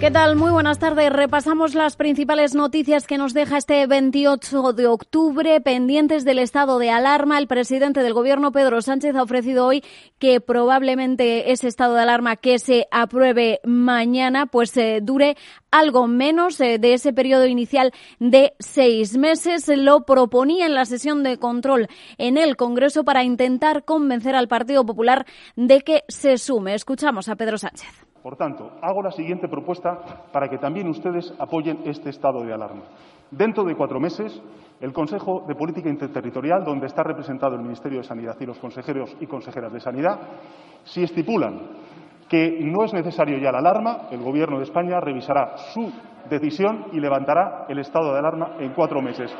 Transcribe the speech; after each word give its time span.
¿Qué 0.00 0.10
tal? 0.10 0.34
Muy 0.34 0.50
buenas 0.50 0.78
tardes. 0.78 1.12
Repasamos 1.12 1.74
las 1.74 1.96
principales 1.96 2.54
noticias 2.54 3.06
que 3.06 3.18
nos 3.18 3.34
deja 3.34 3.58
este 3.58 3.86
28 3.86 4.72
de 4.72 4.86
octubre. 4.86 5.60
Pendientes 5.60 6.24
del 6.24 6.38
estado 6.38 6.78
de 6.78 6.88
alarma, 6.88 7.36
el 7.36 7.46
presidente 7.46 8.02
del 8.02 8.14
Gobierno, 8.14 8.50
Pedro 8.50 8.80
Sánchez, 8.80 9.14
ha 9.14 9.22
ofrecido 9.22 9.66
hoy 9.66 9.84
que 10.18 10.40
probablemente 10.40 11.52
ese 11.52 11.68
estado 11.68 11.96
de 11.96 12.00
alarma 12.00 12.36
que 12.36 12.58
se 12.58 12.86
apruebe 12.90 13.60
mañana, 13.62 14.46
pues 14.46 14.74
eh, 14.78 15.00
dure 15.02 15.36
algo 15.70 16.06
menos 16.06 16.58
eh, 16.62 16.78
de 16.78 16.94
ese 16.94 17.12
periodo 17.12 17.46
inicial 17.46 17.92
de 18.18 18.54
seis 18.58 19.18
meses. 19.18 19.68
Lo 19.68 20.06
proponía 20.06 20.64
en 20.64 20.72
la 20.72 20.86
sesión 20.86 21.22
de 21.22 21.36
control 21.36 21.88
en 22.16 22.38
el 22.38 22.56
Congreso 22.56 23.04
para 23.04 23.22
intentar 23.22 23.84
convencer 23.84 24.34
al 24.34 24.48
Partido 24.48 24.86
Popular 24.86 25.26
de 25.56 25.82
que 25.82 26.04
se 26.08 26.38
sume. 26.38 26.74
Escuchamos 26.74 27.28
a 27.28 27.36
Pedro 27.36 27.58
Sánchez. 27.58 28.09
Por 28.22 28.36
tanto, 28.36 28.72
hago 28.82 29.02
la 29.02 29.12
siguiente 29.12 29.48
propuesta 29.48 29.98
para 30.30 30.48
que 30.48 30.58
también 30.58 30.88
ustedes 30.88 31.32
apoyen 31.38 31.80
este 31.86 32.10
estado 32.10 32.44
de 32.44 32.52
alarma. 32.52 32.82
Dentro 33.30 33.64
de 33.64 33.74
cuatro 33.74 33.98
meses, 33.98 34.42
el 34.80 34.92
Consejo 34.92 35.44
de 35.46 35.54
Política 35.54 35.88
Interterritorial, 35.88 36.64
donde 36.64 36.86
está 36.86 37.02
representado 37.02 37.54
el 37.54 37.62
Ministerio 37.62 37.98
de 37.98 38.04
Sanidad 38.04 38.36
y 38.40 38.46
los 38.46 38.58
consejeros 38.58 39.16
y 39.20 39.26
consejeras 39.26 39.72
de 39.72 39.80
Sanidad, 39.80 40.18
si 40.84 41.02
estipulan 41.02 41.60
que 42.28 42.60
no 42.62 42.84
es 42.84 42.92
necesario 42.92 43.38
ya 43.38 43.52
la 43.52 43.58
alarma, 43.58 44.08
el 44.10 44.22
Gobierno 44.22 44.58
de 44.58 44.64
España 44.64 45.00
revisará 45.00 45.56
su 45.72 45.90
decisión 46.28 46.86
y 46.92 47.00
levantará 47.00 47.66
el 47.68 47.78
estado 47.78 48.12
de 48.12 48.18
alarma 48.18 48.56
en 48.58 48.72
cuatro 48.72 49.00
meses. 49.00 49.34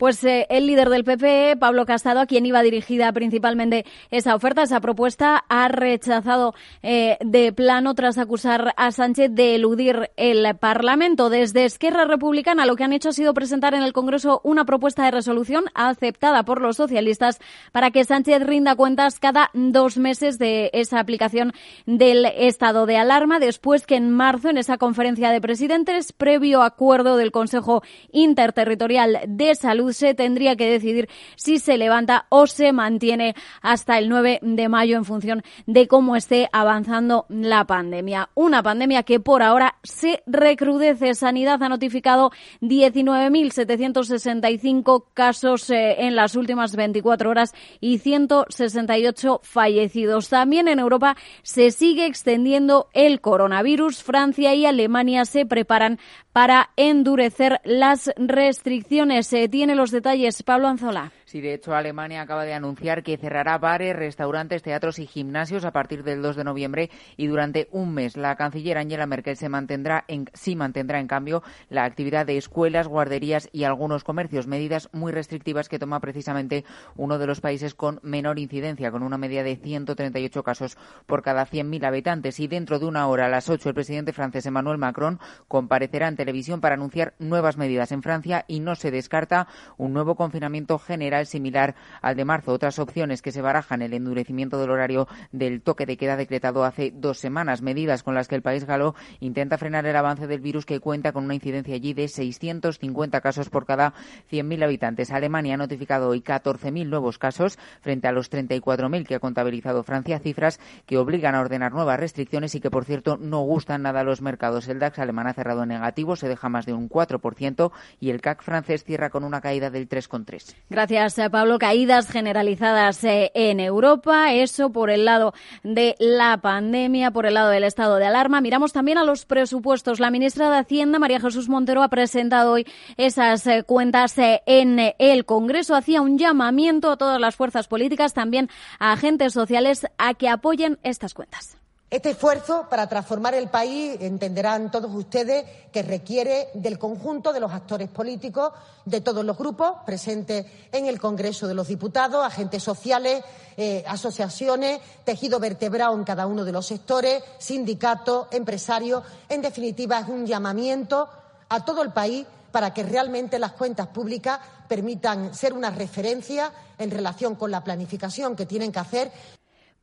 Pues 0.00 0.24
eh, 0.24 0.46
el 0.48 0.66
líder 0.66 0.88
del 0.88 1.04
PP, 1.04 1.58
Pablo 1.58 1.84
Casado, 1.84 2.20
a 2.20 2.26
quien 2.26 2.46
iba 2.46 2.62
dirigida 2.62 3.12
principalmente 3.12 3.84
esa 4.10 4.34
oferta, 4.34 4.62
esa 4.62 4.80
propuesta, 4.80 5.44
ha 5.50 5.68
rechazado 5.68 6.54
eh, 6.82 7.18
de 7.20 7.52
plano 7.52 7.94
tras 7.94 8.16
acusar 8.16 8.72
a 8.78 8.92
Sánchez 8.92 9.30
de 9.34 9.56
eludir 9.56 10.10
el 10.16 10.56
Parlamento. 10.56 11.28
Desde 11.28 11.66
Esquerra 11.66 12.06
Republicana 12.06 12.64
lo 12.64 12.76
que 12.76 12.84
han 12.84 12.94
hecho 12.94 13.10
ha 13.10 13.12
sido 13.12 13.34
presentar 13.34 13.74
en 13.74 13.82
el 13.82 13.92
Congreso 13.92 14.40
una 14.42 14.64
propuesta 14.64 15.04
de 15.04 15.10
resolución 15.10 15.64
aceptada 15.74 16.44
por 16.44 16.62
los 16.62 16.78
socialistas 16.78 17.38
para 17.70 17.90
que 17.90 18.04
Sánchez 18.04 18.42
rinda 18.46 18.76
cuentas 18.76 19.20
cada 19.20 19.50
dos 19.52 19.98
meses 19.98 20.38
de 20.38 20.70
esa 20.72 20.98
aplicación 20.98 21.52
del 21.84 22.24
estado 22.24 22.86
de 22.86 22.96
alarma, 22.96 23.38
después 23.38 23.86
que 23.86 23.96
en 23.96 24.10
marzo, 24.10 24.48
en 24.48 24.56
esa 24.56 24.78
conferencia 24.78 25.30
de 25.30 25.42
presidentes, 25.42 26.12
previo 26.14 26.62
acuerdo 26.62 27.18
del 27.18 27.32
Consejo 27.32 27.82
Interterritorial 28.12 29.18
de 29.26 29.54
Salud, 29.54 29.89
se 29.92 30.14
tendría 30.14 30.56
que 30.56 30.70
decidir 30.70 31.08
si 31.36 31.58
se 31.58 31.78
levanta 31.78 32.26
o 32.28 32.46
se 32.46 32.72
mantiene 32.72 33.34
hasta 33.62 33.98
el 33.98 34.08
9 34.08 34.40
de 34.42 34.68
mayo 34.68 34.96
en 34.96 35.04
función 35.04 35.42
de 35.66 35.88
cómo 35.88 36.14
esté 36.16 36.48
avanzando 36.52 37.26
la 37.28 37.64
pandemia. 37.64 38.30
Una 38.34 38.62
pandemia 38.62 39.02
que 39.02 39.18
por 39.20 39.42
ahora 39.42 39.76
se 39.82 40.22
recrudece. 40.26 41.14
Sanidad 41.14 41.62
ha 41.62 41.68
notificado 41.68 42.30
19.765 42.60 45.04
casos 45.14 45.70
eh, 45.70 46.06
en 46.06 46.16
las 46.16 46.36
últimas 46.36 46.76
24 46.76 47.30
horas 47.30 47.54
y 47.80 47.98
168 47.98 49.40
fallecidos. 49.42 50.28
También 50.28 50.68
en 50.68 50.78
Europa 50.78 51.16
se 51.42 51.70
sigue 51.70 52.04
extendiendo 52.06 52.88
el 52.92 53.20
coronavirus. 53.20 54.02
Francia 54.02 54.54
y 54.54 54.66
Alemania 54.66 55.24
se 55.24 55.46
preparan 55.46 55.98
para 56.32 56.70
endurecer 56.76 57.60
las 57.64 58.12
restricciones. 58.16 59.26
Se 59.26 59.48
tiene 59.48 59.74
los 59.80 59.90
detalles 59.90 60.42
Pablo 60.42 60.68
Anzola. 60.68 61.10
Sí, 61.30 61.40
de 61.40 61.54
hecho, 61.54 61.76
Alemania 61.76 62.22
acaba 62.22 62.44
de 62.44 62.54
anunciar 62.54 63.04
que 63.04 63.16
cerrará 63.16 63.56
bares, 63.56 63.94
restaurantes, 63.94 64.64
teatros 64.64 64.98
y 64.98 65.06
gimnasios 65.06 65.64
a 65.64 65.70
partir 65.70 66.02
del 66.02 66.22
2 66.22 66.34
de 66.34 66.42
noviembre 66.42 66.90
y 67.16 67.28
durante 67.28 67.68
un 67.70 67.94
mes. 67.94 68.16
La 68.16 68.34
canciller 68.34 68.76
Angela 68.76 69.06
Merkel 69.06 69.36
se 69.36 69.48
mantendrá 69.48 70.04
en, 70.08 70.28
sí 70.34 70.56
mantendrá, 70.56 70.98
en 70.98 71.06
cambio, 71.06 71.44
la 71.68 71.84
actividad 71.84 72.26
de 72.26 72.36
escuelas, 72.36 72.88
guarderías 72.88 73.48
y 73.52 73.62
algunos 73.62 74.02
comercios, 74.02 74.48
medidas 74.48 74.88
muy 74.90 75.12
restrictivas 75.12 75.68
que 75.68 75.78
toma 75.78 76.00
precisamente 76.00 76.64
uno 76.96 77.16
de 77.16 77.28
los 77.28 77.40
países 77.40 77.76
con 77.76 78.00
menor 78.02 78.40
incidencia, 78.40 78.90
con 78.90 79.04
una 79.04 79.16
media 79.16 79.44
de 79.44 79.54
138 79.54 80.42
casos 80.42 80.76
por 81.06 81.22
cada 81.22 81.46
100.000 81.46 81.86
habitantes. 81.86 82.40
Y 82.40 82.48
dentro 82.48 82.80
de 82.80 82.86
una 82.86 83.06
hora, 83.06 83.26
a 83.26 83.28
las 83.28 83.48
8, 83.48 83.68
el 83.68 83.74
presidente 83.76 84.12
francés 84.12 84.46
Emmanuel 84.46 84.78
Macron 84.78 85.20
comparecerá 85.46 86.08
en 86.08 86.16
televisión 86.16 86.60
para 86.60 86.74
anunciar 86.74 87.14
nuevas 87.20 87.56
medidas 87.56 87.92
en 87.92 88.02
Francia 88.02 88.44
y 88.48 88.58
no 88.58 88.74
se 88.74 88.90
descarta 88.90 89.46
un 89.76 89.92
nuevo 89.92 90.16
confinamiento 90.16 90.80
general 90.80 91.19
similar 91.26 91.74
al 92.02 92.16
de 92.16 92.24
marzo. 92.24 92.52
Otras 92.52 92.78
opciones 92.78 93.22
que 93.22 93.32
se 93.32 93.42
barajan, 93.42 93.82
el 93.82 93.94
endurecimiento 93.94 94.58
del 94.58 94.70
horario 94.70 95.08
del 95.32 95.62
toque 95.62 95.86
de 95.86 95.96
queda 95.96 96.16
decretado 96.16 96.64
hace 96.64 96.92
dos 96.94 97.18
semanas, 97.18 97.62
medidas 97.62 98.02
con 98.02 98.14
las 98.14 98.28
que 98.28 98.34
el 98.34 98.42
país 98.42 98.64
galo 98.64 98.94
intenta 99.20 99.58
frenar 99.58 99.86
el 99.86 99.96
avance 99.96 100.26
del 100.26 100.40
virus 100.40 100.66
que 100.66 100.80
cuenta 100.80 101.12
con 101.12 101.24
una 101.24 101.34
incidencia 101.34 101.74
allí 101.74 101.94
de 101.94 102.08
650 102.08 103.20
casos 103.20 103.50
por 103.50 103.66
cada 103.66 103.94
100.000 104.30 104.64
habitantes. 104.64 105.10
Alemania 105.10 105.54
ha 105.54 105.58
notificado 105.58 106.08
hoy 106.08 106.20
14.000 106.20 106.86
nuevos 106.86 107.18
casos 107.18 107.58
frente 107.80 108.08
a 108.08 108.12
los 108.12 108.30
34.000 108.30 109.06
que 109.06 109.14
ha 109.14 109.20
contabilizado 109.20 109.82
Francia, 109.82 110.18
cifras 110.18 110.60
que 110.86 110.98
obligan 110.98 111.34
a 111.34 111.40
ordenar 111.40 111.72
nuevas 111.72 112.00
restricciones 112.00 112.54
y 112.54 112.60
que, 112.60 112.70
por 112.70 112.84
cierto, 112.84 113.16
no 113.16 113.40
gustan 113.42 113.82
nada 113.82 114.00
a 114.00 114.04
los 114.04 114.22
mercados. 114.22 114.68
El 114.68 114.78
DAX 114.78 114.98
alemán 114.98 115.26
ha 115.26 115.34
cerrado 115.34 115.66
negativo, 115.66 116.16
se 116.16 116.28
deja 116.28 116.48
más 116.48 116.66
de 116.66 116.72
un 116.72 116.88
4% 116.88 117.72
y 118.00 118.10
el 118.10 118.20
CAC 118.20 118.42
francés 118.42 118.84
cierra 118.84 119.10
con 119.10 119.24
una 119.24 119.40
caída 119.40 119.70
del 119.70 119.88
3,3%. 119.88 120.54
Gracias. 120.68 121.09
Pablo. 121.30 121.58
Caídas 121.58 122.08
generalizadas 122.08 123.02
eh, 123.04 123.32
en 123.34 123.60
Europa, 123.60 124.32
eso 124.32 124.70
por 124.70 124.90
el 124.90 125.04
lado 125.04 125.34
de 125.62 125.96
la 125.98 126.38
pandemia, 126.38 127.10
por 127.10 127.26
el 127.26 127.34
lado 127.34 127.50
del 127.50 127.64
estado 127.64 127.96
de 127.96 128.06
alarma. 128.06 128.40
Miramos 128.40 128.72
también 128.72 128.98
a 128.98 129.04
los 129.04 129.24
presupuestos. 129.24 130.00
La 130.00 130.10
ministra 130.10 130.50
de 130.50 130.58
Hacienda, 130.58 130.98
María 130.98 131.20
Jesús 131.20 131.48
Montero, 131.48 131.82
ha 131.82 131.88
presentado 131.88 132.52
hoy 132.52 132.66
esas 132.96 133.46
eh, 133.46 133.64
cuentas 133.64 134.16
eh, 134.18 134.42
en 134.46 134.94
el 134.98 135.24
Congreso. 135.24 135.74
Hacía 135.74 136.00
un 136.00 136.18
llamamiento 136.18 136.90
a 136.90 136.96
todas 136.96 137.20
las 137.20 137.36
fuerzas 137.36 137.66
políticas, 137.68 138.14
también 138.14 138.48
a 138.78 138.92
agentes 138.92 139.32
sociales, 139.32 139.86
a 139.98 140.14
que 140.14 140.28
apoyen 140.28 140.78
estas 140.82 141.14
cuentas. 141.14 141.60
Este 141.90 142.10
esfuerzo 142.10 142.66
para 142.70 142.88
transformar 142.88 143.34
el 143.34 143.48
país, 143.48 143.96
entenderán 144.00 144.70
todos 144.70 144.94
ustedes, 144.94 145.44
que 145.72 145.82
requiere 145.82 146.46
del 146.54 146.78
conjunto 146.78 147.32
de 147.32 147.40
los 147.40 147.50
actores 147.50 147.88
políticos, 147.88 148.52
de 148.84 149.00
todos 149.00 149.24
los 149.24 149.36
grupos 149.36 149.72
presentes 149.84 150.46
en 150.70 150.86
el 150.86 151.00
Congreso 151.00 151.48
de 151.48 151.54
los 151.54 151.66
Diputados, 151.66 152.24
agentes 152.24 152.62
sociales, 152.62 153.24
eh, 153.56 153.82
asociaciones, 153.88 154.80
tejido 155.02 155.40
vertebrado 155.40 155.96
en 155.96 156.04
cada 156.04 156.28
uno 156.28 156.44
de 156.44 156.52
los 156.52 156.64
sectores, 156.64 157.24
sindicatos, 157.38 158.28
empresarios. 158.30 159.02
En 159.28 159.42
definitiva, 159.42 159.98
es 159.98 160.06
un 160.06 160.26
llamamiento 160.26 161.08
a 161.48 161.64
todo 161.64 161.82
el 161.82 161.90
país 161.90 162.24
para 162.52 162.72
que 162.72 162.84
realmente 162.84 163.40
las 163.40 163.52
cuentas 163.52 163.88
públicas 163.88 164.38
permitan 164.68 165.34
ser 165.34 165.52
una 165.54 165.70
referencia 165.70 166.52
en 166.78 166.92
relación 166.92 167.34
con 167.34 167.50
la 167.50 167.64
planificación 167.64 168.36
que 168.36 168.46
tienen 168.46 168.70
que 168.70 168.78
hacer 168.78 169.10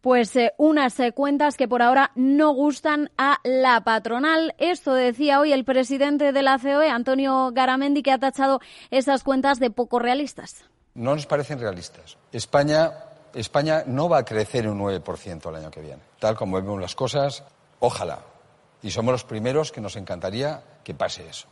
pues 0.07 0.34
eh, 0.38 0.53
unas 0.56 0.97
eh, 1.01 1.12
cuentas 1.12 1.57
que 1.57 1.68
por 1.68 1.81
ahora 1.81 2.12
no 2.16 2.51
gustan 2.53 3.12
a 3.18 3.40
la 3.44 3.81
patronal. 3.81 4.56
Esto 4.57 4.94
decía 4.94 5.41
hoy 5.41 5.51
el 5.51 5.66
presidente 5.66 6.31
de 6.31 6.41
la 6.44 6.57
COE, 6.57 6.90
Antonio 6.90 7.51
Garamendi, 7.51 8.03
que 8.03 8.13
ha 8.13 8.18
tachado 8.18 8.62
esas 8.90 9.25
cuentas 9.25 9.59
de 9.59 9.69
poco 9.69 10.00
realistas. 10.00 10.63
No 10.94 11.13
nos 11.13 11.25
parecen 11.25 11.59
realistas. 11.59 12.18
España, 12.31 12.94
España 13.34 13.84
no 13.85 14.07
va 14.07 14.19
a 14.19 14.23
crecer 14.23 14.69
un 14.69 14.79
9% 14.79 15.50
el 15.50 15.56
año 15.57 15.72
que 15.72 15.81
viene. 15.81 16.01
Tal 16.19 16.38
como 16.38 16.56
vemos 16.56 16.79
las 16.79 16.95
cosas, 16.95 17.44
ojalá. 17.81 18.19
Y 18.81 18.91
somos 18.91 19.12
los 19.12 19.25
primeros 19.25 19.74
que 19.74 19.81
nos 19.81 19.97
encantaría 19.97 20.62
que 20.85 20.94
pase 20.94 21.28
eso. 21.28 21.50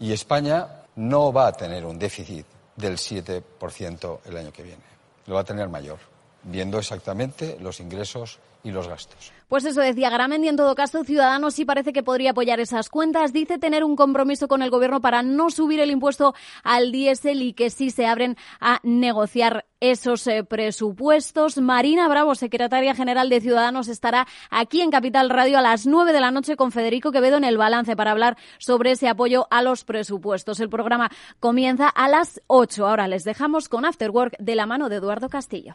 Y 0.00 0.12
España 0.12 0.66
no 0.96 1.32
va 1.32 1.46
a 1.46 1.52
tener 1.52 1.86
un 1.86 2.00
déficit 2.00 2.46
del 2.74 2.94
7% 2.96 4.18
el 4.24 4.36
año 4.36 4.52
que 4.52 4.64
viene. 4.64 4.82
Lo 5.26 5.36
va 5.36 5.42
a 5.42 5.44
tener 5.44 5.68
mayor 5.68 6.11
viendo 6.44 6.78
exactamente 6.78 7.56
los 7.60 7.80
ingresos 7.80 8.38
y 8.64 8.70
los 8.70 8.88
gastos. 8.88 9.32
Pues 9.48 9.64
eso 9.66 9.80
decía 9.80 10.08
Garamendi. 10.08 10.48
En 10.48 10.56
todo 10.56 10.74
caso, 10.74 11.04
Ciudadanos 11.04 11.54
sí 11.54 11.64
parece 11.64 11.92
que 11.92 12.02
podría 12.02 12.30
apoyar 12.30 12.58
esas 12.58 12.88
cuentas. 12.88 13.32
Dice 13.32 13.58
tener 13.58 13.84
un 13.84 13.96
compromiso 13.96 14.48
con 14.48 14.62
el 14.62 14.70
Gobierno 14.70 15.02
para 15.02 15.22
no 15.22 15.50
subir 15.50 15.78
el 15.80 15.90
impuesto 15.90 16.34
al 16.62 16.90
diésel 16.90 17.42
y 17.42 17.52
que 17.52 17.68
sí 17.68 17.90
se 17.90 18.06
abren 18.06 18.36
a 18.60 18.80
negociar 18.82 19.66
esos 19.80 20.26
eh, 20.26 20.42
presupuestos. 20.44 21.58
Marina 21.58 22.08
Bravo, 22.08 22.34
secretaria 22.34 22.94
general 22.94 23.28
de 23.28 23.42
Ciudadanos, 23.42 23.88
estará 23.88 24.26
aquí 24.48 24.80
en 24.80 24.90
Capital 24.90 25.28
Radio 25.28 25.58
a 25.58 25.62
las 25.62 25.86
nueve 25.86 26.14
de 26.14 26.20
la 26.20 26.30
noche 26.30 26.56
con 26.56 26.72
Federico 26.72 27.12
Quevedo 27.12 27.36
en 27.36 27.44
el 27.44 27.58
balance 27.58 27.94
para 27.94 28.12
hablar 28.12 28.38
sobre 28.58 28.92
ese 28.92 29.08
apoyo 29.08 29.48
a 29.50 29.60
los 29.60 29.84
presupuestos. 29.84 30.60
El 30.60 30.70
programa 30.70 31.10
comienza 31.40 31.88
a 31.88 32.08
las 32.08 32.40
ocho. 32.46 32.86
Ahora 32.86 33.06
les 33.06 33.24
dejamos 33.24 33.68
con 33.68 33.84
Afterwork 33.84 34.38
de 34.38 34.54
la 34.54 34.64
mano 34.64 34.88
de 34.88 34.96
Eduardo 34.96 35.28
Castillo. 35.28 35.74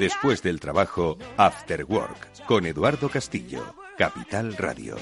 Después 0.00 0.42
del 0.42 0.60
trabajo, 0.60 1.18
After 1.36 1.84
Work, 1.84 2.44
con 2.46 2.64
Eduardo 2.64 3.10
Castillo, 3.10 3.74
Capital 3.98 4.56
Radio. 4.56 4.96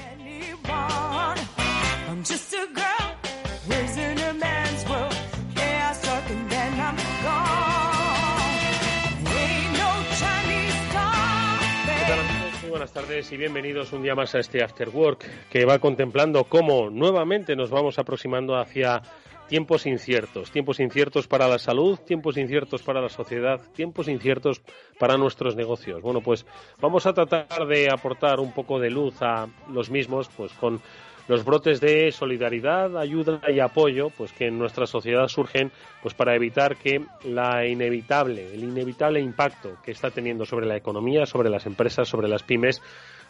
Muy 12.61 12.69
buenas 12.69 12.91
tardes 12.91 13.31
y 13.31 13.37
bienvenidos 13.37 13.93
un 13.93 14.03
día 14.03 14.15
más 14.15 14.35
a 14.35 14.39
este 14.39 14.61
After 14.61 14.89
Work 14.89 15.25
que 15.49 15.63
va 15.63 15.79
contemplando 15.79 16.43
cómo 16.43 16.89
nuevamente 16.89 17.55
nos 17.55 17.69
vamos 17.69 17.97
aproximando 17.99 18.57
hacia 18.57 19.01
tiempos 19.49 19.85
inciertos, 19.87 20.51
tiempos 20.51 20.79
inciertos 20.79 21.27
para 21.27 21.47
la 21.47 21.57
salud, 21.57 21.99
tiempos 21.99 22.37
inciertos 22.37 22.83
para 22.83 23.01
la 23.01 23.09
sociedad, 23.09 23.59
tiempos 23.73 24.07
inciertos 24.07 24.61
para 24.97 25.17
nuestros 25.17 25.55
negocios. 25.55 26.01
Bueno, 26.01 26.21
pues 26.21 26.45
vamos 26.79 27.05
a 27.07 27.13
tratar 27.13 27.67
de 27.67 27.89
aportar 27.91 28.39
un 28.39 28.53
poco 28.53 28.79
de 28.79 28.91
luz 28.91 29.15
a 29.21 29.47
los 29.73 29.89
mismos, 29.89 30.29
pues 30.37 30.53
con 30.53 30.79
los 31.27 31.43
brotes 31.43 31.81
de 31.81 32.11
solidaridad, 32.11 32.95
ayuda 32.97 33.41
y 33.49 33.59
apoyo, 33.59 34.09
pues 34.11 34.31
que 34.33 34.47
en 34.47 34.57
nuestra 34.57 34.85
sociedad 34.85 35.27
surgen, 35.27 35.71
pues 36.01 36.13
para 36.13 36.35
evitar 36.35 36.75
que 36.77 37.05
la 37.23 37.65
inevitable, 37.67 38.53
el 38.53 38.63
inevitable 38.63 39.19
impacto 39.19 39.77
que 39.83 39.91
está 39.91 40.11
teniendo 40.11 40.45
sobre 40.45 40.67
la 40.67 40.77
economía, 40.77 41.25
sobre 41.25 41.49
las 41.49 41.65
empresas, 41.65 42.07
sobre 42.07 42.27
las 42.27 42.43
pymes, 42.43 42.81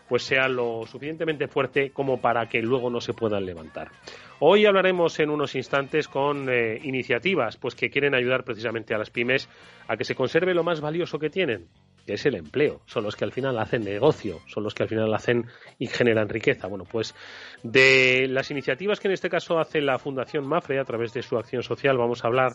pues 0.07 0.23
sea 0.23 0.47
lo 0.47 0.85
suficientemente 0.85 1.47
fuerte 1.47 1.91
como 1.91 2.19
para 2.19 2.49
que 2.49 2.61
luego 2.61 2.89
no 2.89 2.99
se 2.99 3.13
puedan 3.13 3.45
levantar. 3.45 3.91
Hoy 4.41 4.65
hablaremos 4.65 5.19
en 5.19 5.31
unos 5.31 5.53
instantes 5.55 6.07
con 6.07 6.47
eh, 6.49 6.79
iniciativas 6.83 7.57
pues 7.57 7.75
que 7.75 7.89
quieren 7.89 8.15
ayudar 8.15 8.45
precisamente 8.45 8.95
a 8.95 8.97
las 8.97 9.09
pymes 9.09 9.49
a 9.85 9.97
que 9.97 10.05
se 10.05 10.15
conserve 10.15 10.53
lo 10.53 10.63
más 10.63 10.79
valioso 10.79 11.19
que 11.19 11.29
tienen, 11.29 11.67
que 12.05 12.13
es 12.13 12.25
el 12.25 12.35
empleo. 12.35 12.79
Son 12.85 13.03
los 13.03 13.17
que 13.17 13.25
al 13.25 13.33
final 13.33 13.59
hacen 13.59 13.83
negocio, 13.83 14.39
son 14.47 14.63
los 14.63 14.73
que 14.73 14.83
al 14.83 14.89
final 14.89 15.13
hacen 15.13 15.45
y 15.77 15.87
generan 15.87 16.29
riqueza. 16.29 16.67
Bueno, 16.67 16.85
pues 16.89 17.15
de 17.63 18.27
las 18.29 18.49
iniciativas 18.49 19.01
que 19.01 19.09
en 19.09 19.13
este 19.13 19.29
caso 19.29 19.59
hace 19.59 19.81
la 19.81 19.99
Fundación 19.99 20.47
Mafre 20.47 20.79
a 20.79 20.85
través 20.85 21.11
de 21.11 21.21
su 21.21 21.37
acción 21.37 21.61
social 21.61 21.97
vamos 21.97 22.23
a 22.23 22.27
hablar 22.27 22.53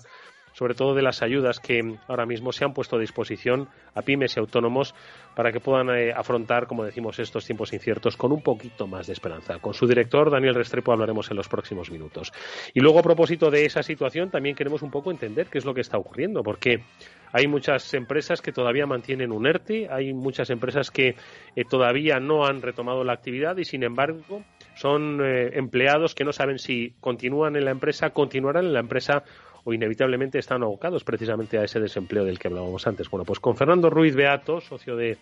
sobre 0.54 0.74
todo 0.74 0.94
de 0.94 1.02
las 1.02 1.22
ayudas 1.22 1.60
que 1.60 1.98
ahora 2.08 2.26
mismo 2.26 2.52
se 2.52 2.64
han 2.64 2.72
puesto 2.72 2.96
a 2.96 3.00
disposición 3.00 3.68
a 3.94 4.02
pymes 4.02 4.36
y 4.36 4.40
autónomos 4.40 4.94
para 5.34 5.52
que 5.52 5.60
puedan 5.60 5.90
eh, 5.90 6.12
afrontar, 6.12 6.66
como 6.66 6.84
decimos, 6.84 7.18
estos 7.18 7.44
tiempos 7.44 7.72
inciertos 7.72 8.16
con 8.16 8.32
un 8.32 8.40
poquito 8.40 8.86
más 8.86 9.08
de 9.08 9.12
esperanza. 9.12 9.58
Con 9.58 9.74
su 9.74 9.86
director, 9.86 10.30
Daniel 10.30 10.54
Restrepo, 10.54 10.92
hablaremos 10.92 11.30
en 11.30 11.36
los 11.36 11.48
próximos 11.48 11.90
minutos. 11.90 12.32
Y 12.72 12.80
luego, 12.80 13.00
a 13.00 13.02
propósito 13.02 13.50
de 13.50 13.66
esa 13.66 13.82
situación, 13.82 14.30
también 14.30 14.54
queremos 14.54 14.82
un 14.82 14.90
poco 14.90 15.10
entender 15.10 15.48
qué 15.48 15.58
es 15.58 15.64
lo 15.64 15.74
que 15.74 15.80
está 15.80 15.98
ocurriendo, 15.98 16.42
porque 16.42 16.84
hay 17.32 17.48
muchas 17.48 17.92
empresas 17.94 18.40
que 18.40 18.52
todavía 18.52 18.86
mantienen 18.86 19.32
un 19.32 19.46
ERTE, 19.46 19.88
hay 19.90 20.12
muchas 20.12 20.50
empresas 20.50 20.92
que 20.92 21.16
eh, 21.56 21.64
todavía 21.68 22.20
no 22.20 22.46
han 22.46 22.62
retomado 22.62 23.02
la 23.02 23.12
actividad 23.12 23.56
y, 23.56 23.64
sin 23.64 23.82
embargo, 23.82 24.44
son 24.76 25.20
eh, 25.20 25.50
empleados 25.54 26.14
que 26.14 26.24
no 26.24 26.32
saben 26.32 26.60
si 26.60 26.94
continúan 27.00 27.56
en 27.56 27.64
la 27.64 27.72
empresa, 27.72 28.10
continuarán 28.10 28.66
en 28.66 28.72
la 28.72 28.80
empresa 28.80 29.24
o 29.64 29.72
inevitablemente 29.72 30.38
están 30.38 30.62
abocados 30.62 31.05
precisamente 31.05 31.58
a 31.58 31.64
ese 31.64 31.81
desempleo 31.81 32.25
del 32.25 32.38
que 32.38 32.49
hablábamos 32.49 32.87
antes. 32.87 33.11
Bueno, 33.11 33.25
pues 33.25 33.40
con 33.40 33.56
Fernando 33.56 33.90
Ruiz 33.90 34.14
Beato, 34.14 34.61
socio 34.61 34.94
de 34.96 35.16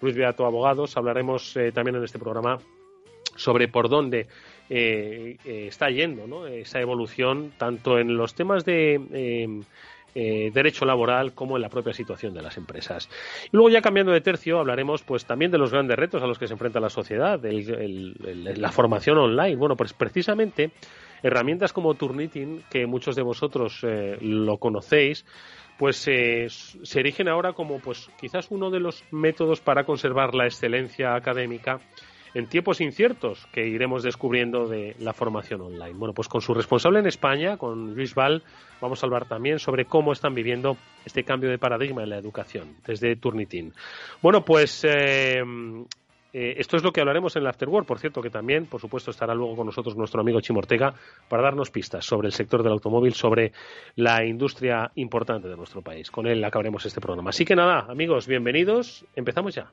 Ruiz 0.00 0.16
Beato 0.16 0.46
Abogados, 0.46 0.96
hablaremos 0.96 1.56
eh, 1.56 1.72
también 1.72 1.96
en 1.96 2.04
este 2.04 2.18
programa 2.18 2.58
sobre 3.36 3.68
por 3.68 3.88
dónde 3.88 4.26
eh, 4.68 5.36
eh, 5.44 5.66
está 5.68 5.90
yendo 5.90 6.46
esa 6.46 6.80
evolución, 6.80 7.52
tanto 7.56 7.98
en 7.98 8.16
los 8.16 8.34
temas 8.34 8.64
de 8.64 9.62
derecho 10.14 10.84
laboral 10.84 11.32
como 11.32 11.56
en 11.56 11.62
la 11.62 11.70
propia 11.70 11.94
situación 11.94 12.34
de 12.34 12.42
las 12.42 12.58
empresas. 12.58 13.08
Y 13.46 13.50
luego 13.52 13.70
ya 13.70 13.80
cambiando 13.80 14.12
de 14.12 14.20
tercio 14.20 14.58
hablaremos 14.58 15.02
pues 15.02 15.24
también 15.24 15.50
de 15.50 15.58
los 15.58 15.70
grandes 15.70 15.96
retos 15.96 16.22
a 16.22 16.26
los 16.26 16.38
que 16.38 16.46
se 16.46 16.52
enfrenta 16.52 16.80
la 16.80 16.90
sociedad, 16.90 17.40
la 17.42 18.72
formación 18.72 19.16
online. 19.16 19.56
Bueno, 19.56 19.76
pues 19.76 19.94
precisamente 19.94 20.72
Herramientas 21.22 21.72
como 21.72 21.94
Turnitin, 21.94 22.62
que 22.70 22.86
muchos 22.86 23.16
de 23.16 23.22
vosotros 23.22 23.78
eh, 23.82 24.18
lo 24.20 24.58
conocéis, 24.58 25.24
pues 25.78 26.06
eh, 26.08 26.46
se 26.48 27.00
erigen 27.00 27.28
ahora 27.28 27.52
como 27.52 27.78
pues 27.80 28.08
quizás 28.20 28.50
uno 28.50 28.70
de 28.70 28.80
los 28.80 29.04
métodos 29.10 29.60
para 29.60 29.84
conservar 29.84 30.34
la 30.34 30.44
excelencia 30.44 31.14
académica 31.14 31.80
en 32.34 32.46
tiempos 32.46 32.80
inciertos 32.80 33.46
que 33.52 33.66
iremos 33.66 34.02
descubriendo 34.02 34.66
de 34.66 34.96
la 34.98 35.12
formación 35.12 35.60
online. 35.60 35.92
Bueno, 35.94 36.14
pues 36.14 36.28
con 36.28 36.40
su 36.40 36.54
responsable 36.54 37.00
en 37.00 37.06
España, 37.06 37.56
con 37.56 37.94
Luis 37.94 38.14
Val, 38.14 38.42
vamos 38.80 39.02
a 39.02 39.06
hablar 39.06 39.26
también 39.26 39.58
sobre 39.58 39.84
cómo 39.84 40.12
están 40.12 40.34
viviendo 40.34 40.76
este 41.04 41.24
cambio 41.24 41.50
de 41.50 41.58
paradigma 41.58 42.02
en 42.02 42.10
la 42.10 42.18
educación 42.18 42.76
desde 42.86 43.16
Turnitin. 43.16 43.72
Bueno, 44.22 44.44
pues 44.44 44.84
eh, 44.84 45.42
eh, 46.32 46.54
esto 46.56 46.76
es 46.76 46.82
lo 46.82 46.92
que 46.92 47.00
hablaremos 47.00 47.36
en 47.36 47.42
el 47.42 47.48
Afterworld, 47.48 47.86
por 47.86 47.98
cierto, 47.98 48.22
que 48.22 48.30
también, 48.30 48.66
por 48.66 48.80
supuesto, 48.80 49.10
estará 49.10 49.34
luego 49.34 49.56
con 49.56 49.66
nosotros 49.66 49.96
nuestro 49.96 50.20
amigo 50.22 50.40
Chimortega 50.40 50.94
para 51.28 51.42
darnos 51.42 51.70
pistas 51.70 52.06
sobre 52.06 52.28
el 52.28 52.32
sector 52.32 52.62
del 52.62 52.72
automóvil, 52.72 53.12
sobre 53.12 53.52
la 53.96 54.24
industria 54.24 54.90
importante 54.94 55.48
de 55.48 55.56
nuestro 55.56 55.82
país. 55.82 56.10
Con 56.10 56.26
él 56.26 56.42
acabaremos 56.42 56.86
este 56.86 57.00
programa. 57.00 57.30
Así 57.30 57.44
que 57.44 57.54
nada, 57.54 57.86
amigos, 57.88 58.26
bienvenidos. 58.26 59.04
Empezamos 59.14 59.54
ya. 59.54 59.70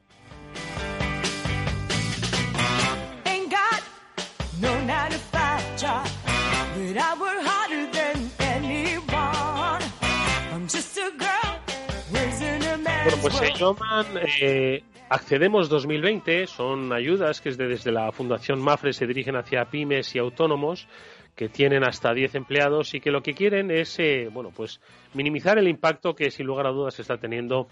Bueno, 13.03 13.17
pues 13.21 13.33
se 13.35 13.53
llaman 13.53 14.05
eh, 14.41 14.83
Accedemos 15.09 15.69
2020 15.69 16.45
son 16.45 16.93
ayudas 16.93 17.41
que 17.41 17.49
desde 17.49 17.91
la 17.91 18.11
Fundación 18.11 18.61
Mafre 18.61 18.93
se 18.93 19.07
dirigen 19.07 19.35
hacia 19.35 19.65
pymes 19.65 20.13
y 20.15 20.19
autónomos 20.19 20.87
que 21.35 21.49
tienen 21.49 21.83
hasta 21.83 22.13
10 22.13 22.35
empleados 22.35 22.93
y 22.93 22.99
que 22.99 23.09
lo 23.09 23.23
que 23.23 23.33
quieren 23.33 23.71
es 23.71 23.97
eh, 23.97 24.29
bueno, 24.31 24.51
pues 24.55 24.79
minimizar 25.15 25.57
el 25.57 25.67
impacto 25.67 26.13
que 26.13 26.29
sin 26.29 26.45
lugar 26.45 26.67
a 26.67 26.71
dudas 26.71 26.99
está 26.99 27.17
teniendo 27.17 27.67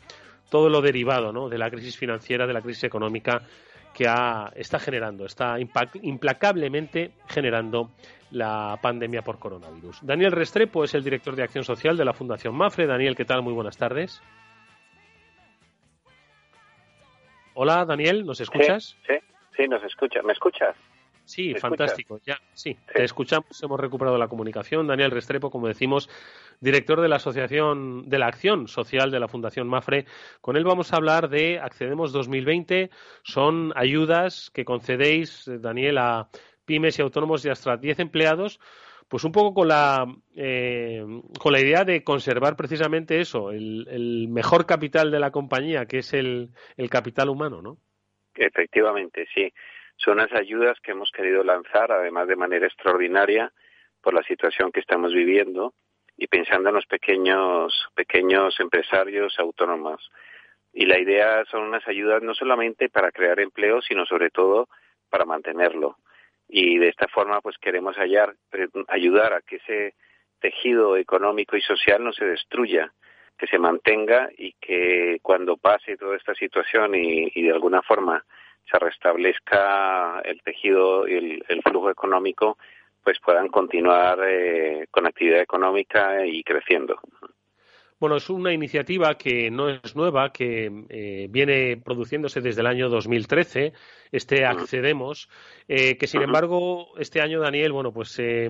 todo 0.49 0.67
lo 0.67 0.81
derivado 0.81 1.31
¿no? 1.31 1.47
de 1.47 1.59
la 1.59 1.69
crisis 1.69 1.95
financiera, 1.95 2.47
de 2.47 2.53
la 2.53 2.61
crisis 2.61 2.85
económica 2.85 3.43
que 3.93 4.05
está 4.55 4.79
generando, 4.79 5.25
está 5.25 5.57
implacablemente 5.59 7.11
generando 7.27 7.91
la 8.31 8.79
pandemia 8.81 9.21
por 9.21 9.37
coronavirus. 9.37 9.99
Daniel 10.01 10.31
Restrepo 10.31 10.83
es 10.83 10.95
el 10.95 11.03
director 11.03 11.35
de 11.35 11.43
Acción 11.43 11.63
Social 11.63 11.97
de 11.97 12.05
la 12.05 12.13
Fundación 12.13 12.55
Mafre. 12.55 12.87
Daniel, 12.87 13.15
¿qué 13.15 13.25
tal? 13.25 13.43
Muy 13.43 13.53
buenas 13.53 13.77
tardes. 13.77 14.21
Hola, 17.59 17.85
Daniel, 17.85 18.23
¿nos 18.23 18.39
escuchas? 18.39 18.95
Sí, 19.07 19.15
sí, 19.55 19.67
nos 19.67 19.83
escucha. 19.83 20.21
¿Me 20.21 20.33
escuchas? 20.33 20.75
Sí, 21.25 21.55
fantástico. 21.55 22.19
Ya, 22.23 22.37
sí, 22.53 22.77
te 22.93 23.03
escuchamos, 23.03 23.63
hemos 23.63 23.79
recuperado 23.79 24.15
la 24.19 24.27
comunicación. 24.27 24.85
Daniel 24.85 25.09
Restrepo, 25.09 25.49
como 25.49 25.67
decimos, 25.67 26.07
director 26.59 27.01
de 27.01 27.07
la 27.07 27.15
Asociación 27.15 28.07
de 28.07 28.19
la 28.19 28.27
Acción 28.27 28.67
Social 28.67 29.09
de 29.09 29.19
la 29.19 29.27
Fundación 29.27 29.67
Mafre. 29.67 30.05
Con 30.39 30.55
él 30.55 30.65
vamos 30.65 30.93
a 30.93 30.97
hablar 30.97 31.29
de 31.29 31.57
Accedemos 31.57 32.11
2020. 32.11 32.91
Son 33.23 33.73
ayudas 33.75 34.51
que 34.53 34.63
concedéis, 34.63 35.45
Daniel, 35.47 35.97
a 35.97 36.29
pymes 36.63 36.99
y 36.99 37.01
autónomos 37.01 37.41
de 37.41 37.49
hasta 37.49 37.75
10 37.75 37.97
empleados, 38.01 38.59
pues 39.07 39.23
un 39.23 39.31
poco 39.31 39.53
con 39.53 39.67
la, 39.67 40.05
eh, 40.35 41.03
con 41.39 41.53
la 41.53 41.59
idea 41.59 41.83
de 41.83 42.03
conservar 42.03 42.55
precisamente 42.55 43.21
eso, 43.21 43.51
el, 43.51 44.27
mejor 44.29 44.65
capital 44.65 45.11
de 45.11 45.19
la 45.19 45.31
compañía, 45.31 45.85
que 45.85 45.99
es 45.99 46.13
el, 46.13 46.49
el 46.75 46.89
capital 46.89 47.29
humano, 47.29 47.61
¿no? 47.61 47.77
Efectivamente, 48.35 49.27
sí. 49.33 49.51
Son 49.95 50.15
unas 50.15 50.31
ayudas 50.33 50.77
que 50.81 50.91
hemos 50.91 51.11
querido 51.11 51.43
lanzar, 51.43 51.91
además 51.91 52.27
de 52.27 52.35
manera 52.35 52.67
extraordinaria, 52.67 53.51
por 54.01 54.13
la 54.13 54.23
situación 54.23 54.71
que 54.71 54.79
estamos 54.79 55.13
viviendo 55.13 55.73
y 56.17 56.27
pensando 56.27 56.69
en 56.69 56.75
los 56.75 56.85
pequeños, 56.85 57.89
pequeños 57.95 58.59
empresarios 58.59 59.37
autónomos. 59.39 60.11
Y 60.73 60.85
la 60.85 60.99
idea 60.99 61.45
son 61.45 61.63
unas 61.63 61.87
ayudas 61.87 62.21
no 62.21 62.33
solamente 62.33 62.89
para 62.89 63.11
crear 63.11 63.39
empleo, 63.39 63.81
sino 63.81 64.05
sobre 64.05 64.29
todo 64.29 64.67
para 65.09 65.25
mantenerlo. 65.25 65.97
Y 66.47 66.77
de 66.77 66.89
esta 66.89 67.07
forma, 67.07 67.41
pues 67.41 67.57
queremos 67.57 67.95
hallar, 67.97 68.33
ayudar 68.87 69.33
a 69.33 69.41
que 69.41 69.57
ese 69.57 69.95
tejido 70.39 70.95
económico 70.95 71.57
y 71.57 71.61
social 71.61 72.03
no 72.03 72.13
se 72.13 72.25
destruya, 72.25 72.93
que 73.37 73.47
se 73.47 73.59
mantenga 73.59 74.29
y 74.37 74.53
que 74.53 75.19
cuando 75.21 75.57
pase 75.57 75.97
toda 75.97 76.15
esta 76.15 76.33
situación 76.35 76.95
y, 76.95 77.41
de 77.41 77.51
alguna 77.51 77.81
forma 77.81 78.23
se 78.69 78.79
restablezca 78.79 80.21
el 80.25 80.41
tejido 80.41 81.07
y 81.07 81.41
el 81.47 81.61
flujo 81.63 81.89
económico, 81.89 82.57
pues 83.07 83.19
puedan 83.21 83.47
continuar 83.47 84.19
eh, 84.27 84.87
con 84.91 85.07
actividad 85.07 85.39
económica 85.39 86.25
y 86.25 86.43
creciendo. 86.43 86.99
Bueno, 87.99 88.17
es 88.17 88.29
una 88.29 88.53
iniciativa 88.53 89.15
que 89.15 89.49
no 89.49 89.69
es 89.69 89.95
nueva, 89.95 90.31
que 90.31 90.71
eh, 90.89 91.27
viene 91.31 91.77
produciéndose 91.77 92.41
desde 92.41 92.61
el 92.61 92.67
año 92.67 92.89
2013, 92.89 93.73
este 94.11 94.45
Accedemos, 94.45 95.29
eh, 95.67 95.97
que 95.97 96.05
sin 96.05 96.21
embargo 96.21 96.89
este 96.99 97.21
año, 97.21 97.39
Daniel, 97.39 97.71
bueno, 97.71 97.91
pues, 97.91 98.19
eh, 98.19 98.49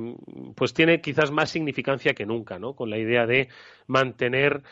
pues 0.53 0.73
tiene 0.73 0.99
quizás 0.99 1.31
más 1.31 1.49
significancia 1.49 2.13
que 2.13 2.25
nunca, 2.25 2.59
¿no? 2.59 2.75
Con 2.75 2.89
la 2.89 2.97
idea 2.97 3.25
de 3.25 3.47
mantener, 3.87 4.63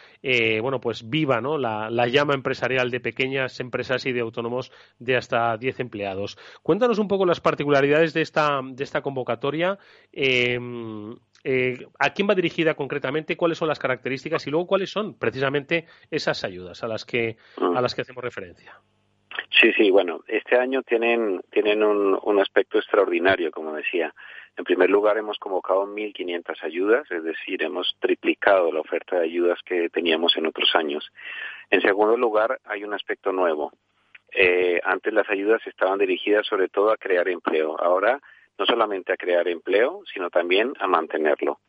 bueno, 0.62 0.82
pues 0.82 1.10
viva, 1.10 1.40
¿no? 1.40 1.58
La, 1.58 1.90
la, 1.90 2.08
llama 2.08 2.34
empresarial 2.34 2.92
de 2.92 3.00
pequeñas 3.00 3.62
empresas 3.62 4.06
y 4.06 4.12
de 4.12 4.20
autónomos 4.20 4.74
de 5.00 5.16
hasta 5.16 5.56
10 5.56 5.80
empleados. 5.80 6.38
Cuéntanos 6.64 7.00
un 7.00 7.08
poco 7.08 7.26
las 7.26 7.40
particularidades 7.40 8.14
de 8.14 8.22
esta, 8.22 8.60
de 8.62 8.84
esta 8.84 9.02
convocatoria 9.02 9.80
eh, 11.48 11.86
¿A 12.00 12.10
quién 12.10 12.28
va 12.28 12.34
dirigida 12.34 12.74
concretamente? 12.74 13.38
¿Cuáles 13.38 13.60
son 13.60 13.68
las 13.68 13.78
características? 13.78 14.48
Y 14.48 14.50
luego, 14.50 14.66
¿cuáles 14.66 14.90
son 14.90 15.14
precisamente 15.14 15.86
esas 16.10 16.44
ayudas 16.44 16.84
a 16.84 16.88
las 16.88 17.06
que, 17.06 17.38
a 17.58 17.82
las 17.82 17.94
que 17.94 18.02
hacemos 18.02 18.24
referencia? 18.24 18.82
Sí, 19.62 19.72
sí, 19.74 19.92
bueno, 19.92 20.24
este 20.28 20.58
año 20.58 20.82
tienen, 20.82 21.42
tienen 21.52 21.84
un, 21.84 22.40
aspecto 22.40 22.80
extraordinario, 22.80 23.52
como 23.52 23.74
decía. 23.74 24.12
En 24.58 24.64
primer 24.64 24.90
lugar, 24.90 25.20
hemos 25.20 25.38
convocado 25.38 25.86
1.500 25.86 26.64
ayudas, 26.64 27.12
es 27.12 27.24
decir, 27.24 27.62
hemos 27.62 27.96
triplicado 28.00 28.72
la 28.72 28.80
oferta 28.80 29.18
de 29.18 29.26
ayudas 29.26 29.60
que 29.64 29.90
teníamos 29.90 30.36
en 30.38 30.48
otros 30.48 30.72
años. 30.74 31.12
En 31.70 31.82
segundo 31.82 32.18
lugar, 32.18 32.60
hay 32.66 32.84
un 32.84 32.94
aspecto 32.96 33.32
nuevo. 33.32 33.72
Eh, 34.32 34.82
antes 34.84 35.14
las 35.14 35.30
ayudas 35.30 35.62
estaban 35.68 36.00
dirigidas 36.00 36.48
sobre 36.48 36.70
todo 36.70 36.92
a 36.92 36.98
crear 36.98 37.30
empleo. 37.30 37.80
Ahora 37.80 38.20
no 38.58 38.66
solamente 38.66 39.14
a 39.14 39.18
crear 39.18 39.48
empleo, 39.48 40.02
sino 40.14 40.30
también 40.30 40.74
a 40.80 40.88
mantenerlo. 40.88 41.60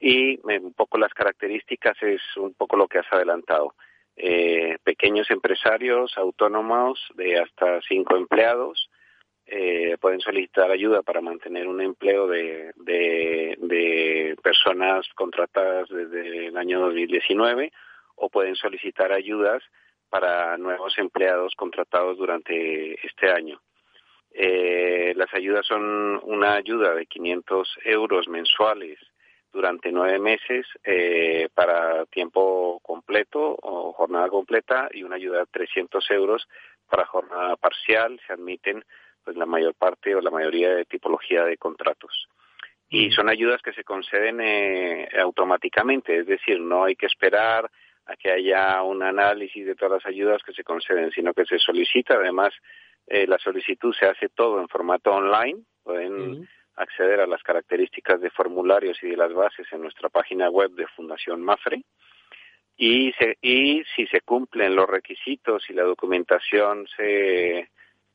Y 0.00 0.38
un 0.44 0.72
poco 0.74 0.98
las 0.98 1.14
características 1.14 1.96
es 2.02 2.20
un 2.36 2.54
poco 2.54 2.76
lo 2.76 2.88
que 2.88 2.98
has 2.98 3.12
adelantado. 3.12 3.74
Eh, 4.16 4.76
pequeños 4.84 5.30
empresarios 5.30 6.12
autónomos 6.16 7.00
de 7.14 7.38
hasta 7.38 7.80
cinco 7.82 8.16
empleados 8.16 8.90
eh, 9.46 9.96
pueden 10.00 10.20
solicitar 10.20 10.70
ayuda 10.70 11.02
para 11.02 11.20
mantener 11.20 11.66
un 11.66 11.80
empleo 11.80 12.26
de, 12.26 12.72
de 12.76 14.36
personas 14.42 15.06
contratadas 15.14 15.88
desde 15.88 16.46
el 16.48 16.56
año 16.56 16.80
2019 16.80 17.72
o 18.16 18.28
pueden 18.28 18.54
solicitar 18.54 19.12
ayudas 19.12 19.62
para 20.10 20.58
nuevos 20.58 20.96
empleados 20.98 21.54
contratados 21.56 22.18
durante 22.18 22.94
este 23.06 23.30
año. 23.30 23.60
Eh, 24.34 25.12
las 25.16 25.32
ayudas 25.34 25.66
son 25.66 26.20
una 26.24 26.54
ayuda 26.54 26.94
de 26.94 27.06
500 27.06 27.78
euros 27.84 28.28
mensuales 28.28 28.98
durante 29.52 29.92
nueve 29.92 30.18
meses 30.18 30.66
eh, 30.82 31.48
para 31.54 32.06
tiempo 32.06 32.80
completo 32.82 33.58
o 33.60 33.92
jornada 33.92 34.28
completa 34.28 34.88
y 34.92 35.02
una 35.02 35.16
ayuda 35.16 35.40
de 35.40 35.46
300 35.46 36.10
euros 36.10 36.48
para 36.88 37.04
jornada 37.06 37.56
parcial. 37.56 38.18
Se 38.26 38.32
admiten 38.32 38.82
pues 39.22 39.36
la 39.36 39.46
mayor 39.46 39.74
parte 39.74 40.14
o 40.14 40.20
la 40.20 40.30
mayoría 40.30 40.74
de 40.74 40.84
tipología 40.86 41.44
de 41.44 41.58
contratos. 41.58 42.28
Y 42.88 43.10
son 43.10 43.30
ayudas 43.30 43.62
que 43.62 43.72
se 43.72 43.84
conceden 43.84 44.40
eh, 44.42 45.08
automáticamente, 45.18 46.18
es 46.18 46.26
decir, 46.26 46.60
no 46.60 46.84
hay 46.84 46.94
que 46.94 47.06
esperar 47.06 47.70
a 48.04 48.16
que 48.16 48.30
haya 48.30 48.82
un 48.82 49.02
análisis 49.02 49.64
de 49.64 49.74
todas 49.74 50.02
las 50.02 50.06
ayudas 50.06 50.42
que 50.42 50.52
se 50.52 50.62
conceden, 50.62 51.10
sino 51.10 51.32
que 51.32 51.46
se 51.46 51.58
solicita 51.58 52.14
además 52.14 52.52
eh, 53.06 53.26
la 53.26 53.38
solicitud 53.38 53.94
se 53.94 54.06
hace 54.06 54.28
todo 54.28 54.60
en 54.60 54.68
formato 54.68 55.12
online. 55.12 55.60
Pueden 55.82 56.48
acceder 56.76 57.20
a 57.20 57.26
las 57.26 57.42
características 57.42 58.20
de 58.20 58.30
formularios 58.30 59.02
y 59.02 59.08
de 59.08 59.16
las 59.16 59.32
bases 59.32 59.66
en 59.72 59.82
nuestra 59.82 60.08
página 60.08 60.48
web 60.48 60.70
de 60.72 60.86
Fundación 60.88 61.42
Mafre. 61.42 61.82
Y, 62.76 63.12
y 63.42 63.84
si 63.94 64.06
se 64.06 64.22
cumplen 64.22 64.74
los 64.74 64.88
requisitos 64.88 65.68
y 65.68 65.74
la 65.74 65.82
documentación 65.82 66.86
se, 66.96 67.68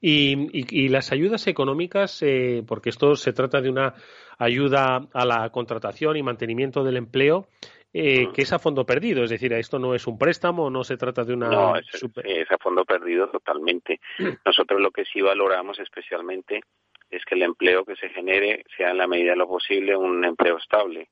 Y, 0.00 0.88
las 0.88 1.12
ayudas 1.12 1.46
económicas, 1.46 2.22
eh, 2.22 2.62
porque 2.66 2.90
esto 2.90 3.16
se 3.16 3.32
trata 3.32 3.60
de 3.60 3.70
una 3.70 3.94
ayuda 4.38 5.08
a 5.12 5.24
la 5.24 5.50
contratación 5.50 6.16
y 6.16 6.22
mantenimiento 6.22 6.84
del 6.84 6.96
empleo, 6.96 7.48
eh, 7.92 8.28
que 8.34 8.42
es 8.42 8.52
a 8.52 8.58
fondo 8.58 8.84
perdido, 8.84 9.22
es 9.22 9.30
decir, 9.30 9.52
esto 9.52 9.78
no 9.78 9.94
es 9.94 10.06
un 10.06 10.18
préstamo, 10.18 10.68
no 10.68 10.82
se 10.82 10.96
trata 10.96 11.22
de 11.24 11.34
una. 11.34 11.48
No, 11.48 11.76
es, 11.76 11.86
es 12.24 12.50
a 12.50 12.58
fondo 12.58 12.84
perdido 12.84 13.28
totalmente. 13.28 14.00
Nosotros 14.44 14.80
lo 14.80 14.90
que 14.90 15.04
sí 15.04 15.20
valoramos 15.20 15.78
especialmente 15.78 16.60
es 17.08 17.24
que 17.24 17.36
el 17.36 17.42
empleo 17.42 17.84
que 17.84 17.96
se 17.96 18.08
genere 18.08 18.64
sea 18.76 18.90
en 18.90 18.98
la 18.98 19.06
medida 19.06 19.30
de 19.30 19.36
lo 19.36 19.46
posible 19.46 19.96
un 19.96 20.24
empleo 20.24 20.58
estable. 20.58 21.08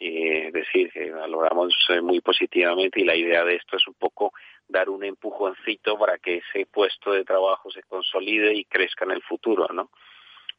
Es 0.00 0.52
decir, 0.52 0.90
que 0.90 1.10
valoramos 1.10 1.74
eh, 1.90 2.00
muy 2.00 2.20
positivamente 2.20 3.00
y 3.00 3.04
la 3.04 3.14
idea 3.14 3.44
de 3.44 3.56
esto 3.56 3.76
es 3.76 3.86
un 3.86 3.94
poco 3.94 4.32
dar 4.66 4.88
un 4.88 5.04
empujoncito 5.04 5.98
para 5.98 6.18
que 6.18 6.38
ese 6.38 6.66
puesto 6.66 7.12
de 7.12 7.24
trabajo 7.24 7.70
se 7.70 7.82
consolide 7.82 8.54
y 8.54 8.64
crezca 8.64 9.04
en 9.04 9.12
el 9.12 9.22
futuro, 9.22 9.68
¿no? 9.72 9.90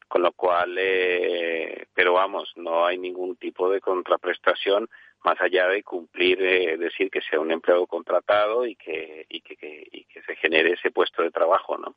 Con 0.06 0.22
lo 0.22 0.32
cual, 0.32 0.76
eh, 0.78 1.86
pero 1.94 2.12
vamos, 2.12 2.52
no 2.56 2.86
hay 2.86 2.98
ningún 2.98 3.36
tipo 3.36 3.68
de 3.70 3.80
contraprestación 3.80 4.88
más 5.24 5.40
allá 5.40 5.68
de 5.68 5.82
cumplir, 5.82 6.42
eh, 6.42 6.76
decir 6.76 7.10
que 7.10 7.22
sea 7.22 7.40
un 7.40 7.50
empleado 7.50 7.86
contratado 7.86 8.66
y 8.66 8.76
que, 8.76 9.26
y 9.28 9.40
que, 9.40 9.88
y 9.90 10.04
que 10.04 10.22
se 10.22 10.36
genere 10.36 10.72
ese 10.72 10.90
puesto 10.90 11.22
de 11.22 11.30
trabajo, 11.30 11.78
¿no? 11.78 11.96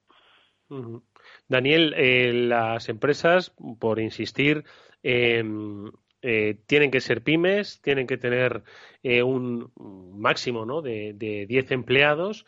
Daniel, 1.48 1.94
eh, 1.96 2.32
las 2.34 2.90
empresas, 2.90 3.54
por 3.80 4.00
insistir, 4.00 4.64
em, 5.04 5.92
eh, 6.26 6.58
tienen 6.66 6.92
que 6.92 7.02
ser 7.02 7.22
pymes, 7.22 7.82
tienen 7.82 8.08
que 8.08 8.18
tener 8.18 8.64
eh, 9.04 9.24
un 9.24 9.72
máximo 9.78 10.66
¿no? 10.66 10.82
de, 10.82 11.14
de 11.14 11.46
10 11.46 11.72
empleados. 11.72 12.46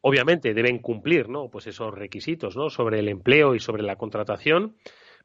Obviamente 0.00 0.54
deben 0.54 0.78
cumplir 0.78 1.28
¿no? 1.28 1.50
pues 1.50 1.66
esos 1.66 1.92
requisitos 1.94 2.56
¿no? 2.56 2.70
sobre 2.70 3.00
el 3.00 3.08
empleo 3.08 3.54
y 3.54 3.60
sobre 3.60 3.82
la 3.82 3.96
contratación 3.96 4.76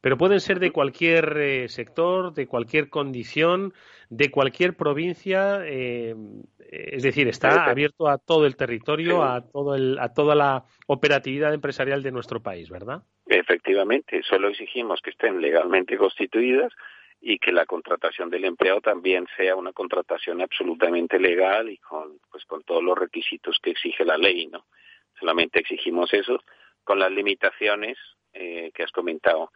pero 0.01 0.17
pueden 0.17 0.39
ser 0.39 0.59
de 0.59 0.71
cualquier 0.71 1.37
eh, 1.37 1.67
sector, 1.67 2.33
de 2.33 2.47
cualquier 2.47 2.89
condición, 2.89 3.73
de 4.09 4.31
cualquier 4.31 4.75
provincia, 4.75 5.59
eh, 5.65 6.15
es 6.59 7.03
decir, 7.03 7.27
está 7.27 7.65
abierto 7.65 8.07
a 8.07 8.17
todo 8.17 8.45
el 8.45 8.55
territorio, 8.55 9.23
a, 9.23 9.41
todo 9.41 9.75
el, 9.75 9.99
a 9.99 10.13
toda 10.13 10.35
la 10.35 10.63
operatividad 10.87 11.53
empresarial 11.53 12.01
de 12.01 12.11
nuestro 12.11 12.41
país, 12.41 12.69
¿verdad? 12.69 13.03
Efectivamente, 13.25 14.21
solo 14.23 14.49
exigimos 14.49 15.01
que 15.01 15.09
estén 15.09 15.41
legalmente 15.41 15.97
constituidas 15.97 16.73
y 17.21 17.37
que 17.37 17.51
la 17.51 17.65
contratación 17.65 18.29
del 18.29 18.45
empleado 18.45 18.81
también 18.81 19.27
sea 19.35 19.55
una 19.55 19.73
contratación 19.73 20.41
absolutamente 20.41 21.19
legal 21.19 21.69
y 21.69 21.77
con 21.77 22.19
pues 22.31 22.45
con 22.45 22.63
todos 22.63 22.83
los 22.83 22.97
requisitos 22.97 23.57
que 23.61 23.71
exige 23.71 24.05
la 24.05 24.17
ley, 24.17 24.47
¿no? 24.47 24.65
Solamente 25.19 25.59
exigimos 25.59 26.13
eso 26.13 26.41
con 26.83 26.99
las 26.99 27.11
limitaciones 27.11 27.97
eh, 28.33 28.71
que 28.73 28.83
has 28.83 28.91
comentado. 28.91 29.51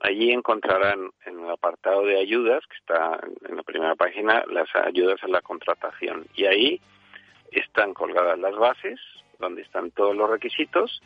Allí 0.00 0.30
encontrarán 0.30 1.10
en 1.24 1.40
el 1.40 1.50
apartado 1.50 2.04
de 2.04 2.18
ayudas, 2.18 2.62
que 2.66 2.76
está 2.76 3.18
en 3.48 3.56
la 3.56 3.62
primera 3.62 3.94
página, 3.94 4.44
las 4.46 4.68
ayudas 4.74 5.22
a 5.22 5.28
la 5.28 5.40
contratación. 5.40 6.26
Y 6.34 6.44
ahí 6.44 6.80
están 7.50 7.94
colgadas 7.94 8.38
las 8.38 8.54
bases, 8.56 9.00
donde 9.38 9.62
están 9.62 9.90
todos 9.90 10.16
los 10.16 10.28
requisitos, 10.30 11.00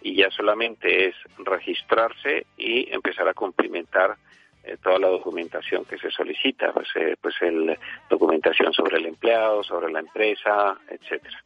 y 0.00 0.14
ya 0.14 0.30
solamente 0.30 1.08
es 1.08 1.14
registrarse 1.38 2.46
y 2.56 2.92
empezar 2.92 3.28
a 3.28 3.34
cumplimentar 3.34 4.16
eh, 4.62 4.76
toda 4.82 4.98
la 4.98 5.08
documentación 5.08 5.84
que 5.84 5.98
se 5.98 6.10
solicita, 6.10 6.72
pues, 6.72 6.88
eh, 6.96 7.16
pues 7.20 7.34
el, 7.40 7.78
documentación 8.10 8.72
sobre 8.72 8.98
el 8.98 9.06
empleado, 9.06 9.62
sobre 9.62 9.90
la 9.90 10.00
empresa, 10.00 10.76
etcétera. 10.88 11.42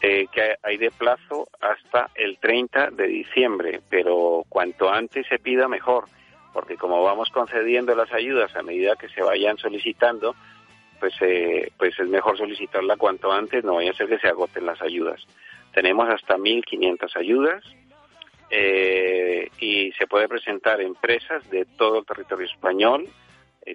Eh, 0.00 0.26
que 0.30 0.56
hay 0.62 0.76
de 0.76 0.90
plazo 0.90 1.48
hasta 1.60 2.10
el 2.14 2.38
30 2.38 2.90
de 2.90 3.06
diciembre, 3.06 3.80
pero 3.88 4.44
cuanto 4.48 4.90
antes 4.90 5.26
se 5.26 5.38
pida 5.38 5.66
mejor, 5.66 6.04
porque 6.52 6.76
como 6.76 7.02
vamos 7.02 7.30
concediendo 7.30 7.94
las 7.94 8.12
ayudas 8.12 8.54
a 8.54 8.62
medida 8.62 8.96
que 8.96 9.08
se 9.08 9.22
vayan 9.22 9.56
solicitando, 9.56 10.34
pues, 11.00 11.14
eh, 11.20 11.70
pues 11.76 11.98
es 11.98 12.08
mejor 12.08 12.36
solicitarla 12.36 12.96
cuanto 12.96 13.32
antes, 13.32 13.64
no 13.64 13.74
vaya 13.74 13.90
a 13.90 13.94
ser 13.94 14.08
que 14.08 14.18
se 14.18 14.28
agoten 14.28 14.66
las 14.66 14.80
ayudas. 14.82 15.20
Tenemos 15.72 16.08
hasta 16.08 16.36
1.500 16.36 17.16
ayudas 17.16 17.64
eh, 18.50 19.48
y 19.58 19.92
se 19.92 20.06
puede 20.06 20.28
presentar 20.28 20.80
empresas 20.80 21.48
de 21.50 21.64
todo 21.64 21.98
el 21.98 22.06
territorio 22.06 22.46
español, 22.46 23.08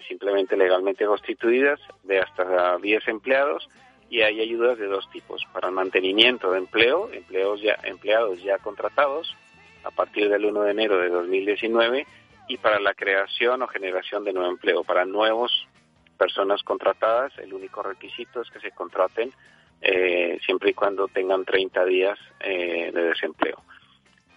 simplemente 0.08 0.56
legalmente 0.56 1.06
constituidas, 1.06 1.80
de 2.04 2.20
hasta 2.20 2.78
10 2.78 3.08
empleados, 3.08 3.68
y 4.10 4.22
hay 4.22 4.42
ayudas 4.42 4.78
de 4.78 4.88
dos 4.88 5.10
tipos, 5.12 5.44
para 5.54 5.68
el 5.68 5.74
mantenimiento 5.74 6.52
de 6.52 6.60
empleo, 6.60 7.10
empleos 7.12 7.62
ya, 7.62 7.78
empleados 7.84 8.42
ya 8.42 8.58
contratados 8.58 9.36
a 9.84 9.92
partir 9.92 10.30
del 10.30 10.46
1 10.46 10.64
de 10.64 10.72
enero 10.72 10.98
de 10.98 11.10
2019 11.10 12.06
y 12.48 12.58
para 12.58 12.80
la 12.80 12.94
creación 12.94 13.62
o 13.62 13.68
generación 13.68 14.24
de 14.24 14.34
nuevo 14.34 14.50
empleo, 14.50 14.84
para 14.84 15.06
nuevos 15.06 15.68
personas 16.20 16.62
contratadas, 16.64 17.32
el 17.40 17.54
único 17.54 17.82
requisito 17.82 18.42
es 18.42 18.52
que 18.52 18.60
se 18.60 18.72
contraten 18.72 19.32
eh, 19.82 20.38
siempre 20.46 20.72
y 20.72 20.74
cuando 20.74 21.08
tengan 21.08 21.46
30 21.46 21.86
días 21.86 22.20
eh, 22.42 22.92
de 22.94 23.04
desempleo. 23.04 23.64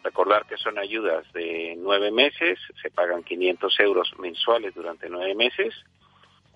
Recordar 0.04 0.46
que 0.46 0.56
son 0.56 0.78
ayudas 0.78 1.30
de 1.32 1.74
nueve 1.76 2.12
meses, 2.12 2.58
se 2.80 2.90
pagan 2.90 3.24
500 3.24 3.80
euros 3.80 4.12
mensuales 4.18 4.74
durante 4.74 5.08
nueve 5.08 5.34
meses 5.34 5.74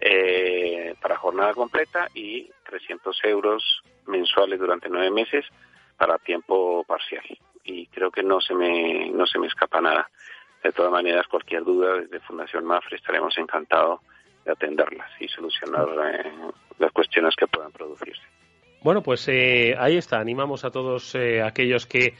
eh, 0.00 0.94
para 1.02 1.16
jornada 1.16 1.54
completa 1.54 2.08
y 2.14 2.48
300 2.68 3.24
euros 3.24 3.82
mensuales 4.06 4.60
durante 4.60 4.88
nueve 4.88 5.10
meses 5.10 5.44
para 5.96 6.18
tiempo 6.18 6.84
parcial. 6.84 7.24
Y 7.64 7.86
creo 7.88 8.12
que 8.12 8.22
no 8.22 8.40
se 8.40 8.54
me, 8.54 9.10
no 9.10 9.26
se 9.26 9.40
me 9.40 9.48
escapa 9.48 9.80
nada. 9.80 10.08
De 10.62 10.72
todas 10.72 10.92
maneras, 10.92 11.26
cualquier 11.26 11.64
duda 11.64 11.96
desde 11.96 12.20
Fundación 12.20 12.64
Mafre 12.64 12.96
estaremos 12.96 13.36
encantados 13.38 14.00
de 14.46 14.52
atenderlas 14.52 15.10
y 15.20 15.28
solucionar 15.28 15.88
eh, 16.14 16.32
las 16.78 16.92
cuestiones 16.92 17.34
que 17.36 17.46
puedan 17.46 17.72
producirse. 17.72 18.22
Bueno, 18.82 19.02
pues 19.02 19.26
eh, 19.28 19.74
ahí 19.78 19.96
está. 19.96 20.20
Animamos 20.20 20.64
a 20.64 20.70
todos 20.70 21.14
eh, 21.16 21.42
aquellos 21.42 21.86
que 21.86 22.14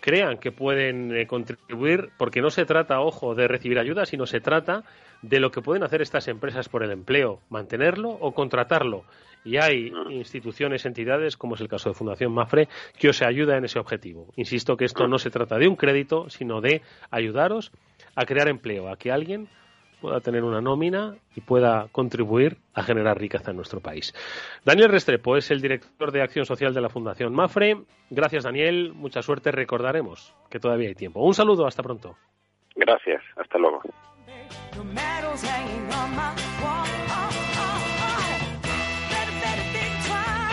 crean 0.00 0.38
que 0.38 0.52
pueden 0.52 1.14
eh, 1.16 1.26
contribuir, 1.26 2.10
porque 2.18 2.40
no 2.40 2.50
se 2.50 2.64
trata, 2.64 3.00
ojo, 3.00 3.34
de 3.34 3.48
recibir 3.48 3.78
ayuda, 3.78 4.04
sino 4.04 4.26
se 4.26 4.40
trata 4.40 4.84
de 5.22 5.40
lo 5.40 5.50
que 5.50 5.62
pueden 5.62 5.84
hacer 5.84 6.02
estas 6.02 6.28
empresas 6.28 6.68
por 6.68 6.82
el 6.82 6.90
empleo, 6.90 7.40
mantenerlo 7.50 8.10
o 8.10 8.32
contratarlo. 8.32 9.04
Y 9.44 9.56
hay 9.56 9.92
instituciones, 10.10 10.86
entidades, 10.86 11.36
como 11.36 11.54
es 11.54 11.60
el 11.60 11.68
caso 11.68 11.88
de 11.88 11.94
Fundación 11.94 12.32
Mafre, 12.32 12.68
que 12.98 13.08
os 13.08 13.22
ayuda 13.22 13.56
en 13.56 13.64
ese 13.64 13.78
objetivo. 13.78 14.28
Insisto 14.36 14.76
que 14.76 14.84
esto 14.84 15.08
no 15.08 15.18
se 15.18 15.30
trata 15.30 15.58
de 15.58 15.66
un 15.66 15.76
crédito, 15.76 16.28
sino 16.30 16.60
de 16.60 16.82
ayudaros 17.10 17.72
a 18.14 18.24
crear 18.24 18.48
empleo, 18.48 18.88
a 18.88 18.96
que 18.96 19.10
alguien 19.10 19.48
pueda 20.02 20.20
tener 20.20 20.42
una 20.42 20.60
nómina 20.60 21.14
y 21.36 21.40
pueda 21.40 21.86
contribuir 21.92 22.58
a 22.74 22.82
generar 22.82 23.18
riqueza 23.18 23.52
en 23.52 23.56
nuestro 23.56 23.80
país. 23.80 24.12
Daniel 24.64 24.90
Restrepo 24.90 25.36
es 25.36 25.50
el 25.52 25.62
director 25.62 26.10
de 26.10 26.22
Acción 26.22 26.44
Social 26.44 26.74
de 26.74 26.80
la 26.80 26.88
Fundación 26.88 27.32
Mafre. 27.32 27.78
Gracias, 28.10 28.42
Daniel. 28.42 28.92
Mucha 28.94 29.22
suerte. 29.22 29.52
Recordaremos 29.52 30.34
que 30.50 30.58
todavía 30.58 30.88
hay 30.88 30.96
tiempo. 30.96 31.20
Un 31.20 31.34
saludo. 31.34 31.66
Hasta 31.66 31.82
pronto. 31.82 32.16
Gracias. 32.74 33.22
Hasta 33.36 33.58
luego. 33.58 33.80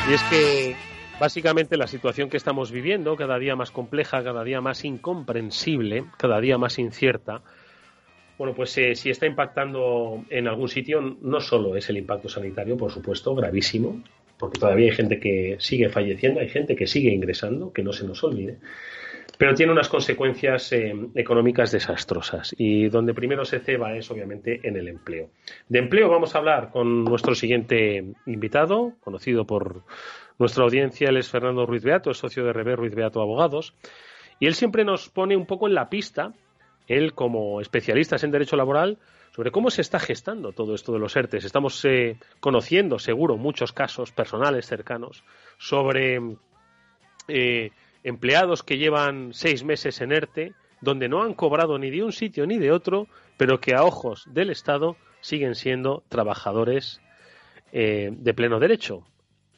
Y 0.10 0.14
es 0.14 0.24
que 0.24 0.76
básicamente 1.20 1.76
la 1.78 1.88
situación 1.88 2.30
que 2.30 2.38
estamos 2.38 2.72
viviendo, 2.72 3.16
cada 3.16 3.40
día 3.40 3.56
más 3.56 3.72
compleja, 3.72 4.24
cada 4.24 4.44
día 4.44 4.62
más 4.62 4.86
incomprensible, 4.86 6.06
cada 6.18 6.40
día 6.40 6.58
más 6.58 6.80
incierta, 6.80 7.42
Bueno, 8.40 8.54
pues 8.54 8.76
eh, 8.78 8.96
si 8.96 9.10
está 9.10 9.26
impactando 9.26 10.24
en 10.30 10.48
algún 10.48 10.70
sitio, 10.70 11.02
no 11.02 11.42
solo 11.42 11.76
es 11.76 11.90
el 11.90 11.98
impacto 11.98 12.30
sanitario, 12.30 12.78
por 12.78 12.90
supuesto, 12.90 13.36
gravísimo, 13.36 14.02
porque 14.38 14.58
todavía 14.58 14.86
hay 14.86 14.96
gente 14.96 15.20
que 15.20 15.58
sigue 15.60 15.90
falleciendo, 15.90 16.40
hay 16.40 16.48
gente 16.48 16.74
que 16.74 16.88
sigue 16.88 17.12
ingresando, 17.12 17.74
que 17.74 17.84
no 17.84 17.92
se 17.92 18.08
nos 18.08 18.24
olvide, 18.24 18.60
pero 19.38 19.54
tiene 19.56 19.74
unas 19.74 19.90
consecuencias 19.90 20.72
eh, 20.72 20.96
económicas 21.16 21.74
desastrosas 21.74 22.56
y 22.58 22.88
donde 22.88 23.14
primero 23.14 23.44
se 23.44 23.60
ceba 23.60 23.98
es 23.98 24.10
obviamente 24.10 24.62
en 24.66 24.78
el 24.78 24.88
empleo. 24.88 25.32
De 25.68 25.80
empleo 25.80 26.08
vamos 26.08 26.34
a 26.34 26.38
hablar 26.38 26.72
con 26.72 27.04
nuestro 27.04 27.36
siguiente 27.36 28.06
invitado, 28.26 28.94
conocido 29.02 29.46
por 29.46 29.84
nuestra 30.38 30.64
audiencia, 30.64 31.10
él 31.10 31.18
es 31.18 31.28
Fernando 31.28 31.66
Ruiz 31.66 31.84
Beato, 31.84 32.12
es 32.12 32.18
socio 32.18 32.46
de 32.46 32.54
Rever 32.54 32.78
Ruiz 32.78 32.96
Beato 32.96 33.22
Abogados, 33.22 33.76
y 34.40 34.48
él 34.48 34.54
siempre 34.54 34.86
nos 34.86 35.10
pone 35.10 35.36
un 35.36 35.46
poco 35.46 35.68
en 35.68 35.74
la 35.74 35.90
pista 35.90 36.32
él 36.90 37.14
como 37.14 37.62
especialista 37.62 38.18
en 38.22 38.32
derecho 38.32 38.58
laboral, 38.58 38.98
sobre 39.34 39.52
cómo 39.52 39.70
se 39.70 39.82
está 39.82 40.00
gestando 40.00 40.52
todo 40.52 40.76
esto 40.76 40.92
de 40.92 41.00
los 41.00 41.16
ERTES. 41.16 41.46
Estamos 41.46 41.86
eh, 41.86 42.18
conociendo, 42.40 43.00
seguro, 43.00 43.38
muchos 43.38 43.72
casos 43.72 44.12
personales 44.12 44.66
cercanos 44.66 45.24
sobre 45.58 46.20
eh, 47.28 47.72
empleados 48.04 48.64
que 48.64 48.78
llevan 48.78 49.34
seis 49.34 49.64
meses 49.64 50.02
en 50.02 50.12
ERTE, 50.12 50.54
donde 50.82 51.08
no 51.08 51.22
han 51.22 51.36
cobrado 51.36 51.78
ni 51.78 51.92
de 51.92 52.04
un 52.04 52.12
sitio 52.12 52.48
ni 52.48 52.58
de 52.58 52.72
otro, 52.72 53.08
pero 53.38 53.60
que 53.60 53.76
a 53.76 53.84
ojos 53.84 54.26
del 54.28 54.50
Estado 54.50 54.98
siguen 55.22 55.54
siendo 55.56 56.04
trabajadores 56.10 57.02
eh, 57.72 58.10
de 58.12 58.34
pleno 58.34 58.60
derecho. 58.60 59.04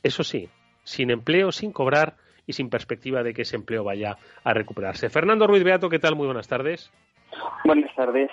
Eso 0.04 0.24
sí, 0.24 0.50
sin 0.84 1.12
empleo, 1.12 1.52
sin 1.52 1.72
cobrar 1.72 2.17
y 2.46 2.54
sin 2.54 2.70
perspectiva 2.70 3.24
de 3.24 3.34
que 3.34 3.44
ese 3.44 3.56
empleo 3.56 3.84
vaya 3.84 4.18
a 4.44 4.54
recuperarse. 4.54 5.10
Fernando 5.10 5.48
Ruiz 5.48 5.64
Beato, 5.64 5.90
¿qué 5.90 6.00
tal? 6.00 6.16
Muy 6.16 6.26
buenas 6.26 6.48
tardes. 6.48 6.92
Buenas 7.66 7.94
tardes. 7.96 8.30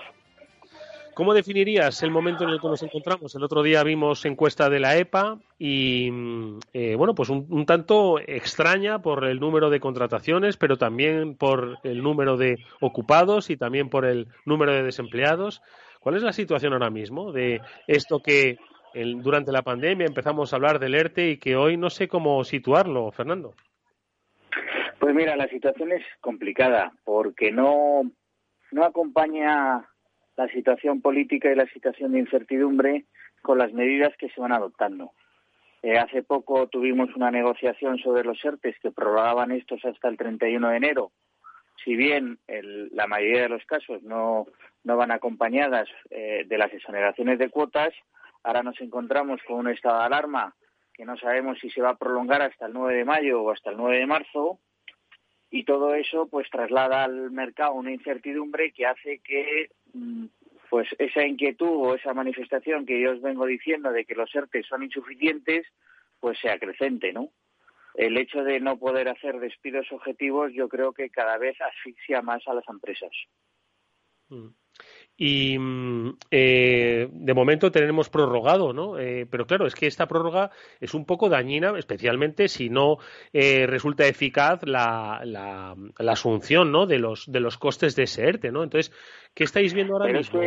¿Cómo 1.18 1.34
definirías 1.34 2.00
el 2.04 2.12
momento 2.12 2.44
en 2.44 2.50
el 2.50 2.60
que 2.60 2.68
nos 2.68 2.80
encontramos? 2.84 3.34
El 3.34 3.42
otro 3.42 3.64
día 3.64 3.82
vimos 3.82 4.24
encuesta 4.24 4.70
de 4.70 4.78
la 4.78 4.96
EPA 4.96 5.38
y, 5.58 6.12
eh, 6.72 6.94
bueno, 6.94 7.12
pues 7.16 7.28
un, 7.28 7.66
tanto 7.66 8.20
extraña 8.20 9.02
por 9.02 9.24
el 9.24 9.40
número 9.40 9.68
de 9.68 9.80
contrataciones, 9.80 10.56
pero 10.56 10.76
también 10.76 11.34
por 11.34 11.78
el 11.82 12.04
número 12.04 12.36
de 12.36 12.64
ocupados 12.80 13.50
y 13.50 13.56
también 13.56 13.88
por 13.88 14.04
el 14.04 14.28
número 14.44 14.72
de 14.72 14.84
desempleados. 14.84 15.60
¿Cuál 15.98 16.14
es 16.14 16.22
la 16.22 16.32
situación 16.32 16.72
ahora 16.72 16.88
mismo 16.88 17.32
de 17.32 17.62
esto 17.88 18.20
que 18.20 18.58
durante 18.94 19.50
la 19.50 19.62
pandemia 19.62 20.06
empezamos 20.06 20.52
a 20.52 20.56
hablar 20.56 20.78
del 20.78 20.94
ERTE 20.94 21.30
y 21.30 21.38
que 21.38 21.56
hoy 21.56 21.76
no 21.76 21.90
sé 21.90 22.06
cómo 22.06 22.44
situarlo, 22.44 23.10
Fernando? 23.10 23.54
Pues 24.98 25.14
mira, 25.14 25.36
la 25.36 25.48
situación 25.48 25.92
es 25.92 26.04
complicada 26.20 26.92
porque 27.04 27.52
no 27.52 28.02
no 28.70 28.84
acompaña 28.84 29.88
la 30.36 30.48
situación 30.48 31.00
política 31.00 31.50
y 31.50 31.56
la 31.56 31.66
situación 31.66 32.12
de 32.12 32.20
incertidumbre 32.20 33.04
con 33.42 33.58
las 33.58 33.72
medidas 33.72 34.12
que 34.18 34.28
se 34.28 34.40
van 34.40 34.52
adoptando. 34.52 35.12
Eh, 35.82 35.96
hace 35.96 36.22
poco 36.22 36.66
tuvimos 36.66 37.14
una 37.14 37.30
negociación 37.30 37.98
sobre 37.98 38.24
los 38.24 38.44
ERTES 38.44 38.76
que 38.80 38.90
prorrogaban 38.90 39.52
estos 39.52 39.84
hasta 39.84 40.08
el 40.08 40.16
31 40.16 40.68
de 40.68 40.76
enero. 40.76 41.12
Si 41.84 41.94
bien 41.94 42.38
la 42.48 43.06
mayoría 43.06 43.42
de 43.42 43.48
los 43.48 43.64
casos 43.64 44.02
no, 44.02 44.46
no 44.82 44.96
van 44.96 45.12
acompañadas 45.12 45.88
eh, 46.10 46.44
de 46.46 46.58
las 46.58 46.72
exoneraciones 46.72 47.38
de 47.38 47.50
cuotas, 47.50 47.94
ahora 48.42 48.64
nos 48.64 48.80
encontramos 48.80 49.40
con 49.46 49.58
un 49.58 49.68
estado 49.68 50.00
de 50.00 50.06
alarma 50.06 50.54
que 50.92 51.04
no 51.04 51.16
sabemos 51.16 51.58
si 51.60 51.70
se 51.70 51.80
va 51.80 51.90
a 51.90 51.96
prolongar 51.96 52.42
hasta 52.42 52.66
el 52.66 52.72
9 52.72 52.96
de 52.96 53.04
mayo 53.04 53.42
o 53.42 53.52
hasta 53.52 53.70
el 53.70 53.76
9 53.76 53.98
de 53.98 54.06
marzo 54.06 54.58
y 55.50 55.64
todo 55.64 55.94
eso 55.94 56.26
pues 56.26 56.48
traslada 56.50 57.04
al 57.04 57.30
mercado 57.30 57.74
una 57.74 57.92
incertidumbre 57.92 58.72
que 58.72 58.86
hace 58.86 59.18
que 59.20 59.70
mm, 59.94 60.26
pues 60.70 60.88
esa 60.98 61.26
inquietud 61.26 61.68
o 61.68 61.94
esa 61.94 62.12
manifestación 62.12 62.84
que 62.84 63.00
yo 63.00 63.12
os 63.12 63.22
vengo 63.22 63.46
diciendo 63.46 63.90
de 63.90 64.04
que 64.04 64.14
los 64.14 64.34
ERTE 64.34 64.62
son 64.64 64.82
insuficientes 64.82 65.66
pues 66.20 66.38
se 66.40 66.50
acrecente, 66.50 67.12
¿no? 67.12 67.30
El 67.94 68.16
hecho 68.16 68.42
de 68.42 68.60
no 68.60 68.76
poder 68.76 69.08
hacer 69.08 69.40
despidos 69.40 69.90
objetivos 69.92 70.52
yo 70.52 70.68
creo 70.68 70.92
que 70.92 71.10
cada 71.10 71.38
vez 71.38 71.56
asfixia 71.60 72.22
más 72.22 72.46
a 72.46 72.54
las 72.54 72.68
empresas. 72.68 73.12
Mm 74.28 74.48
y 75.20 75.58
eh, 76.30 77.08
de 77.10 77.34
momento 77.34 77.72
tenemos 77.72 78.08
prorrogado, 78.08 78.72
¿no? 78.72 79.00
Eh, 79.00 79.26
pero 79.28 79.46
claro, 79.46 79.66
es 79.66 79.74
que 79.74 79.88
esta 79.88 80.06
prórroga 80.06 80.52
es 80.78 80.94
un 80.94 81.04
poco 81.04 81.28
dañina, 81.28 81.76
especialmente 81.76 82.46
si 82.46 82.70
no 82.70 82.98
eh, 83.32 83.66
resulta 83.66 84.06
eficaz 84.06 84.62
la, 84.62 85.20
la, 85.24 85.74
asunción, 86.12 86.70
¿no? 86.70 86.86
De 86.86 87.00
los 87.00 87.30
de 87.32 87.40
los 87.40 87.58
costes 87.58 87.96
de 87.96 88.04
ese 88.04 88.28
ERTE, 88.28 88.52
¿no? 88.52 88.62
Entonces, 88.62 88.94
¿qué 89.34 89.42
estáis 89.42 89.74
viendo 89.74 89.94
ahora 89.94 90.12
mismo? 90.12 90.40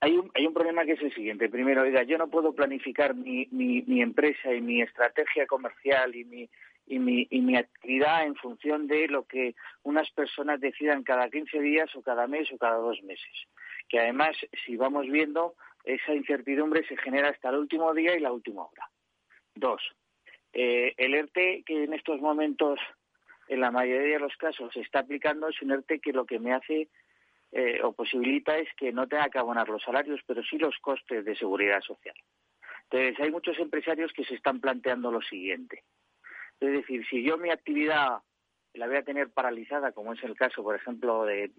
hay 0.00 0.16
un, 0.16 0.30
hay 0.34 0.46
un 0.46 0.54
problema 0.54 0.86
que 0.86 0.92
es 0.92 1.02
el 1.02 1.12
siguiente. 1.12 1.50
Primero, 1.50 1.82
oiga, 1.82 2.02
yo 2.04 2.16
no 2.16 2.28
puedo 2.28 2.54
planificar 2.54 3.14
mi, 3.14 3.46
mi, 3.50 3.82
mi 3.82 4.00
empresa 4.00 4.54
y 4.54 4.62
mi 4.62 4.80
estrategia 4.80 5.46
comercial 5.46 6.16
y 6.16 6.24
mi, 6.24 6.48
y 6.86 6.98
mi, 6.98 7.26
y 7.28 7.40
mi 7.42 7.56
actividad 7.56 8.24
en 8.24 8.36
función 8.36 8.86
de 8.86 9.08
lo 9.08 9.24
que 9.24 9.54
unas 9.82 10.10
personas 10.12 10.60
decidan 10.60 11.02
cada 11.02 11.28
15 11.28 11.60
días 11.60 11.94
o 11.94 12.00
cada 12.00 12.26
mes 12.26 12.50
o 12.52 12.56
cada 12.56 12.76
dos 12.76 13.02
meses 13.02 13.48
que 13.88 14.00
además, 14.00 14.36
si 14.64 14.76
vamos 14.76 15.06
viendo, 15.06 15.54
esa 15.84 16.14
incertidumbre 16.14 16.86
se 16.86 16.96
genera 16.96 17.30
hasta 17.30 17.48
el 17.50 17.56
último 17.56 17.94
día 17.94 18.16
y 18.16 18.20
la 18.20 18.32
última 18.32 18.64
hora. 18.64 18.88
Dos, 19.54 19.82
eh, 20.52 20.94
el 20.96 21.14
ERTE 21.14 21.62
que 21.64 21.84
en 21.84 21.94
estos 21.94 22.20
momentos, 22.20 22.78
en 23.48 23.60
la 23.60 23.70
mayoría 23.70 24.14
de 24.14 24.18
los 24.20 24.36
casos, 24.36 24.72
se 24.72 24.80
está 24.80 25.00
aplicando 25.00 25.48
es 25.48 25.60
un 25.62 25.72
ERTE 25.72 26.00
que 26.00 26.12
lo 26.12 26.26
que 26.26 26.38
me 26.38 26.52
hace 26.52 26.88
eh, 27.52 27.80
o 27.82 27.92
posibilita 27.92 28.58
es 28.58 28.68
que 28.76 28.92
no 28.92 29.08
tenga 29.08 29.30
que 29.30 29.38
abonar 29.38 29.68
los 29.68 29.82
salarios, 29.82 30.20
pero 30.26 30.42
sí 30.42 30.58
los 30.58 30.76
costes 30.78 31.24
de 31.24 31.36
seguridad 31.36 31.80
social. 31.80 32.14
Entonces, 32.90 33.20
hay 33.20 33.30
muchos 33.30 33.58
empresarios 33.58 34.12
que 34.12 34.24
se 34.24 34.34
están 34.34 34.60
planteando 34.60 35.10
lo 35.10 35.20
siguiente. 35.22 35.84
Es 36.60 36.72
decir, 36.72 37.06
si 37.08 37.22
yo 37.22 37.38
mi 37.38 37.50
actividad 37.50 38.18
la 38.78 38.86
voy 38.86 38.96
a 38.96 39.02
tener 39.02 39.30
paralizada, 39.30 39.92
como 39.92 40.12
es 40.12 40.22
el 40.22 40.36
caso, 40.36 40.62
por 40.62 40.76
ejemplo, 40.76 41.24
de... 41.24 41.50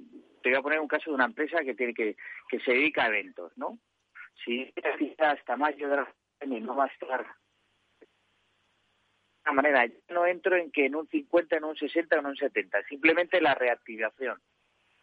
Te 0.41 0.49
voy 0.49 0.58
a 0.58 0.62
poner 0.62 0.79
un 0.79 0.88
caso 0.88 1.12
de 1.12 1.15
una 1.15 1.25
empresa 1.25 1.63
que 1.63 1.75
tiene 1.75 1.93
que, 1.93 2.15
que 2.47 2.60
se 2.62 2.71
dedica 2.71 3.03
a 3.03 3.08
eventos, 3.08 3.51
¿no? 3.58 3.77
Si 4.43 4.73
hasta 5.17 5.58
mayo 5.58 5.89
de 5.89 5.97
la 5.97 6.08
no 6.45 6.75
va 6.75 6.86
a 6.86 6.91
de 9.45 9.51
manera, 9.51 9.86
yo 9.86 9.93
no 10.10 10.25
entro 10.25 10.55
en 10.55 10.71
que 10.71 10.86
en 10.86 10.95
un 10.95 11.08
50, 11.08 11.58
en 11.58 11.63
un 11.63 11.75
60 11.75 12.15
o 12.15 12.19
en 12.19 12.25
un 12.27 12.38
70, 12.38 12.84
simplemente 12.84 13.41
la 13.41 13.55
reactivación. 13.55 14.39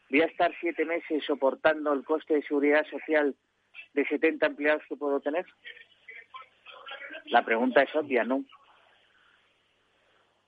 Voy 0.09 0.23
a 0.23 0.27
estar 0.27 0.55
siete 0.61 0.85
meses 0.85 1.25
soportando 1.25 1.93
el 1.93 2.05
coste 2.05 2.35
de 2.35 2.43
seguridad 2.43 2.87
social 2.87 3.35
de 3.93 4.07
70 4.07 4.47
empleados 4.47 4.83
que 4.89 4.97
puedo 4.97 5.21
tener. 5.21 5.45
La 7.27 7.45
pregunta 7.45 7.83
es 7.83 7.95
obvia, 7.95 8.25
¿no? 8.25 8.45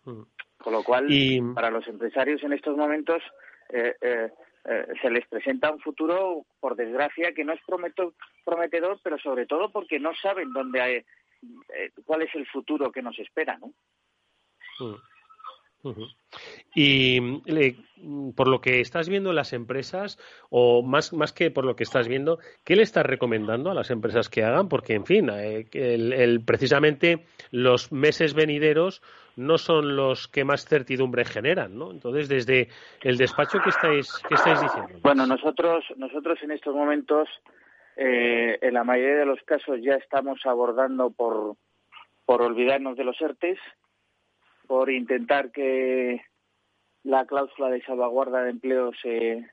Mm. 0.05 0.23
Con 0.59 0.73
lo 0.73 0.83
cual, 0.83 1.07
para 1.55 1.71
los 1.71 1.87
empresarios 1.87 2.43
en 2.43 2.53
estos 2.53 2.77
momentos 2.77 3.23
eh, 3.69 3.95
eh, 4.01 4.31
eh, 4.65 4.87
se 5.01 5.11
les 5.11 5.27
presenta 5.29 5.71
un 5.73 5.81
futuro, 5.81 6.45
por 6.61 6.75
desgracia, 6.75 7.33
que 7.33 7.45
no 7.45 7.53
es 7.53 7.61
prometedor, 7.65 8.99
pero 9.03 9.19
sobre 9.19 9.47
todo 9.47 9.71
porque 9.71 10.01
no 10.01 10.13
saben 10.21 10.53
dónde 10.53 10.81
hay, 10.81 11.05
cuál 12.05 12.23
es 12.23 12.35
el 12.35 12.47
futuro 12.47 12.91
que 12.91 13.03
nos 13.03 13.19
espera, 13.19 13.59
¿no? 13.59 13.73
Mm. 14.81 14.95
Y 16.75 17.21
por 18.33 18.49
lo 18.49 18.61
que 18.61 18.81
estás 18.81 19.09
viendo 19.09 19.31
en 19.31 19.37
las 19.37 19.53
empresas, 19.53 20.19
o 20.51 20.83
más, 20.83 21.13
más 21.13 21.33
que 21.33 21.51
por 21.51 21.65
lo 21.65 21.77
que 21.77 21.85
estás 21.85 22.09
viendo, 22.09 22.39
¿qué 22.65 22.77
le 22.77 22.83
estás 22.83 23.07
recomendando 23.07 23.71
a 23.71 23.75
las 23.75 23.91
empresas 23.91 24.29
que 24.29 24.43
hagan? 24.43 24.69
Porque, 24.69 24.95
en 24.95 25.07
fin, 25.07 25.31
el, 25.31 26.43
precisamente 26.45 27.25
los 27.51 27.93
meses 27.93 28.35
venideros 28.35 29.03
no 29.39 29.57
son 29.57 29.95
los 29.95 30.27
que 30.27 30.45
más 30.45 30.67
certidumbre 30.67 31.25
generan, 31.25 31.79
¿no? 31.79 31.93
Entonces, 31.93 32.29
desde 32.29 32.69
el 33.03 33.17
despacho, 33.17 33.59
¿qué 33.63 33.71
estáis, 33.71 34.13
qué 34.29 34.35
estáis 34.35 34.61
diciendo? 34.61 34.99
Bueno, 35.01 35.27
nosotros, 35.27 35.85
nosotros 35.97 36.43
en 36.43 36.51
estos 36.51 36.75
momentos, 36.75 37.29
eh, 37.97 38.59
en 38.61 38.75
la 38.75 38.83
mayoría 38.83 39.19
de 39.21 39.27
los 39.27 39.41
casos, 39.45 39.79
ya 39.81 39.95
estamos 39.95 40.41
abordando 40.45 41.11
por, 41.11 41.55
por 42.27 42.43
olvidarnos 42.43 42.97
de 42.97 43.05
los 43.05 43.21
ERTES, 43.21 43.61
por 44.67 44.91
intentar 44.91 45.53
que 45.53 46.21
la 47.05 47.25
cláusula 47.25 47.71
de 47.71 47.83
salvaguarda 47.83 48.43
de 48.43 48.51
empleo 48.51 48.91
se 49.01 49.49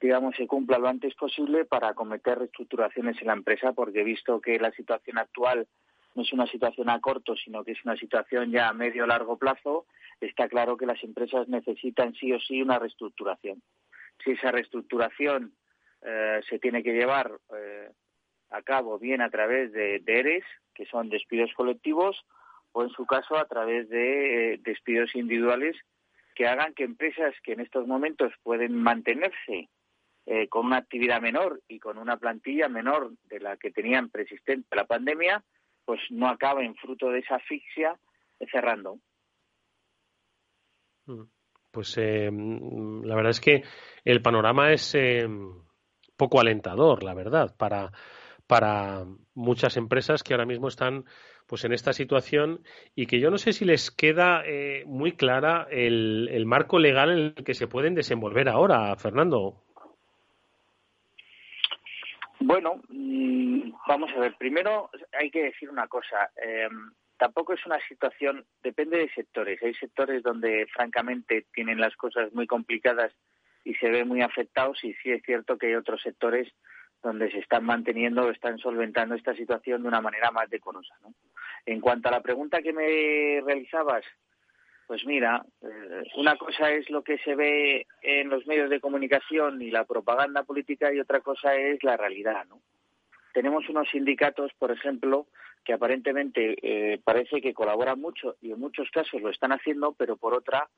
digamos 0.00 0.34
se 0.34 0.48
cumpla 0.48 0.78
lo 0.78 0.88
antes 0.88 1.14
posible 1.14 1.64
para 1.64 1.90
acometer 1.90 2.36
reestructuraciones 2.36 3.16
en 3.20 3.28
la 3.28 3.34
empresa 3.34 3.72
porque 3.72 4.02
visto 4.02 4.40
que 4.40 4.58
la 4.58 4.72
situación 4.72 5.18
actual 5.18 5.68
no 6.14 6.22
es 6.22 6.32
una 6.32 6.46
situación 6.46 6.90
a 6.90 7.00
corto, 7.00 7.34
sino 7.36 7.64
que 7.64 7.72
es 7.72 7.84
una 7.84 7.96
situación 7.96 8.50
ya 8.50 8.68
a 8.68 8.72
medio 8.72 9.06
largo 9.06 9.38
plazo, 9.38 9.86
está 10.20 10.48
claro 10.48 10.76
que 10.76 10.86
las 10.86 11.02
empresas 11.02 11.48
necesitan 11.48 12.14
sí 12.14 12.32
o 12.32 12.40
sí 12.40 12.62
una 12.62 12.78
reestructuración. 12.78 13.62
Si 14.24 14.32
esa 14.32 14.50
reestructuración 14.50 15.54
eh, 16.02 16.40
se 16.48 16.58
tiene 16.58 16.82
que 16.82 16.92
llevar 16.92 17.32
eh, 17.56 17.90
a 18.50 18.62
cabo 18.62 18.98
bien 18.98 19.20
a 19.22 19.30
través 19.30 19.72
de, 19.72 20.00
de, 20.00 20.18
ERES, 20.18 20.44
que 20.74 20.86
son 20.86 21.08
despidos 21.08 21.52
colectivos, 21.54 22.24
o 22.72 22.82
en 22.82 22.90
su 22.90 23.06
caso 23.06 23.36
a 23.36 23.46
través 23.46 23.88
de 23.88 24.54
eh, 24.54 24.60
despidos 24.62 25.14
individuales 25.14 25.76
que 26.34 26.46
hagan 26.46 26.74
que 26.74 26.84
empresas 26.84 27.34
que 27.42 27.52
en 27.52 27.60
estos 27.60 27.86
momentos 27.86 28.32
pueden 28.42 28.74
mantenerse 28.74 29.68
con 30.50 30.66
una 30.66 30.76
actividad 30.76 31.20
menor 31.20 31.60
y 31.66 31.80
con 31.80 31.98
una 31.98 32.16
plantilla 32.16 32.68
menor 32.68 33.10
de 33.24 33.40
la 33.40 33.56
que 33.56 33.72
tenían 33.72 34.08
persistente 34.08 34.76
la 34.76 34.86
pandemia, 34.86 35.42
pues 35.84 36.00
no 36.10 36.28
acaben 36.28 36.74
fruto 36.76 37.10
de 37.10 37.20
esa 37.20 37.36
asfixia 37.36 37.98
cerrando. 38.50 38.98
Mm. 41.06 41.22
Pues 41.70 41.96
eh, 41.96 42.30
mm, 42.30 43.04
la 43.04 43.14
verdad 43.14 43.30
es 43.30 43.40
que 43.40 43.62
el 44.04 44.20
panorama 44.20 44.72
es 44.72 44.94
eh, 44.94 45.26
poco 46.16 46.40
alentador, 46.40 47.02
la 47.02 47.14
verdad, 47.14 47.56
para, 47.56 47.92
para 48.46 49.04
muchas 49.34 49.76
empresas 49.76 50.22
que 50.22 50.34
ahora 50.34 50.46
mismo 50.46 50.68
están 50.68 51.04
pues 51.46 51.64
en 51.64 51.72
esta 51.72 51.92
situación 51.92 52.62
y 52.94 53.06
que 53.06 53.20
yo 53.20 53.30
no 53.30 53.38
sé 53.38 53.52
si 53.52 53.64
les 53.64 53.90
queda 53.90 54.42
eh, 54.46 54.84
muy 54.86 55.12
clara 55.12 55.66
el, 55.70 56.28
el, 56.30 56.46
marco 56.46 56.78
legal 56.78 57.10
en 57.10 57.18
el 57.18 57.34
que 57.44 57.54
se 57.54 57.66
pueden 57.66 57.94
desenvolver 57.94 58.48
ahora, 58.48 58.94
Fernando. 58.96 59.62
Bueno, 62.44 62.82
mm, 62.88 63.72
vamos 63.86 64.10
a 64.16 64.20
ver. 64.20 64.34
Primero 64.36 64.90
hay 65.12 65.30
que 65.30 65.44
decir 65.44 65.70
una 65.70 65.86
cosa. 65.86 66.30
Eh, 66.42 66.68
tampoco 67.16 67.52
es 67.52 67.64
una 67.66 67.78
situación, 67.86 68.44
depende 68.62 68.98
de 68.98 69.10
sectores. 69.10 69.62
Hay 69.62 69.74
sectores 69.74 70.22
donde 70.22 70.66
francamente 70.72 71.46
tienen 71.54 71.80
las 71.80 71.94
cosas 71.96 72.32
muy 72.32 72.46
complicadas 72.46 73.12
y 73.64 73.74
se 73.74 73.90
ven 73.90 74.08
muy 74.08 74.22
afectados 74.22 74.82
y 74.82 74.92
sí 74.94 75.12
es 75.12 75.22
cierto 75.22 75.56
que 75.56 75.68
hay 75.68 75.74
otros 75.76 76.02
sectores 76.02 76.52
donde 77.00 77.30
se 77.30 77.38
están 77.38 77.64
manteniendo 77.64 78.24
o 78.24 78.30
están 78.30 78.58
solventando 78.58 79.14
esta 79.14 79.34
situación 79.34 79.82
de 79.82 79.88
una 79.88 80.00
manera 80.00 80.30
más 80.32 80.50
decorosa. 80.50 80.94
¿no? 81.02 81.14
En 81.66 81.80
cuanto 81.80 82.08
a 82.08 82.12
la 82.12 82.22
pregunta 82.22 82.62
que 82.62 82.72
me 82.72 83.40
realizabas, 83.44 84.04
pues 84.92 85.06
mira, 85.06 85.42
eh, 85.62 86.02
una 86.16 86.36
cosa 86.36 86.70
es 86.70 86.90
lo 86.90 87.02
que 87.02 87.16
se 87.24 87.34
ve 87.34 87.86
en 88.02 88.28
los 88.28 88.46
medios 88.46 88.68
de 88.68 88.78
comunicación 88.78 89.62
y 89.62 89.70
la 89.70 89.86
propaganda 89.86 90.42
política 90.42 90.92
y 90.92 91.00
otra 91.00 91.20
cosa 91.20 91.56
es 91.56 91.82
la 91.82 91.96
realidad, 91.96 92.44
¿no? 92.50 92.60
Tenemos 93.32 93.66
unos 93.70 93.88
sindicatos, 93.88 94.52
por 94.58 94.70
ejemplo, 94.70 95.28
que 95.64 95.72
aparentemente 95.72 96.56
eh, 96.60 97.00
parece 97.02 97.40
que 97.40 97.54
colaboran 97.54 98.02
mucho 98.02 98.36
y 98.42 98.52
en 98.52 98.60
muchos 98.60 98.90
casos 98.90 99.22
lo 99.22 99.30
están 99.30 99.52
haciendo, 99.52 99.94
pero 99.94 100.18
por 100.18 100.34
otra 100.34 100.68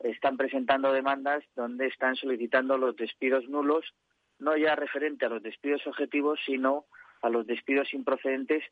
están 0.00 0.36
presentando 0.36 0.92
demandas 0.92 1.42
donde 1.56 1.86
están 1.86 2.14
solicitando 2.16 2.76
los 2.76 2.94
despidos 2.94 3.48
nulos, 3.48 3.94
no 4.38 4.54
ya 4.54 4.76
referente 4.76 5.24
a 5.24 5.30
los 5.30 5.42
despidos 5.42 5.86
objetivos, 5.86 6.38
sino 6.44 6.84
a 7.22 7.30
los 7.30 7.46
despidos 7.46 7.94
improcedentes 7.94 8.64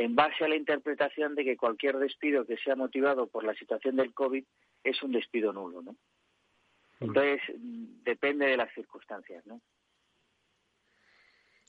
en 0.00 0.16
base 0.16 0.42
a 0.42 0.48
la 0.48 0.56
interpretación 0.56 1.34
de 1.34 1.44
que 1.44 1.58
cualquier 1.58 1.98
despido 1.98 2.46
que 2.46 2.56
sea 2.56 2.74
motivado 2.74 3.26
por 3.26 3.44
la 3.44 3.52
situación 3.52 3.96
del 3.96 4.14
COVID 4.14 4.42
es 4.82 5.02
un 5.02 5.12
despido 5.12 5.52
nulo, 5.52 5.82
¿no? 5.82 5.92
Mm. 5.92 7.04
Entonces, 7.04 7.40
depende 8.02 8.46
de 8.46 8.56
las 8.56 8.72
circunstancias, 8.72 9.46
¿no? 9.46 9.60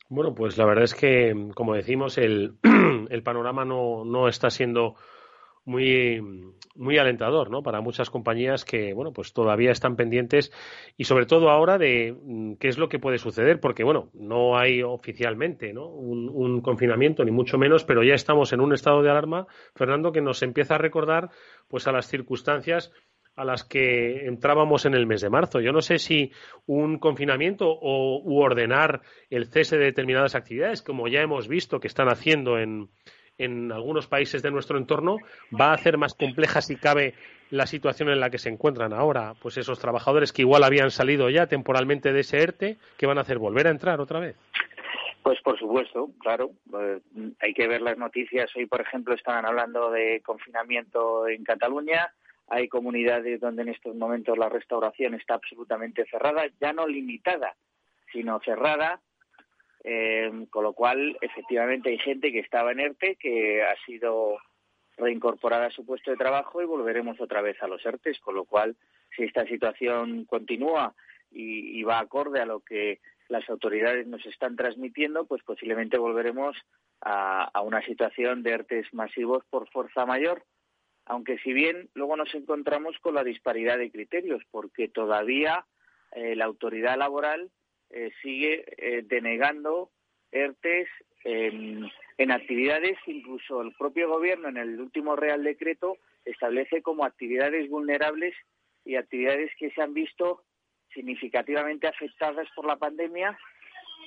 Bueno, 0.08 0.34
pues 0.34 0.58
la 0.58 0.65
verdad 0.65 0.86
es 0.86 0.96
que, 0.96 1.50
como 1.54 1.74
decimos, 1.74 2.17
el, 2.17 2.56
el 3.10 3.22
panorama 3.22 3.65
no, 3.65 4.06
no 4.06 4.30
está 4.30 4.50
siendo 4.50 4.96
muy, 5.65 6.21
muy 6.76 6.97
alentador 6.97 7.50
¿no? 7.52 7.62
para 7.62 7.82
muchas 7.82 8.10
compañías 8.10 8.65
que 8.65 8.93
bueno 8.93 9.12
pues 9.13 9.34
todavía 9.34 9.71
están 9.71 9.95
pendientes 9.95 10.52
y 10.97 11.04
sobre 11.04 11.26
todo 11.26 11.50
ahora 11.50 11.78
de 11.78 12.15
mm, 12.19 12.54
qué 12.56 12.67
es 12.67 12.78
lo 12.78 12.89
que 12.89 13.00
puede 13.00 13.17
suceder 13.17 13.60
porque 13.60 13.84
bueno 13.84 14.10
no 14.13 14.58
hay 14.58 14.82
oficialmente 14.82 15.74
¿no? 15.74 15.88
un, 15.88 16.30
un, 16.30 16.62
confinamiento 16.62 17.24
ni 17.24 17.32
mucho 17.32 17.58
menos 17.58 17.84
pero 17.84 18.04
ya 18.04 18.13
estamos 18.13 18.54
en 18.54 18.62
un 18.62 18.74
estado 18.74 19.02
de 19.02 19.12
alarma 19.12 19.47
Fernando 19.76 20.12
que 20.12 20.21
nos 20.21 20.41
empieza 20.41 20.76
a 20.76 20.80
recordar 20.80 21.30
pues 21.67 21.88
a 21.88 21.91
las 21.91 22.08
circunstancias 22.08 22.91
a 23.36 23.45
las 23.45 23.63
que 23.63 24.28
entrábamos 24.28 24.86
en 24.86 24.93
el 24.93 25.08
mes 25.08 25.21
de 25.21 25.30
marzo. 25.30 25.62
Yo 25.62 25.71
no 25.71 25.82
sé 25.82 26.00
si 26.00 26.34
un 26.65 27.00
confinamiento 27.00 27.69
o 27.69 28.21
u 28.21 28.41
ordenar 28.41 29.02
el 29.30 29.47
cese 29.47 29.78
de 29.78 29.86
determinadas 29.86 30.36
actividades, 30.36 30.82
como 30.82 31.08
ya 31.08 31.21
hemos 31.21 31.47
visto 31.47 31.80
que 31.80 31.88
están 31.88 32.10
haciendo 32.10 32.60
en, 32.60 32.89
en 33.38 33.72
algunos 33.72 34.08
países 34.08 34.41
de 34.41 34.52
nuestro 34.52 34.78
entorno 34.78 35.17
va 35.60 35.72
a 35.72 35.74
hacer 35.74 35.98
más 35.98 36.13
compleja 36.13 36.62
si 36.62 36.76
cabe 36.76 37.13
la 37.50 37.65
situación 37.65 38.10
en 38.10 38.20
la 38.20 38.30
que 38.30 38.38
se 38.38 38.50
encuentran 38.50 38.94
ahora, 38.94 39.34
pues 39.41 39.58
esos 39.58 39.80
trabajadores 39.80 40.32
que 40.32 40.41
igual 40.41 40.63
habían 40.63 40.89
salido 40.89 41.30
ya 41.30 41.48
temporalmente 41.48 42.13
de 42.13 42.22
ese 42.22 42.41
ERTE, 42.41 42.78
¿qué 42.98 43.06
van 43.06 43.17
a 43.17 43.22
hacer? 43.22 43.39
¿Volver 43.39 43.67
a 43.67 43.72
entrar 43.72 44.00
otra 44.00 44.20
vez? 44.20 44.38
Pues 45.24 45.39
por 45.41 45.60
supuesto, 45.60 46.10
claro. 46.20 46.52
Eh, 46.80 47.00
hay 47.39 47.54
que 47.54 47.67
ver 47.67 47.82
las 47.82 47.98
noticias. 47.98 48.50
Hoy, 48.56 48.65
por 48.65 48.82
ejemplo, 48.82 49.13
estaban 49.13 49.46
hablando 49.46 49.91
de 49.91 50.22
confinamiento 50.22 51.28
en 51.28 51.44
Cataluña. 51.44 52.12
Hay 52.48 52.67
comunidades 52.67 53.39
donde 53.39 53.62
en 53.62 53.70
estos 53.70 53.96
momentos 53.96 54.38
la 54.38 54.50
restauración 54.50 55.13
está 55.13 55.36
absolutamente 55.36 56.06
cerrada, 56.10 56.44
ya 56.60 56.74
no 56.74 56.88
limitada, 56.88 57.56
sino 58.12 58.39
cerrada 58.39 59.00
eh, 59.84 60.46
con 60.50 60.63
lo 60.63 60.74
cual, 60.74 61.17
efectivamente, 61.22 61.89
hay 61.89 61.98
gente 61.98 62.32
que 62.32 62.39
estaba 62.39 62.72
en 62.72 62.80
ERTE 62.80 63.15
que 63.15 63.63
ha 63.63 63.76
sido 63.86 64.38
reincorporada 64.98 65.67
a 65.67 65.72
su 65.72 65.86
puesto 65.86 66.12
de 66.12 66.17
trabajo 66.17 66.62
y 66.62 66.65
volveremos 66.65 67.20
otra 67.20 67.41
vez 67.41 67.62
a 67.62 67.67
los 67.67 67.86
ERTES, 67.86 68.20
con 68.20 68.36
lo 68.36 68.46
cual, 68.46 68.76
si 69.15 69.24
esta 69.24 69.46
situación 69.46 70.26
continúa 70.26 70.94
y, 71.32 71.82
va 71.84 72.00
acorde 72.00 72.39
a 72.39 72.46
lo 72.46 72.60
que 72.60 73.00
las 73.28 73.50
autoridades 73.50 74.06
nos 74.08 74.26
están 74.26 74.56
transmitiendo, 74.56 75.26
pues 75.26 75.41
posiblemente 75.44 75.98
volveremos 75.98 76.56
a, 77.02 77.62
una 77.63 77.82
situación 77.84 78.44
de 78.44 78.52
ERTES 78.52 78.94
masivos 78.94 79.44
por 79.50 79.70
fuerza 79.70 80.06
mayor, 80.06 80.44
aunque 81.06 81.39
si 81.39 81.54
bien 81.54 81.89
luego 81.96 82.15
nos 82.15 82.34
encontramos 82.36 82.98
con 83.00 83.15
la 83.15 83.24
disparidad 83.24 83.78
de 83.78 83.91
criterios, 83.91 84.44
porque 84.52 84.88
todavía 84.88 85.65
eh, 86.12 86.36
la 86.36 86.46
autoridad 86.46 86.98
laboral 86.98 87.50
eh, 87.93 88.12
sigue 88.21 88.65
eh, 88.77 89.04
denegando 89.04 89.89
ERTES 90.32 90.88
en, 91.23 91.89
en 92.17 92.32
actividades 92.32 92.97
incluso 93.06 93.62
el 93.62 93.73
propio 93.73 94.10
gobierno 94.10 94.49
en 94.49 94.58
el 94.58 94.80
último 94.80 95.15
Real 95.15 95.43
Decreto 95.43 95.97
establece 96.25 96.82
como 96.82 97.06
actividades 97.06 97.69
vulnerables 97.69 98.34
y 98.86 98.95
actividades 98.95 99.51
que 99.58 99.71
se 99.71 99.82
han 99.82 99.93
visto 99.93 100.43
significativamente 100.93 101.88
afectadas 101.88 102.47
por 102.56 102.65
la 102.65 102.77
pandemia 102.77 103.38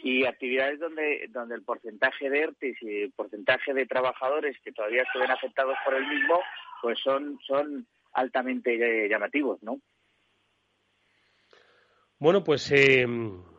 y 0.02 0.26
actividades 0.26 0.80
donde, 0.80 1.26
donde 1.30 1.54
el 1.54 1.62
porcentaje 1.62 2.28
de 2.28 2.40
ERTES 2.40 2.76
y 2.82 3.02
el 3.02 3.12
porcentaje 3.12 3.72
de 3.72 3.86
trabajadores 3.86 4.56
que 4.62 4.72
todavía 4.72 5.04
ven 5.18 5.30
afectados 5.30 5.76
por 5.84 5.94
el 5.94 6.06
mismo, 6.06 6.40
pues 6.82 6.98
son, 7.02 7.38
son 7.46 7.86
altamente 8.12 8.74
eh, 8.74 9.08
llamativos, 9.08 9.62
¿no? 9.62 9.80
Bueno, 12.18 12.44
pues 12.44 12.70
eh, 12.70 13.06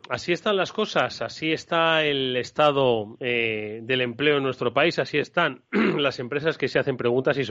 así 0.08 0.32
están 0.32 0.56
las 0.56 0.72
cosas, 0.72 1.22
así 1.22 1.52
está 1.52 2.04
el 2.04 2.36
estado 2.36 3.16
eh, 3.20 3.80
del 3.82 4.00
empleo 4.00 4.38
en 4.38 4.42
nuestro 4.42 4.72
país, 4.72 4.98
así 4.98 5.18
están 5.18 5.62
las 5.70 6.18
empresas 6.18 6.58
que 6.58 6.68
se 6.68 6.78
hacen 6.78 6.96
preguntas 6.96 7.38
y 7.38 7.44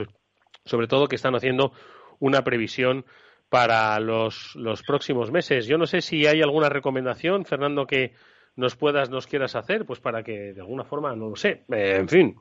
sobre 0.64 0.86
todo 0.86 1.08
que 1.08 1.16
están 1.16 1.34
haciendo 1.34 1.72
una 2.18 2.42
previsión 2.42 3.04
para 3.48 3.98
los, 4.00 4.56
próximos 4.86 5.30
meses. 5.30 5.66
Yo 5.66 5.78
no 5.78 5.86
sé 5.86 6.00
si 6.00 6.26
hay 6.26 6.42
alguna 6.42 6.68
recomendación, 6.68 7.44
Fernando, 7.44 7.86
que 7.86 8.12
nos 8.56 8.74
puedas, 8.74 9.10
nos 9.10 9.26
quieras 9.26 9.54
hacer, 9.54 9.84
pues 9.84 10.00
para 10.00 10.22
que 10.22 10.52
de 10.52 10.60
alguna 10.60 10.84
forma, 10.84 11.14
no 11.14 11.28
lo 11.28 11.36
sé, 11.36 11.64
eh, 11.70 11.96
en 11.96 12.08
fin, 12.08 12.36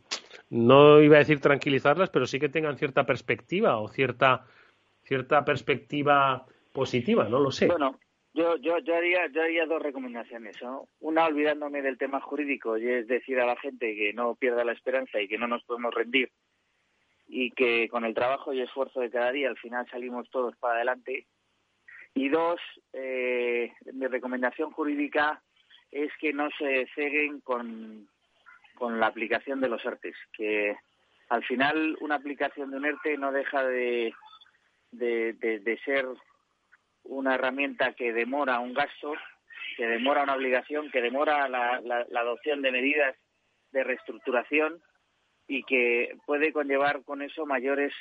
no 0.49 1.01
iba 1.01 1.17
a 1.17 1.19
decir 1.19 1.39
tranquilizarlas, 1.39 2.09
pero 2.09 2.25
sí 2.25 2.39
que 2.39 2.49
tengan 2.49 2.77
cierta 2.77 3.05
perspectiva 3.05 3.77
o 3.79 3.89
cierta, 3.89 4.45
cierta 5.03 5.43
perspectiva 5.43 6.45
positiva, 6.71 7.27
no 7.27 7.39
lo 7.39 7.51
sé. 7.51 7.67
Yo, 8.35 8.57
yo, 8.57 8.79
yo, 8.79 8.95
haría, 8.95 9.27
yo 9.27 9.41
haría 9.41 9.65
dos 9.65 9.81
recomendaciones. 9.81 10.57
Una, 10.99 11.25
olvidándome 11.25 11.81
del 11.81 11.97
tema 11.97 12.19
jurídico, 12.19 12.77
y 12.77 12.87
es 12.87 13.07
decir 13.07 13.39
a 13.39 13.45
la 13.45 13.55
gente 13.55 13.95
que 13.95 14.11
no 14.13 14.35
pierda 14.35 14.65
la 14.65 14.73
esperanza 14.73 15.21
y 15.21 15.27
que 15.29 15.37
no 15.37 15.47
nos 15.47 15.63
podemos 15.63 15.93
rendir 15.93 16.29
y 17.27 17.51
que 17.51 17.87
con 17.89 18.03
el 18.05 18.13
trabajo 18.13 18.53
y 18.53 18.61
esfuerzo 18.61 18.99
de 18.99 19.09
cada 19.09 19.31
día 19.31 19.49
al 19.49 19.57
final 19.57 19.87
salimos 19.89 20.29
todos 20.29 20.55
para 20.57 20.75
adelante. 20.75 21.25
Y 22.13 22.29
dos, 22.29 22.59
eh, 22.93 23.71
mi 23.93 24.07
recomendación 24.07 24.71
jurídica 24.71 25.41
es 25.91 26.11
que 26.19 26.33
no 26.33 26.49
se 26.57 26.87
ceguen 26.93 27.39
con, 27.39 28.07
la 28.81 29.07
aplicación 29.07 29.61
de 29.61 29.69
los 29.69 29.83
ERTES, 29.85 30.15
que 30.33 30.75
al 31.29 31.43
final 31.45 31.97
una 32.01 32.15
aplicación 32.15 32.69
de 32.69 32.77
un 32.77 32.85
ERTE 32.85 33.17
no 33.17 33.31
deja 33.31 33.63
de, 33.63 34.13
de, 34.91 35.33
de 35.33 35.79
ser 35.85 36.05
una 37.05 37.35
herramienta 37.35 37.93
que 37.93 38.13
demora 38.13 38.59
un 38.59 38.73
gasto, 38.73 39.13
que 39.77 39.85
demora 39.87 40.23
una 40.23 40.35
obligación, 40.35 40.89
que 40.91 41.01
demora 41.01 41.47
la, 41.47 42.05
adopción 42.15 42.61
de 42.61 42.71
medidas 42.71 43.15
de 43.71 43.83
reestructuración 43.83 44.81
y 45.47 45.63
que 45.63 46.17
puede 46.25 46.51
conllevar 46.51 47.03
con 47.03 47.21
eso 47.21 47.45
mayores 47.45 47.93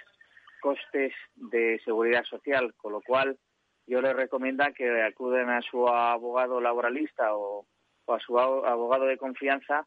costes 0.61 1.12
de 1.35 1.81
seguridad 1.85 2.25
social, 2.25 2.75
con 2.77 2.93
lo 2.93 3.03
cual 3.03 3.38
yo 3.87 4.01
les 4.01 4.17
recomiendo 4.17 4.64
que 4.75 5.03
acuden 5.03 5.51
a 5.51 5.61
su 5.61 5.87
abogado 5.88 6.61
laboralista 6.61 7.37
o, 7.37 7.67
a 8.07 8.19
su 8.21 8.38
abogado 8.38 9.05
de 9.05 9.19
confianza 9.19 9.87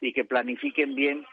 y 0.00 0.12
que 0.12 0.24
planifiquen 0.24 0.94
bien 0.94 1.24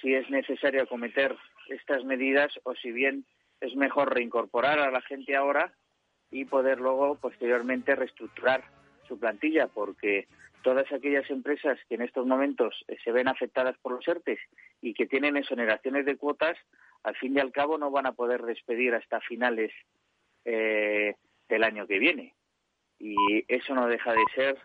si 0.00 0.14
es 0.14 0.28
necesario 0.28 0.82
acometer 0.82 1.34
estas 1.68 2.04
medidas 2.04 2.52
o 2.64 2.74
si 2.74 2.92
bien 2.92 3.24
es 3.60 3.74
mejor 3.76 4.12
reincorporar 4.12 4.78
a 4.78 4.90
la 4.90 5.00
gente 5.00 5.34
ahora 5.36 5.72
y 6.34 6.44
poder 6.44 6.80
luego 6.80 7.14
posteriormente 7.14 7.94
reestructurar 7.94 8.64
su 9.06 9.18
plantilla, 9.20 9.68
porque 9.68 10.26
todas 10.62 10.90
aquellas 10.92 11.30
empresas 11.30 11.78
que 11.88 11.94
en 11.94 12.02
estos 12.02 12.26
momentos 12.26 12.84
se 13.04 13.12
ven 13.12 13.28
afectadas 13.28 13.78
por 13.78 13.92
los 13.92 14.08
ERTES 14.08 14.40
y 14.82 14.94
que 14.94 15.06
tienen 15.06 15.36
exoneraciones 15.36 16.04
de 16.06 16.16
cuotas, 16.16 16.58
al 17.04 17.14
fin 17.14 17.36
y 17.36 17.40
al 17.40 17.52
cabo 17.52 17.78
no 17.78 17.92
van 17.92 18.06
a 18.06 18.12
poder 18.12 18.42
despedir 18.42 18.94
hasta 18.94 19.20
finales 19.20 19.70
eh, 20.44 21.14
del 21.48 21.62
año 21.62 21.86
que 21.86 22.00
viene. 22.00 22.34
Y 22.98 23.14
eso 23.46 23.72
no 23.76 23.86
deja 23.86 24.12
de 24.12 24.24
ser 24.34 24.58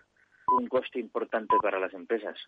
un 0.60 0.68
coste 0.68 1.00
importante 1.00 1.56
para 1.62 1.80
las 1.80 1.94
empresas. 1.94 2.40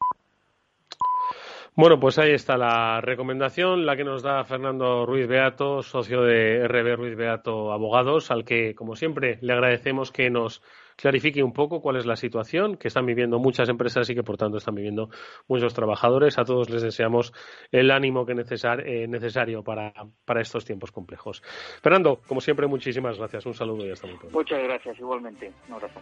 Bueno, 1.73 2.01
pues 2.01 2.19
ahí 2.19 2.33
está 2.33 2.57
la 2.57 2.99
recomendación, 2.99 3.85
la 3.85 3.95
que 3.95 4.03
nos 4.03 4.21
da 4.21 4.43
Fernando 4.43 5.05
Ruiz 5.05 5.25
Beato, 5.25 5.81
socio 5.81 6.21
de 6.21 6.67
RB 6.67 6.97
Ruiz 6.97 7.15
Beato 7.15 7.71
Abogados, 7.71 8.29
al 8.29 8.43
que, 8.43 8.75
como 8.75 8.97
siempre, 8.97 9.37
le 9.41 9.53
agradecemos 9.53 10.11
que 10.11 10.29
nos 10.29 10.61
clarifique 10.97 11.41
un 11.41 11.53
poco 11.53 11.81
cuál 11.81 11.95
es 11.95 12.05
la 12.05 12.17
situación 12.17 12.75
que 12.75 12.89
están 12.89 13.05
viviendo 13.05 13.39
muchas 13.39 13.69
empresas 13.69 14.09
y 14.09 14.15
que, 14.15 14.21
por 14.21 14.35
tanto, 14.35 14.57
están 14.57 14.75
viviendo 14.75 15.09
muchos 15.47 15.73
trabajadores. 15.73 16.37
A 16.37 16.43
todos 16.43 16.69
les 16.69 16.81
deseamos 16.81 17.33
el 17.71 17.89
ánimo 17.89 18.25
que 18.25 18.33
eh, 18.33 19.07
necesario 19.07 19.63
para, 19.63 19.93
para 20.25 20.41
estos 20.41 20.65
tiempos 20.65 20.91
complejos. 20.91 21.41
Fernando, 21.81 22.19
como 22.27 22.41
siempre, 22.41 22.67
muchísimas 22.67 23.17
gracias. 23.17 23.45
Un 23.45 23.53
saludo 23.53 23.87
y 23.87 23.91
hasta 23.91 24.07
muy 24.07 24.17
pronto. 24.17 24.37
Muchas 24.37 24.61
gracias, 24.61 24.99
igualmente. 24.99 25.53
Un 25.69 25.73
abrazo. 25.75 26.01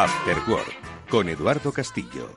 After 0.00 0.36
Work 0.48 1.08
con 1.10 1.28
Eduardo 1.28 1.72
Castillo. 1.72 2.30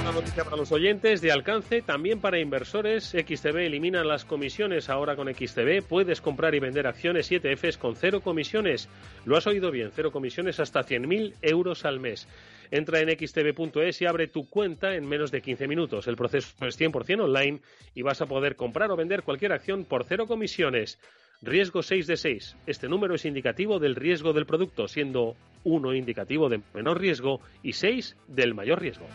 Una 0.00 0.12
noticia 0.12 0.44
para 0.44 0.56
los 0.56 0.72
oyentes 0.72 1.20
de 1.20 1.30
alcance, 1.30 1.82
también 1.82 2.18
para 2.18 2.38
inversores. 2.38 3.10
XTB 3.10 3.58
elimina 3.58 4.04
las 4.04 4.24
comisiones. 4.24 4.88
Ahora 4.88 5.16
con 5.16 5.28
XTB 5.28 5.82
puedes 5.86 6.22
comprar 6.22 6.54
y 6.54 6.60
vender 6.60 6.86
acciones 6.86 7.30
7Fs 7.30 7.76
con 7.76 7.94
cero 7.94 8.22
comisiones. 8.22 8.88
Lo 9.26 9.36
has 9.36 9.46
oído 9.46 9.70
bien, 9.70 9.90
cero 9.94 10.12
comisiones 10.12 10.60
hasta 10.60 10.80
100.000 10.80 11.34
euros 11.42 11.84
al 11.84 12.00
mes. 12.00 12.26
Entra 12.70 13.00
en 13.00 13.10
xtb.es 13.10 14.00
y 14.00 14.06
abre 14.06 14.28
tu 14.28 14.48
cuenta 14.48 14.94
en 14.94 15.06
menos 15.06 15.30
de 15.30 15.42
15 15.42 15.68
minutos. 15.68 16.06
El 16.06 16.16
proceso 16.16 16.54
es 16.64 16.80
100% 16.80 17.20
online 17.20 17.60
y 17.94 18.00
vas 18.00 18.22
a 18.22 18.26
poder 18.26 18.56
comprar 18.56 18.90
o 18.90 18.96
vender 18.96 19.24
cualquier 19.24 19.52
acción 19.52 19.84
por 19.84 20.04
cero 20.04 20.26
comisiones. 20.26 20.98
Riesgo 21.40 21.82
6 21.82 22.06
de 22.08 22.16
6. 22.16 22.56
Este 22.66 22.88
número 22.88 23.14
es 23.14 23.24
indicativo 23.24 23.78
del 23.78 23.94
riesgo 23.94 24.32
del 24.32 24.44
producto, 24.44 24.88
siendo 24.88 25.36
1 25.62 25.94
indicativo 25.94 26.48
de 26.48 26.60
menor 26.74 27.00
riesgo 27.00 27.40
y 27.62 27.74
6 27.74 28.16
del 28.26 28.54
mayor 28.54 28.80
riesgo. 28.80 29.06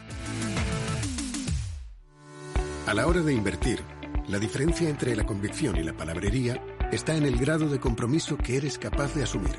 A 2.88 2.94
la 2.94 3.08
hora 3.08 3.22
de 3.22 3.34
invertir, 3.34 3.80
la 4.30 4.40
diferencia 4.40 4.88
entre 4.88 5.16
la 5.18 5.26
convicción 5.26 5.76
y 5.76 5.84
la 5.84 5.98
palabrería 5.98 6.62
está 6.92 7.16
en 7.16 7.24
el 7.24 7.38
grado 7.38 7.68
de 7.68 7.80
compromiso 7.80 8.38
que 8.38 8.56
eres 8.56 8.78
capaz 8.78 9.14
de 9.16 9.24
asumir. 9.24 9.56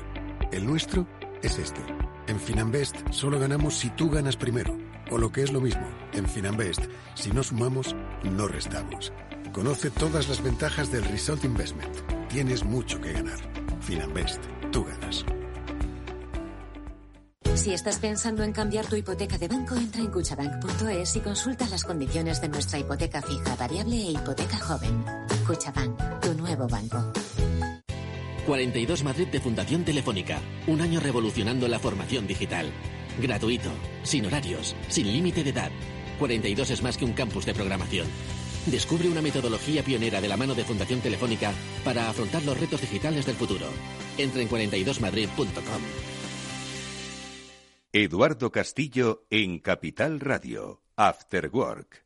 El 0.51 0.65
nuestro 0.65 1.07
es 1.43 1.59
este. 1.59 1.81
En 2.27 2.39
Finanbest 2.39 2.95
solo 3.11 3.39
ganamos 3.39 3.75
si 3.75 3.91
tú 3.91 4.09
ganas 4.09 4.37
primero. 4.37 4.75
O 5.11 5.19
lo 5.19 5.31
que 5.31 5.43
es 5.43 5.53
lo 5.53 5.61
mismo, 5.61 5.87
en 6.13 6.27
Finanbest, 6.27 6.83
si 7.13 7.29
no 7.29 7.43
sumamos, 7.43 7.95
no 8.23 8.47
restamos. 8.47 9.13
Conoce 9.55 9.89
todas 9.89 10.27
las 10.27 10.43
ventajas 10.43 10.91
del 10.91 11.05
Result 11.05 11.45
Investment 11.45 11.95
Tienes 12.27 12.65
mucho 12.65 12.99
que 12.99 13.13
ganar. 13.13 13.39
Finanbest, 13.79 14.43
tú 14.69 14.83
ganas. 14.83 15.23
Si 17.53 17.73
estás 17.73 17.99
pensando 17.99 18.43
en 18.43 18.51
cambiar 18.51 18.85
tu 18.85 18.97
hipoteca 18.97 19.37
de 19.37 19.47
banco, 19.47 19.75
entra 19.75 20.01
en 20.01 20.07
cuchabank.es 20.07 21.15
y 21.15 21.19
consulta 21.21 21.69
las 21.69 21.85
condiciones 21.85 22.41
de 22.41 22.49
nuestra 22.49 22.79
hipoteca 22.79 23.21
fija, 23.21 23.55
variable 23.55 23.95
e 23.95 24.11
hipoteca 24.11 24.57
joven. 24.57 25.05
Cuchabank, 25.47 26.19
tu 26.19 26.33
nuevo 26.33 26.67
banco. 26.67 27.13
42 28.45 29.03
Madrid 29.05 29.27
de 29.29 29.39
Fundación 29.39 29.85
Telefónica. 29.85 30.41
Un 30.67 30.81
año 30.81 30.99
revolucionando 30.99 31.69
la 31.69 31.79
formación 31.79 32.27
digital. 32.27 32.69
Gratuito, 33.21 33.69
sin 34.03 34.25
horarios, 34.25 34.75
sin 34.89 35.07
límite 35.13 35.45
de 35.45 35.51
edad. 35.51 35.71
42 36.19 36.71
es 36.71 36.83
más 36.83 36.97
que 36.97 37.05
un 37.05 37.13
campus 37.13 37.45
de 37.45 37.53
programación. 37.53 38.07
Descubre 38.65 39.07
una 39.07 39.21
metodología 39.21 39.83
pionera 39.83 40.19
de 40.19 40.27
la 40.27 40.37
mano 40.37 40.55
de 40.55 40.63
Fundación 40.63 40.99
Telefónica 40.99 41.53
para 41.83 42.09
afrontar 42.09 42.43
los 42.43 42.59
retos 42.59 42.81
digitales 42.81 43.25
del 43.25 43.35
futuro. 43.35 43.67
Entra 44.17 44.41
en 44.41 44.49
42madrid.com. 44.49 45.81
Eduardo 47.91 48.51
Castillo 48.51 49.25
en 49.29 49.59
Capital 49.59 50.19
Radio, 50.19 50.81
After 50.97 51.49
Work. 51.53 52.04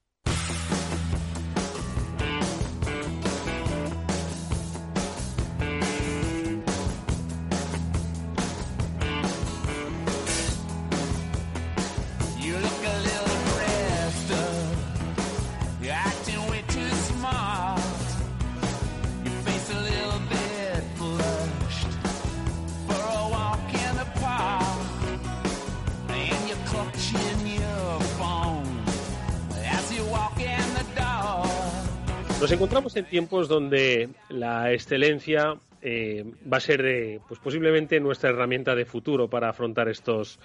Nos 32.39 32.51
encontramos 32.53 32.95
en 32.95 33.03
tiempos 33.03 33.49
donde 33.49 34.11
la 34.29 34.71
excelencia 34.71 35.57
eh, 35.81 36.23
va 36.51 36.55
a 36.55 36.61
ser 36.61 36.85
eh, 36.85 37.19
pues 37.27 37.37
posiblemente 37.41 37.99
nuestra 37.99 38.29
herramienta 38.29 38.75
de 38.75 38.85
futuro 38.85 39.29
para 39.29 39.49
afrontar 39.49 39.89
estos 39.89 40.39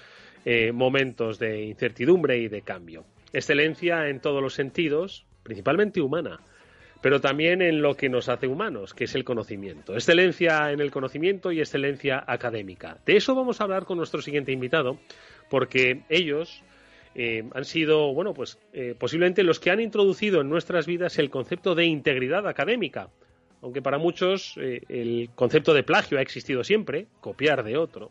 eh, 0.44 0.72
momentos 0.72 1.38
de 1.38 1.62
incertidumbre 1.66 2.38
y 2.38 2.48
de 2.48 2.62
cambio. 2.62 3.04
Excelencia 3.32 4.08
en 4.08 4.18
todos 4.18 4.42
los 4.42 4.54
sentidos, 4.54 5.24
principalmente 5.44 6.00
humana, 6.00 6.40
pero 7.00 7.20
también 7.20 7.62
en 7.62 7.80
lo 7.80 7.94
que 7.94 8.08
nos 8.08 8.28
hace 8.28 8.48
humanos, 8.48 8.92
que 8.92 9.04
es 9.04 9.14
el 9.14 9.22
conocimiento. 9.22 9.94
Excelencia 9.94 10.72
en 10.72 10.80
el 10.80 10.90
conocimiento 10.90 11.52
y 11.52 11.60
excelencia 11.60 12.24
académica. 12.26 12.98
De 13.06 13.16
eso 13.16 13.36
vamos 13.36 13.60
a 13.60 13.64
hablar 13.64 13.84
con 13.84 13.98
nuestro 13.98 14.20
siguiente 14.20 14.50
invitado, 14.50 14.98
porque 15.48 16.02
ellos 16.08 16.64
eh, 17.14 17.44
han 17.52 17.64
sido, 17.64 18.12
bueno, 18.12 18.34
pues 18.34 18.58
eh, 18.72 18.94
posiblemente 18.98 19.44
los 19.44 19.60
que 19.60 19.70
han 19.70 19.80
introducido 19.80 20.40
en 20.40 20.48
nuestras 20.48 20.86
vidas 20.86 21.18
el 21.18 21.30
concepto 21.30 21.74
de 21.74 21.84
integridad 21.84 22.46
académica. 22.48 23.08
Aunque 23.62 23.80
para 23.80 23.98
muchos 23.98 24.56
eh, 24.60 24.82
el 24.88 25.30
concepto 25.34 25.72
de 25.72 25.84
plagio 25.84 26.18
ha 26.18 26.22
existido 26.22 26.64
siempre, 26.64 27.06
copiar 27.20 27.62
de 27.62 27.76
otro. 27.76 28.10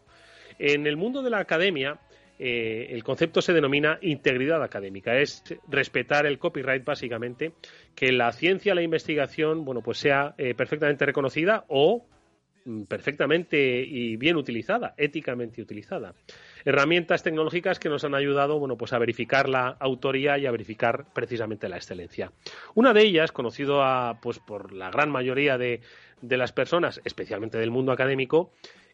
En 0.58 0.88
el 0.88 0.98
mundo 0.98 1.22
de 1.22 1.30
la 1.30 1.39
academia, 1.39 2.00
el 2.39 3.04
concepto 3.04 3.42
se 3.42 3.54
denomina 3.54 4.00
integridad 4.02 4.62
académica. 4.63 5.18
Es 5.18 5.44
respetar 5.68 6.26
el 6.26 6.39
copyright, 6.39 6.84
básicamente, 6.84 7.54
que 7.96 8.12
la 8.12 8.32
ciencia, 8.34 8.76
la 8.76 8.82
investigación, 8.82 9.63
bueno, 9.63 9.82
pues 9.82 10.00
sea 10.00 10.36
perfectamente 10.58 11.06
reconocida 11.06 11.66
o 11.70 12.06
mm, 12.66 12.84
perfectamente 12.84 13.82
y 13.82 14.18
bien 14.18 14.36
utilizada, 14.36 14.94
éticamente 14.98 15.62
utilizada 15.62 16.13
herramientas 16.65 17.23
tecnológicas 17.23 17.80
que 17.80 17.89
nos 17.89 18.04
han 18.04 18.15
ayudado 18.15 18.60
bueno, 18.60 18.78
pues 18.78 18.93
a 18.93 18.99
verificar 18.99 19.49
la 19.49 19.76
autoría 19.80 20.38
y 20.38 20.45
a 20.45 20.52
verificar 20.52 21.06
precisamente 21.13 21.69
la 21.69 21.78
excelencia. 21.78 22.32
Una 22.76 22.93
de 22.93 23.04
ellas, 23.04 23.32
conocido 23.32 23.84
a, 23.84 24.19
pues, 24.21 24.39
por 24.39 24.73
la 24.73 24.89
gran 24.89 25.10
mayoría 25.10 25.58
de, 25.58 25.82
las 26.21 26.52
personas, 26.52 27.02
especialmente 27.04 27.58
del 27.58 27.71
mundo 27.71 27.91
académico, 27.91 28.52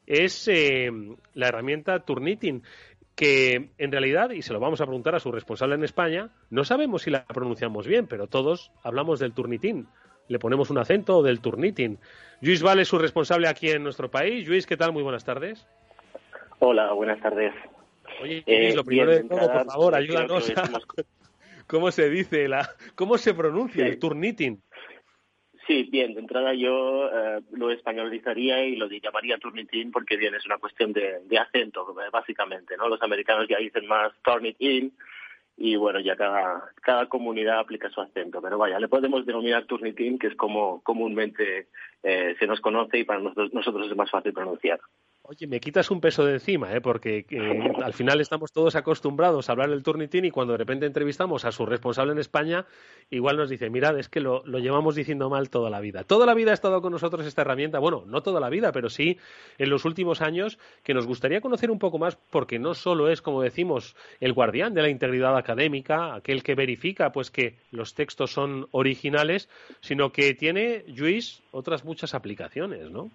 es 0.08 0.48
eh, 0.48 0.90
la 1.36 1.48
herramienta 1.48 2.00
Turnitin, 2.00 2.64
que 3.16 3.72
en 3.78 3.92
realidad, 3.92 4.32
y 4.32 4.42
se 4.42 4.54
lo 4.54 4.60
vamos 4.60 4.80
a 4.80 4.86
preguntar 4.86 5.14
a 5.14 5.20
su 5.20 5.30
responsable 5.32 5.76
en 5.76 5.84
España, 5.84 6.30
no 6.50 6.64
sabemos 6.64 7.02
si 7.04 7.12
la 7.12 7.26
pronunciamos 7.26 7.86
bien, 7.86 8.08
pero 8.08 8.28
todos 8.28 8.72
hablamos 8.82 9.20
del 9.20 9.34
Turnitin. 9.34 9.88
Le 10.30 10.40
ponemos 10.40 10.70
un 10.70 10.78
acento 10.78 11.22
del 11.22 11.42
Turnitin. 11.42 12.00
Luis 12.40 12.62
Vale 12.62 12.84
es 12.84 12.88
su 12.88 12.98
responsable 12.98 13.50
aquí 13.50 13.70
en 13.70 13.84
nuestro 13.84 14.10
país. 14.10 14.48
Luis, 14.48 14.66
¿qué 14.66 14.78
tal? 14.78 14.94
Muy 14.94 15.04
buenas 15.04 15.26
tardes. 15.26 15.68
Hola, 16.60 16.92
buenas 16.92 17.22
tardes. 17.22 17.54
Oye, 18.22 18.44
eh, 18.46 18.74
lo 18.76 18.84
primero 18.84 19.12
de 19.12 19.24
todo, 19.24 19.52
por 19.52 19.66
favor, 19.66 19.96
ayúdanos 19.96 20.52
cómo 21.68 21.92
se 21.92 22.10
dice, 22.10 22.48
la, 22.50 22.70
cómo 22.96 23.18
se 23.18 23.34
pronuncia 23.34 23.86
el 23.86 23.98
turnitin. 23.98 24.62
Sí, 25.66 25.84
bien, 25.84 26.16
de 26.16 26.22
entrada 26.22 26.54
yo 26.54 27.08
eh, 27.08 27.42
lo 27.52 27.72
españolizaría 27.72 28.66
y 28.66 28.76
lo 28.76 28.88
llamaría 28.88 29.38
turnitin 29.38 29.92
porque 29.92 30.18
bien, 30.18 30.34
es 30.34 30.46
una 30.48 30.58
cuestión 30.58 30.92
de, 30.92 31.22
acento, 31.38 31.96
básicamente, 32.12 32.76
¿no? 32.76 32.90
Los 32.90 33.02
americanos 33.04 33.48
ya 33.48 33.60
dicen 33.60 33.86
más 33.86 34.12
turnitin 34.24 34.92
y 35.56 35.76
bueno, 35.76 36.00
ya 36.00 36.16
cada, 36.16 36.72
cada 36.82 37.06
comunidad 37.08 37.60
aplica 37.60 37.90
su 37.90 38.02
acento, 38.02 38.42
pero 38.42 38.58
vaya, 38.58 38.80
le 38.80 38.88
podemos 38.88 39.26
denominar 39.26 39.66
turnitin, 39.66 40.18
que 40.18 40.28
es 40.28 40.36
como 40.36 40.82
comúnmente 40.82 41.68
eh, 42.02 42.36
se 42.40 42.48
nos 42.48 42.60
conoce 42.62 42.98
y 42.98 43.04
para 43.04 43.20
nosotros, 43.20 43.54
nosotros 43.54 43.90
es 43.90 43.96
más 43.96 44.10
fácil 44.10 44.34
pronunciar. 44.34 44.80
Oye, 45.32 45.46
me 45.46 45.60
quitas 45.60 45.92
un 45.92 46.02
peso 46.02 46.26
de 46.26 46.34
encima, 46.34 46.74
¿eh? 46.74 46.82
porque 46.82 47.24
eh, 47.30 47.72
al 47.84 47.94
final 47.94 48.20
estamos 48.20 48.52
todos 48.52 48.76
acostumbrados 48.76 49.48
a 49.48 49.52
hablar 49.52 49.70
del 49.70 49.84
Turnitin 49.84 50.26
y 50.26 50.32
cuando 50.32 50.54
de 50.54 50.58
repente 50.58 50.88
entrevistamos 50.88 51.46
a 51.46 51.52
su 51.52 51.68
responsable 51.68 52.14
en 52.14 52.18
España, 52.18 52.66
igual 53.12 53.38
nos 53.38 53.48
dice, 53.48 53.70
mirad, 53.70 54.00
es 54.00 54.10
que 54.10 54.22
lo, 54.22 54.42
llevamos 54.44 54.96
diciendo 54.96 55.30
mal 55.30 55.52
toda 55.52 55.70
la 55.70 55.82
vida. 55.82 56.04
Toda 56.04 56.26
la 56.26 56.34
vida 56.34 56.50
ha 56.50 56.56
estado 56.56 56.82
con 56.82 56.94
nosotros 56.94 57.28
esta 57.28 57.44
herramienta, 57.44 57.78
bueno, 57.78 58.06
no 58.08 58.24
toda 58.24 58.40
la 58.40 58.50
vida, 58.50 58.72
pero 58.72 58.90
sí 58.90 59.20
en 59.60 59.70
los 59.70 59.86
últimos 59.86 60.24
años, 60.24 60.58
que 60.82 60.96
nos 60.96 61.06
gustaría 61.06 61.42
conocer 61.42 61.70
un 61.70 61.78
poco 61.78 62.00
más, 62.00 62.16
porque 62.16 62.58
no 62.58 62.74
solo 62.74 63.08
es, 63.08 63.22
como 63.22 63.44
decimos, 63.44 63.96
el 64.20 64.34
guardián 64.34 64.74
de 64.74 64.82
la 64.82 64.90
integridad 64.90 65.38
académica, 65.38 66.16
aquel 66.16 66.42
que 66.42 66.56
verifica 66.56 67.12
pues 67.12 67.30
que 67.30 67.60
los 67.70 67.94
textos 67.94 68.34
son 68.34 68.68
originales, 68.72 69.48
sino 69.80 70.12
que 70.12 70.34
tiene, 70.34 70.86
Luis, 70.88 71.44
otras 71.52 71.86
muchas 71.86 72.16
aplicaciones, 72.16 72.90
¿no? 72.90 73.12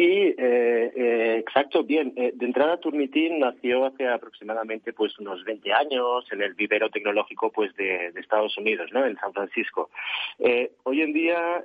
Sí, 0.00 0.34
eh, 0.38 0.92
eh, 0.96 1.36
exacto, 1.40 1.84
bien. 1.84 2.14
Eh, 2.16 2.32
de 2.34 2.46
entrada, 2.46 2.80
Turnitin 2.80 3.38
nació 3.38 3.84
hace 3.84 4.08
aproximadamente 4.08 4.94
pues 4.94 5.18
unos 5.18 5.44
20 5.44 5.74
años 5.74 6.24
en 6.32 6.40
el 6.40 6.54
vivero 6.54 6.88
tecnológico 6.88 7.52
pues 7.52 7.76
de, 7.76 8.06
Estados 8.16 8.56
Unidos, 8.56 8.90
¿no? 8.94 9.04
En 9.04 9.18
San 9.18 9.34
Francisco. 9.34 9.90
hoy 10.84 11.02
en 11.02 11.12
día, 11.12 11.62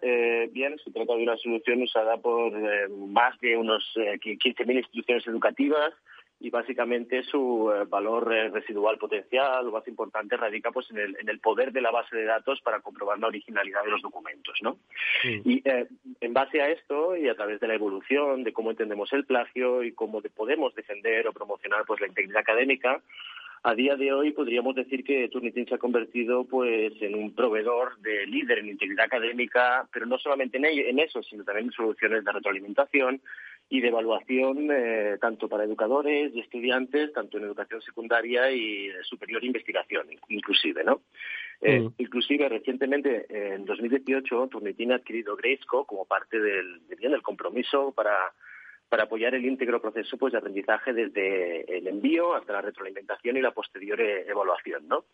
bien, 0.52 0.78
se 0.84 0.92
trata 0.92 1.16
de 1.16 1.24
una 1.24 1.38
solución 1.38 1.84
usada 1.84 2.18
por 2.18 2.52
más 2.90 3.40
de 3.40 3.56
unos 3.56 3.84
15.000 3.96 4.78
instituciones 4.80 5.26
educativas 5.28 5.94
y 6.40 6.50
básicamente 6.50 7.24
su 7.24 7.72
eh, 7.72 7.86
valor 7.88 8.34
eh, 8.34 8.50
residual 8.50 8.98
potencial, 8.98 9.66
lo 9.66 9.72
más 9.72 9.88
importante, 9.88 10.36
radica 10.36 10.72
pues 10.72 10.90
en 10.92 10.98
el, 10.98 11.18
en 11.20 11.30
el, 11.30 11.40
poder 11.40 11.72
de 11.72 11.82
la 11.82 11.92
base 11.92 12.16
de 12.16 12.26
datos 12.26 12.60
para 12.62 12.82
comprobar 12.82 13.20
la 13.20 13.28
originalidad 13.28 13.84
de 13.84 13.92
los 13.92 14.02
documentos, 14.02 14.58
¿no? 14.62 14.78
Y 15.24 15.62
eh, 15.68 15.88
en 16.20 16.34
base 16.34 16.62
a 16.62 16.70
esto 16.70 17.16
y 17.16 17.30
a 17.30 17.36
través 17.36 17.60
de 17.60 17.68
la 17.68 17.76
evolución 17.76 18.44
de 18.44 18.52
cómo 18.52 18.72
entendemos 18.72 19.12
el 19.14 19.26
plagio 19.26 19.84
y 19.84 19.94
cómo 19.94 20.22
podemos 20.22 20.76
defender 20.76 21.28
o 21.28 21.34
promocionar 21.34 21.86
pues 21.86 22.02
la 22.02 22.08
integridad 22.08 22.42
académica, 22.42 23.02
a 23.68 23.74
día 23.74 23.96
de 23.96 24.14
hoy 24.14 24.32
podríamos 24.32 24.76
decir 24.76 25.04
que 25.04 25.28
Turnitin 25.28 25.68
se 25.68 25.74
ha 25.74 25.80
convertido 25.80 26.46
pues 26.46 26.94
en 27.02 27.16
un 27.16 27.34
proveedor 27.34 27.98
de 28.02 28.28
líder 28.28 28.60
en 28.60 28.70
integridad 28.70 29.06
académica, 29.06 29.88
pero 29.92 30.06
no 30.06 30.20
solamente 30.20 30.58
en, 30.58 30.66
en 30.66 31.00
eso, 31.00 31.24
sino 31.24 31.44
también 31.44 31.68
en 31.68 31.72
soluciones 31.74 32.24
de 32.24 32.32
retroalimentación 32.32 33.20
y 33.70 33.82
de 33.82 33.88
evaluación 33.88 34.70
eh, 34.72 35.18
tanto 35.20 35.49
para 35.49 35.63
educadores 35.63 36.32
y 36.36 36.39
estudiantes, 36.39 37.11
tanto 37.13 37.38
en 37.38 37.45
educación 37.45 37.82
secundaria 37.82 38.51
y 38.51 38.89
superior 39.03 39.43
investigación, 39.43 40.07
inclusive, 40.30 40.84
¿no? 40.84 41.01
Eh, 41.61 41.80
mm. 41.80 41.93
Inclusive 41.97 42.47
recientemente, 42.47 43.26
en 43.30 43.66
2018, 43.66 44.47
Turnitin 44.49 44.91
ha 44.91 44.95
adquirido 44.95 45.36
Graysco 45.36 45.86
como 45.86 46.05
parte 46.05 46.39
del, 46.39 46.88
del 46.88 47.22
compromiso 47.22 47.91
para 47.91 48.34
para 48.90 49.04
apoyar 49.04 49.36
el 49.36 49.46
íntegro 49.46 49.82
proceso 49.82 50.18
pues, 50.18 50.34
de 50.34 50.40
aprendizaje 50.40 50.94
desde 50.94 51.78
el 51.78 51.88
envío 51.88 52.36
hasta 52.36 52.54
la 52.54 52.62
retroalimentación 52.62 53.38
y 53.38 53.42
la 53.42 53.52
posterior 53.52 54.00
eh, 54.00 54.26
evaluación. 54.28 54.88
¿no? 54.88 55.06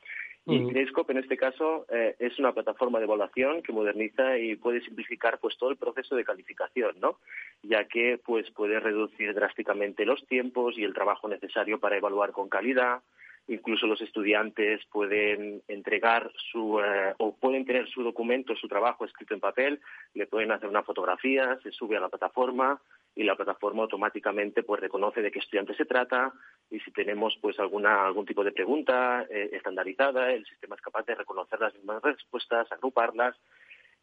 Y 0.45 0.65
Gradescope, 0.65 1.13
en 1.13 1.19
este 1.19 1.37
caso, 1.37 1.85
eh, 1.89 2.15
es 2.19 2.37
una 2.39 2.51
plataforma 2.51 2.99
de 2.99 3.05
evaluación 3.05 3.61
que 3.61 3.71
moderniza 3.71 4.37
y 4.37 4.55
puede 4.55 4.81
simplificar 4.81 5.39
pues, 5.39 5.57
todo 5.57 5.69
el 5.69 5.77
proceso 5.77 6.15
de 6.15 6.25
calificación, 6.25 6.99
¿no? 6.99 7.19
ya 7.61 7.85
que 7.85 8.19
pues, 8.23 8.49
puede 8.51 8.79
reducir 8.79 9.33
drásticamente 9.33 10.05
los 10.05 10.25
tiempos 10.27 10.77
y 10.77 10.83
el 10.83 10.93
trabajo 10.93 11.27
necesario 11.27 11.79
para 11.79 11.97
evaluar 11.97 12.31
con 12.31 12.49
calidad, 12.49 13.01
incluso 13.47 13.87
los 13.87 14.01
estudiantes 14.01 14.81
pueden 14.91 15.61
entregar 15.67 16.31
su 16.51 16.79
eh, 16.79 17.13
o 17.17 17.35
pueden 17.35 17.65
tener 17.65 17.89
su 17.89 18.03
documento, 18.03 18.55
su 18.55 18.67
trabajo 18.67 19.05
escrito 19.05 19.33
en 19.33 19.39
papel, 19.39 19.81
le 20.13 20.27
pueden 20.27 20.51
hacer 20.51 20.69
una 20.69 20.83
fotografía, 20.83 21.59
se 21.63 21.71
sube 21.71 21.97
a 21.97 21.99
la 21.99 22.09
plataforma 22.09 22.81
y 23.15 23.23
la 23.23 23.35
plataforma 23.35 23.83
automáticamente 23.83 24.63
pues 24.63 24.79
reconoce 24.79 25.21
de 25.21 25.31
qué 25.31 25.39
estudiante 25.39 25.75
se 25.75 25.85
trata 25.85 26.33
y 26.69 26.79
si 26.79 26.91
tenemos 26.91 27.37
pues 27.41 27.59
alguna 27.59 28.05
algún 28.05 28.25
tipo 28.25 28.43
de 28.43 28.53
pregunta 28.53 29.25
eh, 29.29 29.49
estandarizada 29.51 30.31
el 30.31 30.45
sistema 30.45 30.75
es 30.75 30.81
capaz 30.81 31.05
de 31.05 31.15
reconocer 31.15 31.59
las 31.59 31.73
mismas 31.73 32.01
respuestas 32.01 32.71
agruparlas 32.71 33.35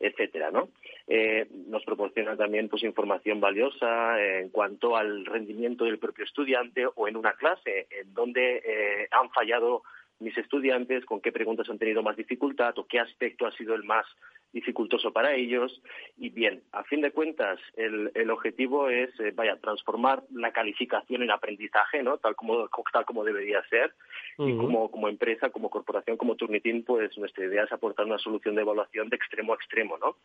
etcétera 0.00 0.50
no 0.50 0.68
eh, 1.06 1.46
nos 1.66 1.84
proporciona 1.84 2.36
también 2.36 2.68
pues 2.68 2.82
información 2.82 3.40
valiosa 3.40 4.20
en 4.22 4.50
cuanto 4.50 4.96
al 4.96 5.24
rendimiento 5.24 5.84
del 5.84 5.98
propio 5.98 6.24
estudiante 6.24 6.86
o 6.94 7.08
en 7.08 7.16
una 7.16 7.32
clase 7.32 7.86
en 7.90 8.14
donde 8.14 8.62
eh, 8.64 9.08
han 9.10 9.30
fallado 9.30 9.82
mis 10.20 10.36
estudiantes, 10.36 11.04
con 11.04 11.20
qué 11.20 11.32
preguntas 11.32 11.68
han 11.70 11.78
tenido 11.78 12.02
más 12.02 12.16
dificultad 12.16 12.76
o 12.78 12.86
qué 12.86 12.98
aspecto 12.98 13.46
ha 13.46 13.52
sido 13.52 13.74
el 13.74 13.84
más 13.84 14.06
dificultoso 14.52 15.12
para 15.12 15.34
ellos. 15.34 15.82
Y 16.16 16.30
bien, 16.30 16.62
a 16.72 16.84
fin 16.84 17.00
de 17.00 17.10
cuentas, 17.10 17.58
el, 17.76 18.10
el 18.14 18.30
objetivo 18.30 18.88
es, 18.88 19.10
eh, 19.20 19.32
vaya, 19.34 19.56
transformar 19.56 20.22
la 20.32 20.52
calificación 20.52 21.22
en 21.22 21.30
aprendizaje, 21.30 22.02
¿no? 22.02 22.18
Tal 22.18 22.34
como, 22.34 22.68
tal 22.92 23.04
como 23.04 23.24
debería 23.24 23.62
ser. 23.68 23.94
Y 24.38 24.56
como, 24.56 24.90
como 24.90 25.08
empresa, 25.08 25.50
como 25.50 25.68
corporación, 25.68 26.16
como 26.16 26.36
Turnitin, 26.36 26.84
pues 26.84 27.16
nuestra 27.18 27.44
idea 27.44 27.64
es 27.64 27.72
aportar 27.72 28.06
una 28.06 28.18
solución 28.18 28.54
de 28.54 28.62
evaluación 28.62 29.08
de 29.08 29.16
extremo 29.16 29.52
a 29.52 29.56
extremo, 29.56 29.98
¿no? 29.98 30.16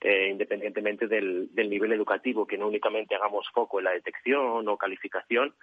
Eh, 0.00 0.28
independientemente 0.30 1.08
del, 1.08 1.52
del 1.52 1.68
nivel 1.68 1.92
educativo, 1.92 2.46
que 2.46 2.56
no 2.56 2.68
únicamente 2.68 3.16
hagamos 3.16 3.48
foco 3.52 3.80
en 3.80 3.86
la 3.86 3.90
detección 3.90 4.68
o 4.68 4.76
calificación, 4.76 5.54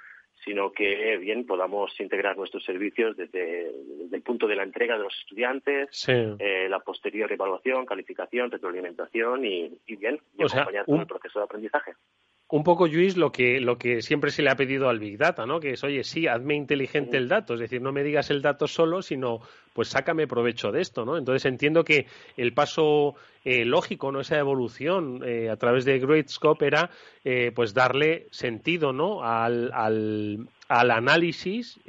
sino 0.44 0.72
que 0.72 1.18
bien 1.18 1.46
podamos 1.46 2.00
integrar 2.00 2.38
nuestros 2.38 2.64
servicios 2.64 3.18
desde, 3.18 3.72
el 4.12 4.22
punto 4.22 4.48
de 4.48 4.56
la 4.56 4.64
entrega 4.64 4.98
de 4.98 5.04
los 5.04 5.18
estudiantes, 5.18 6.08
eh, 6.08 6.68
la 6.70 6.80
posterior 6.80 7.32
evaluación, 7.32 7.86
calificación, 7.86 8.52
retroalimentación 8.52 9.46
y, 9.46 9.80
bien, 9.88 10.20
y 10.38 10.44
acompañar 10.44 10.86
todo 10.86 11.02
el 11.02 11.08
proceso 11.08 11.40
de 11.40 11.46
aprendizaje 11.46 11.94
un 12.48 12.64
poco, 12.64 12.88
Luis, 12.88 13.18
lo 13.18 13.32
que, 13.32 13.60
lo 13.60 13.78
que 13.80 14.04
siempre 14.04 14.30
se 14.30 14.44
le 14.44 14.52
ha 14.52 14.56
pedido 14.56 14.88
al 14.88 15.00
Big 15.00 15.18
Data, 15.18 15.48
¿no? 15.48 15.60
Que 15.60 15.72
es, 15.72 15.84
oye, 15.84 16.04
sí, 16.04 16.28
hazme 16.28 16.54
inteligente 16.54 17.18
el 17.18 17.28
dato, 17.28 17.56
es 17.56 17.60
decir, 17.60 17.82
no 17.82 17.92
me 17.92 18.04
digas 18.04 18.30
el 18.30 18.44
dato 18.44 18.68
solo, 18.68 19.02
sino, 19.02 19.42
pues 19.74 19.88
sácame 19.88 20.28
provecho 20.28 20.72
de 20.72 20.82
esto, 20.82 21.06
¿no? 21.06 21.18
Entonces 21.18 21.46
entiendo 21.46 21.84
que 21.84 22.06
el 22.38 22.54
paso 22.54 23.16
eh, 23.44 23.66
lógico, 23.66 24.12
¿no? 24.12 24.20
Esa 24.20 24.38
evolución 24.38 25.24
eh, 25.26 25.50
a 25.50 25.58
través 25.58 25.86
de 25.86 25.98
Greatscope 25.98 26.68
era, 26.68 26.92
eh, 27.24 27.52
pues 27.56 27.74
darle 27.74 28.28
sentido, 28.30 28.94
¿no? 28.94 29.24
Al, 29.24 29.72
al, 29.74 30.48
al 30.68 30.92
análisis 30.92 31.80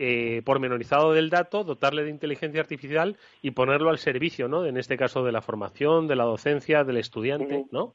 pormenorizado 0.42 1.12
del 1.12 1.28
dato, 1.28 1.64
dotarle 1.64 2.02
de 2.02 2.10
inteligencia 2.10 2.62
artificial 2.62 3.18
y 3.42 3.50
ponerlo 3.50 3.90
al 3.90 3.98
servicio, 3.98 4.48
¿no? 4.48 4.64
En 4.64 4.78
este 4.78 4.96
caso 4.96 5.22
de 5.22 5.32
la 5.32 5.42
formación, 5.42 6.08
de 6.08 6.16
la 6.16 6.24
docencia, 6.24 6.82
del 6.82 6.96
estudiante, 6.96 7.66
¿no? 7.70 7.94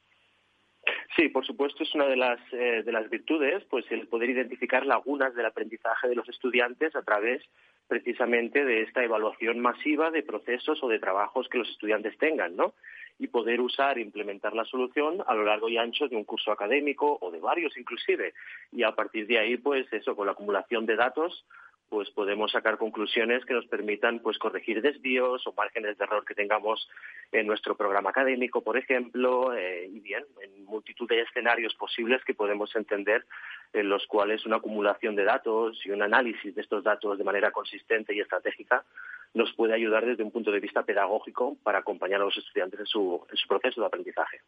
Sí, 1.15 1.27
por 1.27 1.45
supuesto, 1.45 1.83
es 1.83 1.93
una 1.93 2.05
de 2.05 2.15
las, 2.15 2.39
eh, 2.53 2.83
de 2.85 2.91
las 2.91 3.09
virtudes, 3.09 3.63
pues 3.69 3.85
el 3.91 4.07
poder 4.07 4.29
identificar 4.29 4.85
lagunas 4.85 5.35
del 5.35 5.45
aprendizaje 5.45 6.07
de 6.07 6.15
los 6.15 6.27
estudiantes 6.29 6.95
a 6.95 7.01
través 7.01 7.43
precisamente 7.87 8.63
de 8.63 8.83
esta 8.83 9.03
evaluación 9.03 9.59
masiva 9.59 10.09
de 10.09 10.23
procesos 10.23 10.81
o 10.81 10.87
de 10.87 10.99
trabajos 10.99 11.49
que 11.49 11.57
los 11.57 11.69
estudiantes 11.69 12.17
tengan, 12.17 12.55
¿no? 12.55 12.73
Y 13.19 13.27
poder 13.27 13.59
usar 13.59 13.97
e 13.97 14.01
implementar 14.01 14.53
la 14.53 14.63
solución 14.63 15.21
a 15.27 15.35
lo 15.35 15.43
largo 15.43 15.67
y 15.67 15.77
ancho 15.77 16.07
de 16.07 16.15
un 16.15 16.23
curso 16.23 16.53
académico 16.53 17.17
o 17.19 17.29
de 17.29 17.41
varios 17.41 17.75
inclusive. 17.75 18.33
Y 18.71 18.83
a 18.83 18.93
partir 18.93 19.27
de 19.27 19.39
ahí, 19.39 19.57
pues 19.57 19.91
eso, 19.91 20.15
con 20.15 20.27
la 20.27 20.31
acumulación 20.31 20.85
de 20.85 20.95
datos, 20.95 21.43
pues 21.91 22.09
podemos 22.11 22.49
sacar 22.53 22.77
conclusiones 22.77 23.43
que 23.43 23.53
nos 23.53 23.67
permitan 23.67 24.19
pues 24.19 24.37
corregir 24.37 24.81
desvíos 24.81 25.45
o 25.45 25.51
márgenes 25.51 25.97
de 25.97 26.05
error 26.05 26.23
que 26.23 26.33
tengamos 26.33 26.89
en 27.33 27.45
nuestro 27.45 27.75
programa 27.75 28.11
académico, 28.11 28.61
por 28.63 28.77
ejemplo, 28.77 29.53
eh, 29.53 29.89
y 29.91 29.99
bien, 29.99 30.23
en 30.41 30.63
multitud 30.63 31.05
de 31.09 31.19
escenarios 31.19 31.75
posibles 31.75 32.23
que 32.23 32.33
podemos 32.33 32.73
entender 32.77 33.25
en 33.73 33.89
los 33.89 34.07
cuales 34.07 34.45
una 34.45 34.55
acumulación 34.55 35.17
de 35.17 35.25
datos 35.25 35.85
y 35.85 35.91
un 35.91 36.01
análisis 36.01 36.55
de 36.55 36.61
estos 36.61 36.81
datos 36.81 37.17
de 37.17 37.25
manera 37.25 37.51
consistente 37.51 38.15
y 38.15 38.21
estratégica 38.21 38.85
nos 39.33 39.53
puede 39.53 39.73
ayudar 39.73 40.05
desde 40.05 40.23
un 40.23 40.31
punto 40.31 40.49
de 40.49 40.61
vista 40.61 40.83
pedagógico 40.83 41.57
para 41.61 41.79
acompañar 41.79 42.21
a 42.21 42.25
los 42.25 42.37
estudiantes 42.37 42.79
en 42.79 42.85
su, 42.85 43.21
en 43.29 43.35
su 43.35 43.49
proceso 43.49 43.81
de 43.81 43.87
aprendizaje. 43.87 44.39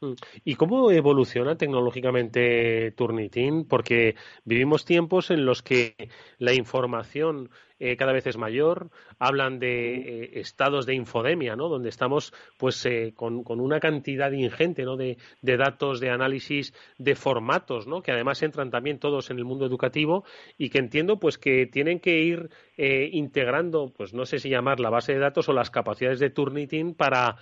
Mm. 0.00 0.12
¿Y 0.44 0.54
cómo 0.54 0.90
evoluciona 0.92 1.56
tecnológicamente 1.56 2.92
Turnitin? 2.92 3.64
Porque 3.66 4.14
vivimos 4.44 4.84
tiempos 4.84 5.30
en 5.30 5.44
los 5.44 5.62
que 5.62 6.10
la 6.38 6.52
información 6.52 7.50
eh, 7.80 7.96
cada 7.96 8.12
vez 8.12 8.26
es 8.26 8.36
mayor, 8.36 8.90
hablan 9.18 9.58
de 9.58 9.94
eh, 9.94 10.30
estados 10.40 10.84
de 10.84 10.94
infodemia, 10.94 11.54
¿no? 11.54 11.68
Donde 11.68 11.88
estamos 11.88 12.32
pues 12.56 12.84
eh, 12.86 13.12
con, 13.14 13.44
una 13.46 13.78
cantidad 13.78 14.32
ingente, 14.32 14.84
¿no? 14.84 14.96
De, 14.96 15.16
datos, 15.42 16.00
de 16.00 16.10
análisis, 16.10 16.74
de 16.98 17.14
formatos, 17.14 17.86
¿no? 17.86 18.02
Que 18.02 18.12
además 18.12 18.42
entran 18.42 18.70
también 18.70 18.98
todos 18.98 19.30
en 19.30 19.38
el 19.38 19.44
mundo 19.44 19.64
educativo 19.64 20.24
y 20.56 20.70
que 20.70 20.78
entiendo 20.78 21.18
pues 21.18 21.38
que 21.38 21.66
tienen 21.66 22.00
que 22.00 22.18
ir 22.20 22.50
integrando, 22.80 23.92
pues 23.96 24.14
no 24.14 24.24
sé 24.24 24.38
si 24.38 24.50
llamar 24.50 24.78
la 24.78 24.88
base 24.88 25.12
de 25.12 25.18
datos 25.18 25.48
o 25.48 25.52
las 25.52 25.68
capacidades 25.68 26.20
de 26.20 26.30
Turnitin 26.30 26.94
para, 26.94 27.34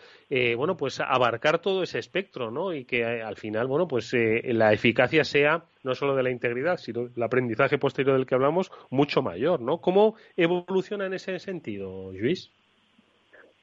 bueno, 0.57 0.79
pues 0.79 0.99
abarcar 0.99 1.59
todo 1.59 1.83
ese 1.83 1.99
espectro, 1.99 2.51
¿no? 2.51 2.73
Y 2.73 2.87
que 2.87 3.05
al 3.05 3.37
final, 3.37 3.67
bueno, 3.67 3.87
pues 3.87 4.15
la 4.15 4.73
eficacia 4.73 5.25
sea 5.25 5.67
no 5.87 5.95
solo 5.95 6.15
de 6.15 6.23
la 6.23 6.31
integridad, 6.31 6.77
sino 6.77 7.09
el 7.17 7.23
aprendizaje 7.23 7.79
posterior 7.79 8.17
del 8.17 8.27
que 8.27 8.35
hablamos, 8.35 8.71
mucho 8.91 9.23
mayor, 9.23 9.61
¿no? 9.63 9.81
¿Cómo 9.81 10.17
evoluciona 10.37 11.07
en 11.07 11.15
ese 11.15 11.39
sentido, 11.39 12.13
Luis? 12.13 12.53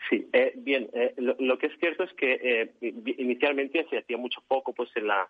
Sí, 0.10 0.28
eh, 0.34 0.54
bien, 0.56 0.90
eh, 0.94 1.14
lo, 1.18 1.58
que 1.58 1.68
es 1.68 1.74
cierto 1.80 2.04
es 2.04 2.14
que 2.14 2.40
eh, 2.42 2.74
inicialmente 3.18 3.86
se 3.90 4.00
hacía 4.00 4.18
mucho 4.18 4.42
poco 4.48 4.74
pues 4.74 4.90
en 4.96 5.08
la 5.08 5.28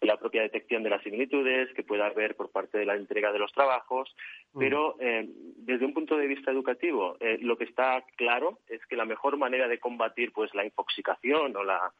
la 0.00 0.16
propia 0.16 0.42
detección 0.42 0.82
de 0.82 0.90
las 0.90 1.02
similitudes 1.02 1.72
que 1.74 1.82
pueda 1.82 2.06
haber 2.06 2.34
por 2.34 2.50
parte 2.50 2.78
de 2.78 2.86
la 2.86 2.94
entrega 2.94 3.32
de 3.32 3.38
los 3.38 3.52
trabajos, 3.52 4.14
mm. 4.52 4.58
pero 4.58 4.96
eh, 5.00 5.28
desde 5.58 5.84
un 5.84 5.92
punto 5.92 6.16
de 6.16 6.26
vista 6.26 6.50
educativo, 6.50 7.16
eh, 7.20 7.38
lo 7.40 7.56
que 7.56 7.64
está 7.64 8.02
claro 8.16 8.58
es 8.68 8.84
que 8.86 8.96
la 8.96 9.04
mejor 9.04 9.36
manera 9.36 9.68
de 9.68 9.78
combatir 9.78 10.32
pues 10.32 10.54
la 10.54 10.64
infoxicación 10.64 11.54
o 11.56 11.64
la 11.64 11.92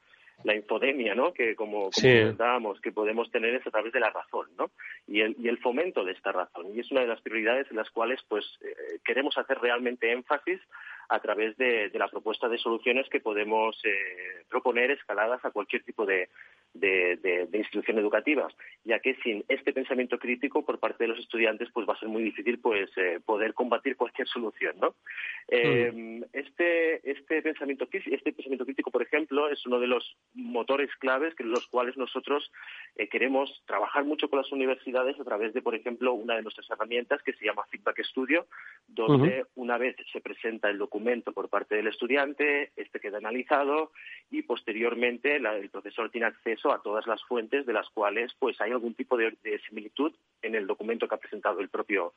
la 0.44 0.54
infodemia, 0.54 1.14
¿no? 1.14 1.32
Que 1.32 1.54
como, 1.54 1.90
comentábamos, 1.90 2.80
que 2.80 2.92
podemos 2.92 3.30
tener 3.30 3.54
es 3.54 3.66
a 3.66 3.70
través 3.70 3.92
de 3.92 4.00
la 4.00 4.10
razón, 4.10 4.48
¿no? 4.58 4.70
Y 5.06 5.20
el, 5.20 5.36
y 5.38 5.48
el 5.48 5.58
fomento 5.58 6.04
de 6.04 6.12
esta 6.12 6.32
razón. 6.32 6.74
Y 6.74 6.80
es 6.80 6.90
una 6.90 7.02
de 7.02 7.08
las 7.08 7.20
prioridades 7.20 7.66
en 7.70 7.76
las 7.76 7.90
cuales, 7.90 8.20
pues, 8.28 8.44
eh, 8.62 8.98
queremos 9.04 9.36
hacer 9.38 9.58
realmente 9.58 10.12
énfasis 10.12 10.60
a 11.10 11.20
través 11.20 11.56
de, 11.56 11.90
la 11.94 12.08
propuesta 12.08 12.48
de 12.48 12.56
soluciones 12.56 13.08
que 13.08 13.20
podemos 13.20 13.76
eh, 13.84 14.44
proponer 14.48 14.92
escaladas 14.92 15.44
a 15.44 15.50
cualquier 15.50 15.82
tipo 15.82 16.06
de, 16.06 16.28
de, 16.72 17.48
institución 17.52 17.98
educativa, 17.98 18.48
ya 18.84 19.00
que 19.00 19.14
sin 19.16 19.44
este 19.48 19.72
pensamiento 19.72 20.18
crítico 20.18 20.64
por 20.64 20.78
parte 20.78 21.04
de 21.04 21.08
los 21.08 21.18
estudiantes 21.18 21.68
pues 21.72 21.86
va 21.86 21.94
a 21.94 21.98
ser 21.98 22.08
muy 22.08 22.22
difícil 22.22 22.58
pues 22.58 22.90
eh, 22.96 23.20
poder 23.24 23.54
combatir 23.54 23.96
cualquier 23.96 24.28
solución, 24.28 24.76
¿no? 24.80 24.94
Eh, 25.48 26.22
este 26.32 27.10
este 27.10 27.42
pensamiento 27.42 27.88
este 27.90 28.32
pensamiento 28.32 28.64
crítico, 28.64 28.90
por 28.90 29.02
ejemplo, 29.02 29.48
es 29.48 29.66
uno 29.66 29.80
de 29.80 29.88
los 29.88 30.16
motores 30.34 30.90
claves 30.96 31.34
que 31.34 31.44
los 31.44 31.66
cuales 31.66 31.96
nosotros 31.96 32.50
eh, 32.96 33.08
queremos 33.08 33.62
trabajar 33.66 34.04
mucho 34.04 34.28
con 34.30 34.38
las 34.38 34.52
universidades 34.52 35.18
a 35.18 35.24
través 35.24 35.52
de, 35.52 35.62
por 35.62 35.74
ejemplo, 35.74 36.12
una 36.14 36.36
de 36.36 36.42
nuestras 36.42 36.70
herramientas 36.70 37.22
que 37.22 37.32
se 37.32 37.44
llama 37.44 37.66
Feedback 37.70 38.02
Studio, 38.04 38.46
donde 38.86 39.44
una 39.56 39.76
vez 39.76 39.96
se 40.12 40.20
presenta 40.20 40.70
el 40.70 40.78
documento 40.78 40.99
por 41.34 41.48
parte 41.48 41.76
del 41.76 41.88
estudiante, 41.88 42.72
este 42.76 43.00
queda 43.00 43.18
analizado 43.18 43.92
y 44.30 44.42
posteriormente 44.42 45.36
el 45.36 45.70
profesor 45.70 46.10
tiene 46.10 46.26
acceso 46.26 46.72
a 46.72 46.82
todas 46.82 47.06
las 47.06 47.22
fuentes 47.24 47.66
de 47.66 47.72
las 47.72 47.88
cuales 47.90 48.32
pues 48.38 48.60
hay 48.60 48.70
algún 48.70 48.94
tipo 48.94 49.16
de, 49.16 49.36
similitud 49.68 50.12
en 50.42 50.54
el 50.54 50.66
documento 50.66 51.08
que 51.08 51.14
ha 51.14 51.18
presentado 51.18 51.60
el 51.60 51.68
propio 51.68 52.12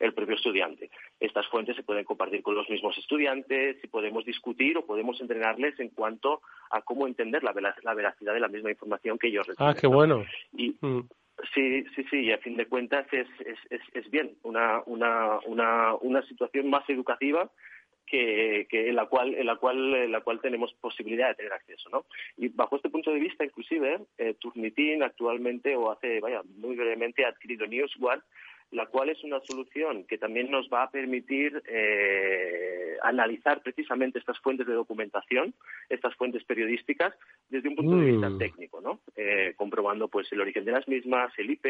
el 0.00 0.12
propio 0.12 0.34
estudiante. 0.34 0.90
Estas 1.20 1.46
fuentes 1.46 1.76
se 1.76 1.84
pueden 1.84 2.04
compartir 2.04 2.42
con 2.42 2.56
los 2.56 2.68
mismos 2.68 2.98
estudiantes 2.98 3.76
y 3.80 3.86
podemos 3.86 4.24
discutir 4.24 4.76
o 4.76 4.84
podemos 4.84 5.20
entrenarles 5.20 5.78
en 5.78 5.90
cuanto 5.90 6.42
a 6.72 6.82
cómo 6.82 7.06
entender 7.06 7.44
la, 7.44 7.52
veracidad 7.52 8.34
de 8.34 8.40
la 8.40 8.48
misma 8.48 8.70
información 8.70 9.18
que 9.18 9.28
ellos 9.28 9.46
reciben. 9.46 9.68
Ah, 9.68 9.76
qué 9.80 9.86
bueno. 9.86 10.24
Y, 10.52 10.74
mm. 10.80 11.02
Sí, 11.52 11.84
sí, 11.94 12.04
sí, 12.10 12.20
y 12.20 12.32
a 12.32 12.38
fin 12.38 12.56
de 12.56 12.66
cuentas 12.66 13.06
es, 13.12 13.26
es, 13.40 13.58
es, 13.70 13.80
es 13.92 14.10
bien 14.10 14.36
una, 14.42 14.82
una, 14.86 15.38
una, 15.46 15.94
una 15.94 16.22
situación 16.22 16.70
más 16.70 16.88
educativa 16.88 17.50
que, 18.06 18.66
en 18.70 18.96
la 18.96 19.06
cual 19.06 19.34
en 19.34 19.46
la 19.46 19.56
cual 19.56 19.94
en 19.94 20.12
la 20.12 20.20
cual 20.20 20.40
tenemos 20.40 20.72
posibilidad 20.74 21.28
de 21.28 21.34
tener 21.34 21.52
acceso 21.52 21.88
no 21.90 22.04
y 22.36 22.48
bajo 22.48 22.76
este 22.76 22.90
punto 22.90 23.10
de 23.10 23.20
vista 23.20 23.44
inclusive 23.44 24.00
eh, 24.18 24.34
Turnitin 24.38 25.02
actualmente 25.02 25.74
o 25.76 25.90
hace 25.90 26.20
vaya 26.20 26.42
muy 26.56 26.76
brevemente 26.76 27.24
ha 27.24 27.28
adquirido 27.28 27.66
NewsOne 27.66 28.22
la 28.74 28.86
cual 28.86 29.08
es 29.08 29.22
una 29.22 29.40
solución 29.40 30.04
que 30.04 30.18
también 30.18 30.50
nos 30.50 30.68
va 30.68 30.82
a 30.82 30.90
permitir 30.90 31.62
eh, 31.68 32.96
analizar 33.02 33.62
precisamente 33.62 34.18
estas 34.18 34.38
fuentes 34.40 34.66
de 34.66 34.72
documentación, 34.72 35.54
estas 35.88 36.14
fuentes 36.16 36.42
periodísticas, 36.44 37.14
desde 37.48 37.68
un 37.68 37.76
punto 37.76 37.96
de 37.96 38.10
vista 38.10 38.30
mm. 38.30 38.38
técnico, 38.38 38.80
¿no? 38.80 39.00
Eh, 39.14 39.54
comprobando 39.56 40.08
pues 40.08 40.30
el 40.32 40.40
origen 40.40 40.64
de 40.64 40.72
las 40.72 40.88
mismas, 40.88 41.32
el 41.38 41.50
IP, 41.50 41.66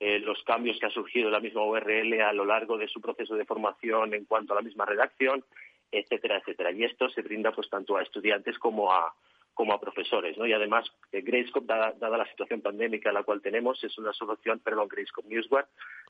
eh, 0.00 0.20
los 0.20 0.42
cambios 0.44 0.78
que 0.78 0.86
ha 0.86 0.90
surgido 0.90 1.30
la 1.30 1.40
misma 1.40 1.64
URL 1.64 2.20
a 2.20 2.32
lo 2.32 2.44
largo 2.44 2.78
de 2.78 2.88
su 2.88 3.00
proceso 3.00 3.34
de 3.34 3.44
formación 3.44 4.14
en 4.14 4.24
cuanto 4.24 4.52
a 4.52 4.56
la 4.56 4.62
misma 4.62 4.84
redacción, 4.84 5.44
etcétera, 5.90 6.38
etcétera. 6.38 6.70
Y 6.72 6.84
esto 6.84 7.08
se 7.10 7.22
brinda 7.22 7.52
pues 7.52 7.68
tanto 7.68 7.96
a 7.96 8.02
estudiantes 8.02 8.58
como 8.58 8.92
a, 8.92 9.12
como 9.58 9.74
a 9.74 9.80
profesores, 9.80 10.38
¿no? 10.38 10.46
Y 10.46 10.52
además, 10.52 10.86
eh, 11.10 11.24
dada, 11.64 12.16
la 12.16 12.30
situación 12.30 12.60
pandémica 12.60 13.08
en 13.08 13.16
la 13.16 13.24
cual 13.24 13.42
tenemos, 13.42 13.82
es 13.82 13.98
una 13.98 14.12
solución, 14.12 14.60
perdón, 14.60 14.86
Gradescope 14.86 15.28
Newsware, 15.28 15.66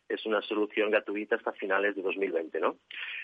es 0.06 0.26
una 0.26 0.42
solución 0.42 0.90
gratuita 0.90 1.36
hasta 1.36 1.52
finales 1.52 1.96
de 1.96 2.02
2020, 2.02 2.60
¿no? 2.60 2.76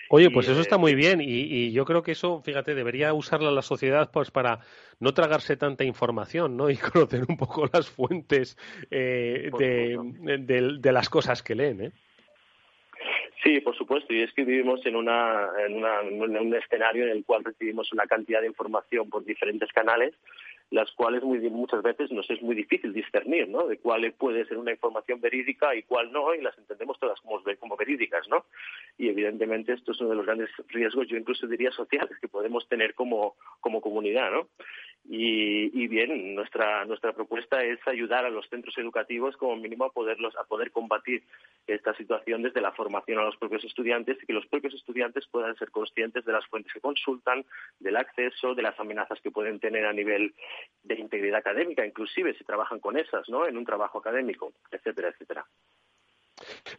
Oye, 0.09 0.31
pues 0.31 0.49
eso 0.49 0.61
está 0.61 0.77
eh, 0.77 0.79
muy 0.79 0.95
bien 0.95 1.21
y, 1.21 1.71
yo 1.73 1.85
creo 1.85 2.01
que 2.01 2.13
eso, 2.13 2.41
fíjate, 2.41 2.73
debería 2.73 3.13
usarla 3.13 3.51
la 3.51 3.61
sociedad 3.61 4.09
pues 4.11 4.31
para 4.31 4.61
no 4.99 5.13
tragarse 5.13 5.57
tanta 5.57 5.83
información, 5.83 6.57
¿no? 6.57 6.69
Y 6.71 6.77
conocer 6.77 7.23
un 7.29 7.37
poco 7.37 7.69
las 7.71 7.87
fuentes 7.87 8.57
eh, 8.89 9.51
de, 9.59 10.79
de, 10.79 10.91
las 10.91 11.07
cosas 11.07 11.43
que 11.43 11.53
leen, 11.53 11.81
¿eh? 11.81 11.91
Sí, 13.45 13.61
por 13.61 13.77
supuesto, 13.77 14.11
y 14.11 14.23
es 14.23 14.33
que 14.33 14.43
vivimos 14.43 14.83
en, 14.87 14.95
una, 14.95 15.49
en, 15.67 16.19
un 16.19 16.55
escenario 16.55 17.03
en 17.03 17.11
el 17.11 17.23
cual 17.23 17.43
recibimos 17.43 17.93
una 17.93 18.07
cantidad 18.07 18.41
de 18.41 18.47
información 18.47 19.07
por 19.07 19.23
diferentes 19.23 19.71
canales, 19.71 20.15
las 20.71 20.91
cuales 20.93 21.23
muchas 21.23 21.83
veces 21.83 22.11
nos 22.11 22.29
es 22.29 22.41
muy 22.41 22.55
difícil 22.55 22.91
discernir, 22.91 23.47
¿no? 23.47 23.67
De 23.67 23.77
cuál 23.77 24.11
puede 24.13 24.45
ser 24.45 24.57
una 24.57 24.71
información 24.71 25.21
verídica 25.21 25.75
y 25.75 25.83
cuál 25.83 26.11
no, 26.11 26.33
y 26.33 26.41
las 26.41 26.57
entendemos 26.57 26.99
todas 26.99 27.19
como, 27.21 27.41
como 27.59 27.77
verídicas, 27.77 28.27
¿no? 28.29 28.45
Y 28.97 29.09
evidentemente 29.09 29.73
esto 29.73 29.91
es 29.91 30.01
uno 30.01 30.11
de 30.11 30.15
los 30.15 30.25
grandes 30.25 30.49
riesgos, 30.69 31.07
yo 31.07 31.17
incluso 31.17 31.47
diría 31.47 31.71
sociales, 31.71 32.17
que 32.19 32.27
podemos 32.27 32.67
tener 32.67 32.95
como, 32.95 33.35
como 33.61 33.81
comunidad, 33.81 34.31
¿no? 34.31 34.47
Y, 35.07 35.87
bien, 35.87 36.33
nuestra, 36.33 36.83
nuestra 36.85 37.13
propuesta 37.13 37.63
es 37.63 37.79
ayudar 37.87 38.25
a 38.25 38.31
los 38.31 38.49
centros 38.49 38.75
educativos 38.79 39.37
como 39.37 39.55
mínimo 39.55 39.85
a, 39.85 39.91
poderlos, 39.91 40.35
a 40.35 40.45
poder 40.45 40.71
combatir 40.71 41.21
esta 41.67 41.95
situación 41.95 42.41
desde 42.41 42.59
la 42.59 42.71
formación 42.71 43.19
a 43.19 43.23
los 43.23 43.37
propios 43.37 43.63
estudiantes 43.63 44.17
y 44.21 44.25
que 44.25 44.33
los 44.33 44.47
propios 44.47 44.73
estudiantes 44.73 45.27
puedan 45.27 45.55
ser 45.57 45.69
conscientes 45.69 46.25
de 46.25 46.31
las 46.31 46.45
fuentes 46.47 46.73
que 46.73 46.81
consultan, 46.81 47.45
del 47.79 47.97
acceso, 47.97 48.55
de 48.55 48.63
las 48.63 48.79
amenazas 48.79 49.21
que 49.21 49.29
pueden 49.29 49.59
tener 49.59 49.85
a 49.85 49.93
nivel 49.93 50.33
de 50.83 50.95
integridad 50.95 51.39
académica, 51.39 51.85
inclusive 51.85 52.33
si 52.35 52.43
trabajan 52.43 52.79
con 52.79 52.97
esas, 52.97 53.27
¿no? 53.29 53.47
En 53.47 53.57
un 53.57 53.65
trabajo 53.65 53.97
académico, 53.97 54.53
etcétera, 54.71 55.09
etcétera. 55.09 55.45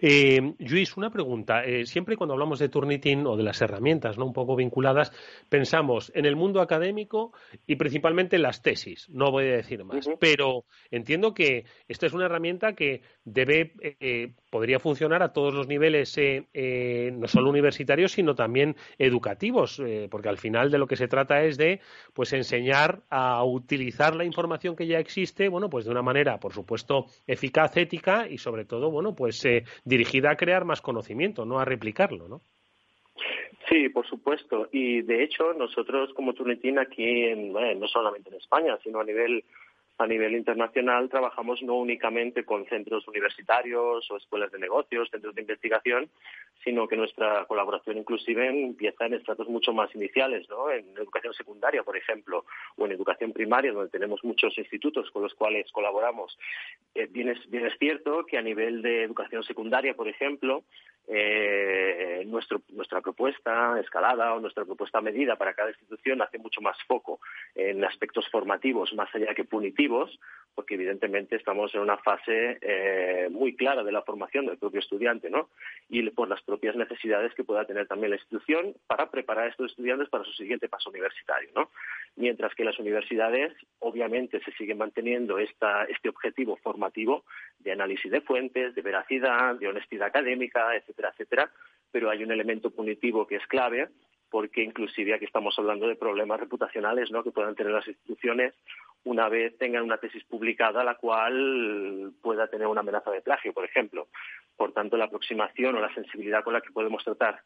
Eh, 0.00 0.54
Luis, 0.58 0.96
una 0.96 1.10
pregunta. 1.10 1.64
Eh, 1.64 1.86
siempre 1.86 2.16
cuando 2.16 2.34
hablamos 2.34 2.58
de 2.58 2.68
Turnitin 2.68 3.26
o 3.26 3.36
de 3.36 3.42
las 3.42 3.60
herramientas, 3.60 4.18
¿no? 4.18 4.26
Un 4.26 4.32
poco 4.32 4.56
vinculadas, 4.56 5.12
pensamos 5.48 6.12
en 6.14 6.26
el 6.26 6.36
mundo 6.36 6.60
académico 6.60 7.32
y 7.66 7.76
principalmente 7.76 8.36
en 8.36 8.42
las 8.42 8.62
tesis. 8.62 9.08
No 9.10 9.30
voy 9.30 9.44
a 9.44 9.56
decir 9.56 9.84
más. 9.84 10.08
Pero 10.20 10.64
entiendo 10.90 11.34
que 11.34 11.64
esta 11.88 12.06
es 12.06 12.12
una 12.12 12.26
herramienta 12.26 12.74
que 12.74 13.02
debe, 13.24 13.72
eh, 13.80 14.32
podría 14.50 14.78
funcionar 14.78 15.22
a 15.22 15.32
todos 15.32 15.54
los 15.54 15.66
niveles, 15.66 16.14
eh, 16.18 17.10
no 17.12 17.26
solo 17.26 17.50
universitarios, 17.50 18.12
sino 18.12 18.34
también 18.34 18.76
educativos, 18.98 19.82
porque 20.10 20.28
al 20.28 20.38
final 20.38 20.70
de 20.70 20.78
lo 20.78 20.86
que 20.86 20.96
se 20.96 21.08
trata 21.08 21.42
es 21.42 21.56
de, 21.56 21.80
pues, 22.14 22.32
enseñar 22.32 23.02
a 23.10 23.44
utilizar 23.44 24.14
la 24.14 24.24
información 24.24 24.76
que 24.76 24.86
ya 24.86 24.98
existe, 24.98 25.48
bueno, 25.48 25.68
pues 25.68 25.84
de 25.84 25.90
una 25.90 26.02
manera, 26.02 26.38
por 26.38 26.52
supuesto, 26.52 27.06
eficaz, 27.26 27.76
ética 27.76 28.26
y 28.28 28.38
sobre 28.38 28.64
todo, 28.64 28.90
bueno, 28.90 29.14
pues 29.14 29.44
dirigida 29.84 30.30
a 30.30 30.36
crear 30.36 30.64
más 30.64 30.80
conocimiento, 30.80 31.44
no 31.44 31.59
a 31.59 31.64
replicarlo, 31.64 32.28
¿no? 32.28 32.40
Sí, 33.68 33.88
por 33.88 34.07
supuesto. 34.07 34.68
Y 34.70 35.02
de 35.02 35.24
hecho, 35.24 35.52
nosotros 35.54 36.12
como 36.14 36.34
Turnitin 36.34 36.78
aquí, 36.78 37.34
no 37.34 37.88
solamente 37.88 38.30
en 38.30 38.36
España, 38.36 38.78
sino 38.82 39.00
a 39.00 39.04
nivel 39.04 39.44
a 39.99 40.07
nivel 40.07 40.34
internacional 40.34 41.09
trabajamos 41.09 41.62
no 41.62 41.74
únicamente 41.74 42.44
con 42.44 42.66
centros 42.66 43.09
universitarios 43.09 44.11
o 44.11 44.16
escuelas 44.16 44.53
de 44.53 44.59
negocios, 44.59 45.09
centros 45.11 45.34
de 45.34 45.40
investigación, 45.40 46.11
sino 46.62 46.86
que 46.86 46.97
nuestra 46.97 47.47
colaboración 47.47 47.97
inclusive 47.99 48.49
empieza 48.49 49.07
en 49.07 49.14
estratos 49.14 49.49
mucho 49.49 49.72
más 49.72 49.94
iniciales, 49.94 50.49
¿no? 50.49 50.70
En 50.70 50.84
educación 50.97 51.32
secundaria, 51.32 51.82
por 51.82 51.97
ejemplo, 51.97 52.44
o 52.76 52.86
en 52.86 52.92
educación 52.92 53.32
primaria, 53.32 53.72
donde 53.72 53.90
tenemos 53.90 54.22
muchos 54.24 54.57
institutos 54.59 55.11
con 55.11 55.22
los 55.22 55.34
cuales 55.34 55.70
colaboramos. 55.72 56.36
Eh, 56.94 57.07
bien, 57.11 57.30
es, 57.30 57.51
bien 57.51 57.66
es 57.66 57.78
cierto 57.78 58.26
que 58.26 58.36
a 58.36 58.42
nivel 58.42 58.82
de 58.82 59.05
educación 59.05 59.44
secundaria, 59.44 59.94
por 59.94 60.09
ejemplo, 60.09 60.64
eh, 61.09 62.24
nuestra 62.26 63.00
propuesta 63.00 63.78
escalada 63.80 64.34
o 64.34 64.40
nuestra 64.40 64.64
propuesta 64.64 65.00
medida 65.00 65.36
para 65.36 65.54
cada 65.54 65.70
institución 65.70 66.20
hace 66.20 66.38
mucho 66.38 66.61
más 66.61 66.76
foco 66.86 67.20
en 67.54 67.84
aspectos 67.84 68.28
formativos 68.30 68.92
más 68.94 69.14
allá 69.14 69.34
que 69.34 69.44
punitivos, 69.44 70.18
porque 70.54 70.74
evidentemente 70.74 71.36
estamos 71.36 71.74
en 71.74 71.82
una 71.82 71.98
fase 71.98 72.59
eh, 72.61 73.28
muy 73.30 73.54
clara 73.54 73.84
de 73.84 73.92
la 73.92 74.02
formación 74.02 74.46
del 74.46 74.59
propio 74.59 74.80
estudiante, 74.80 75.30
¿no? 75.30 75.50
Y 75.88 76.09
por 76.11 76.28
las 76.28 76.42
propias 76.42 76.74
necesidades 76.76 77.34
que 77.34 77.44
pueda 77.44 77.66
tener 77.66 77.86
también 77.86 78.11
la 78.11 78.16
institución 78.16 78.74
para 78.86 79.11
preparar 79.11 79.44
a 79.44 79.50
estos 79.50 79.70
estudiantes 79.70 80.09
para 80.09 80.24
su 80.24 80.32
siguiente 80.32 80.68
paso 80.68 80.90
universitario, 80.90 81.50
¿no? 81.54 81.70
Mientras 82.16 82.54
que 82.54 82.64
las 82.64 82.78
universidades, 82.78 83.52
obviamente, 83.78 84.40
se 84.40 84.52
siguen 84.52 84.78
manteniendo 84.78 85.38
esta, 85.38 85.84
este 85.84 86.09
objetivo 86.09 86.57
formativo 86.57 87.24
de 87.59 87.72
análisis 87.72 88.11
de 88.11 88.22
fuentes, 88.22 88.74
de 88.74 88.82
veracidad, 88.82 89.57
de 89.57 89.68
honestidad 89.68 90.09
académica, 90.09 90.74
etcétera, 90.99 91.51
pero 91.90 92.11
hay 92.11 92.22
un 92.24 92.32
elemento 92.32 92.70
punitivo 92.70 93.26
que 93.26 93.36
es 93.36 93.47
clave 93.47 93.88
porque 94.30 94.62
inclusive 94.62 95.14
aquí 95.14 95.24
estamos 95.24 95.57
hablando 95.59 95.86
de 95.86 95.97
problemas 95.97 96.40
reputacionales 96.40 97.11
¿no? 97.11 97.22
que 97.22 97.30
puedan 97.30 97.55
tener 97.55 97.72
las 97.72 97.86
instituciones 97.86 98.55
una 99.05 99.28
vez 99.28 99.57
tengan 99.57 99.84
una 99.84 99.99
tesis 99.99 100.24
publicada 100.24 100.82
la 100.82 100.97
cual 100.97 102.12
pueda 102.20 102.49
tener 102.49 102.66
una 102.66 102.80
amenaza 102.80 103.12
de 103.12 103.20
plagio, 103.20 103.53
por 103.53 103.64
ejemplo. 103.64 104.09
Por 104.57 104.72
tanto, 104.72 104.97
la 104.97 105.05
aproximación 105.05 105.76
o 105.76 105.80
la 105.80 105.94
sensibilidad 105.94 106.42
con 106.42 106.55
la 106.55 106.61
que 106.61 106.72
podemos 106.72 107.05
tratar 107.05 107.40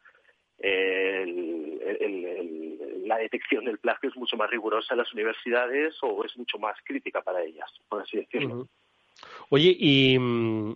la 3.05 3.17
detección 3.17 3.65
del 3.65 3.79
plagio 3.79 4.09
es 4.09 4.15
mucho 4.15 4.37
más 4.37 4.49
rigurosa 4.49 4.93
en 4.93 4.99
las 4.99 5.13
universidades 5.13 5.95
o 6.01 6.23
es 6.23 6.37
mucho 6.37 6.57
más 6.59 6.77
crítica 6.83 7.21
para 7.21 7.43
ellas, 7.43 7.69
por 7.89 8.01
así 8.01 8.17
decirlo. 8.17 8.67
Oye, 9.49 9.75
y, 9.77 10.17
mm, 10.17 10.75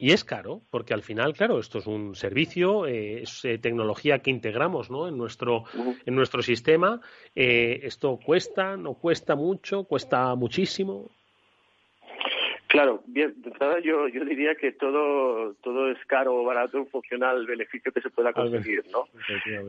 y 0.00 0.12
es 0.12 0.24
caro, 0.24 0.62
porque 0.70 0.94
al 0.94 1.02
final, 1.02 1.34
claro, 1.34 1.58
esto 1.58 1.78
es 1.78 1.86
un 1.86 2.14
servicio, 2.14 2.86
eh, 2.86 3.20
es 3.22 3.44
eh, 3.44 3.58
tecnología 3.58 4.20
que 4.20 4.30
integramos 4.30 4.90
¿no? 4.90 5.06
en, 5.06 5.18
nuestro, 5.18 5.64
en 6.06 6.14
nuestro 6.14 6.40
sistema. 6.40 7.02
Eh, 7.34 7.80
¿Esto 7.82 8.18
cuesta? 8.24 8.78
¿No 8.78 8.94
cuesta 8.94 9.34
mucho? 9.36 9.84
¿Cuesta 9.84 10.34
muchísimo? 10.36 11.10
Claro, 12.70 13.02
bien, 13.06 13.34
de 13.42 13.48
entrada 13.48 13.80
yo, 13.80 14.06
yo 14.06 14.24
diría 14.24 14.54
que 14.54 14.70
todo, 14.70 15.54
todo 15.54 15.90
es 15.90 15.98
caro 16.06 16.36
o 16.36 16.44
barato 16.44 16.78
en 16.78 16.86
función 16.86 17.24
al 17.24 17.44
beneficio 17.44 17.90
que 17.90 18.00
se 18.00 18.10
pueda 18.10 18.32
conseguir, 18.32 18.84
¿no? 18.92 19.08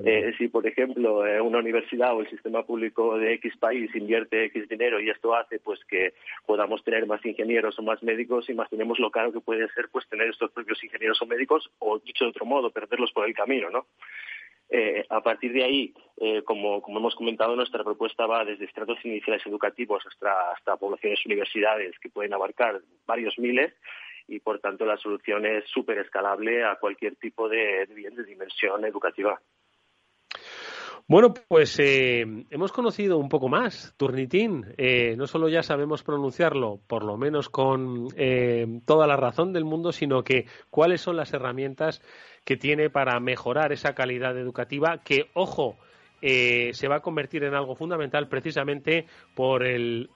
Eh, 0.06 0.32
si, 0.38 0.50
por 0.50 0.68
ejemplo, 0.68 1.26
eh, 1.26 1.42
una 1.42 1.58
universidad 1.58 2.16
o 2.16 2.22
el 2.22 2.30
sistema 2.30 2.64
público 2.64 3.18
de 3.18 3.34
X 3.34 3.58
país 3.58 3.90
invierte 3.96 4.46
X 4.46 4.70
dinero 4.70 5.00
y 5.00 5.10
esto 5.10 5.34
hace 5.34 5.58
pues 5.58 5.84
que 5.86 6.14
podamos 6.46 6.84
tener 6.84 7.08
más 7.08 7.26
ingenieros 7.26 7.80
o 7.80 7.82
más 7.82 8.04
médicos, 8.04 8.52
imaginemos 8.52 9.00
lo 9.00 9.10
caro 9.10 9.34
que 9.34 9.42
puede 9.42 9.68
ser 9.70 9.90
pues 9.92 10.08
tener 10.08 10.30
estos 10.30 10.52
propios 10.52 10.84
ingenieros 10.84 11.20
o 11.24 11.26
médicos 11.26 11.72
o, 11.80 11.98
dicho 11.98 12.26
de 12.26 12.30
otro 12.30 12.46
modo, 12.46 12.70
perderlos 12.70 13.12
por 13.14 13.28
el 13.28 13.34
camino, 13.34 13.72
¿no? 13.72 13.88
Eh, 14.74 15.06
a 15.10 15.20
partir 15.22 15.52
de 15.52 15.66
ahí, 15.66 15.94
eh, 16.16 16.44
como, 16.44 16.82
hemos 16.88 17.14
comentado, 17.16 17.58
nuestra 17.58 17.84
propuesta 17.84 18.26
va 18.26 18.46
desde 18.46 18.64
estratos 18.64 19.04
iniciales 19.04 19.46
educativos 19.46 20.02
hasta, 20.08 20.52
hasta 20.52 20.78
poblaciones 20.78 21.26
universidades 21.26 22.00
que 22.00 22.10
pueden 22.10 22.34
abarcar 22.34 22.80
varios 23.06 23.38
miles 23.38 23.74
y, 24.30 24.40
por 24.40 24.60
tanto, 24.60 24.86
la 24.86 24.96
solución 24.96 25.46
es 25.46 25.66
súper 25.68 25.98
escalable 25.98 26.64
a 26.64 26.76
cualquier 26.76 27.18
tipo 27.18 27.50
de, 27.50 27.86
de 27.86 28.24
dimensión 28.24 28.86
educativa. 28.86 29.42
Bueno, 31.06 31.34
pues 31.50 31.78
eh, 31.80 32.22
hemos 32.50 32.72
conocido 32.72 33.18
un 33.18 33.28
poco 33.28 33.50
más 33.50 33.94
Turnitin. 33.98 34.74
No 35.18 35.28
solo 35.28 35.50
ya 35.50 35.64
sabemos 35.64 36.04
pronunciarlo, 36.04 36.80
por 36.88 37.04
lo 37.04 37.18
menos 37.18 37.50
con 37.50 38.08
eh, 38.16 38.80
toda 38.86 39.08
la 39.08 39.18
razón 39.18 39.52
del 39.52 39.66
mundo, 39.66 39.92
sino 39.92 40.24
que 40.24 40.46
cuáles 40.70 41.02
son 41.02 41.18
las 41.18 41.34
herramientas 41.34 42.02
que 42.44 42.58
tiene 42.58 42.90
para 42.90 43.20
mejorar 43.20 43.72
esa 43.72 43.94
calidad 43.94 44.38
educativa 44.38 45.00
que, 45.04 45.30
ojo, 45.34 45.78
se 46.22 46.88
va 46.88 46.98
a 46.98 47.02
convertir 47.02 47.44
en 47.44 47.56
algo 47.56 47.76
fundamental 47.76 48.28
precisamente 48.28 49.06
por 49.36 49.66
el 49.66 50.10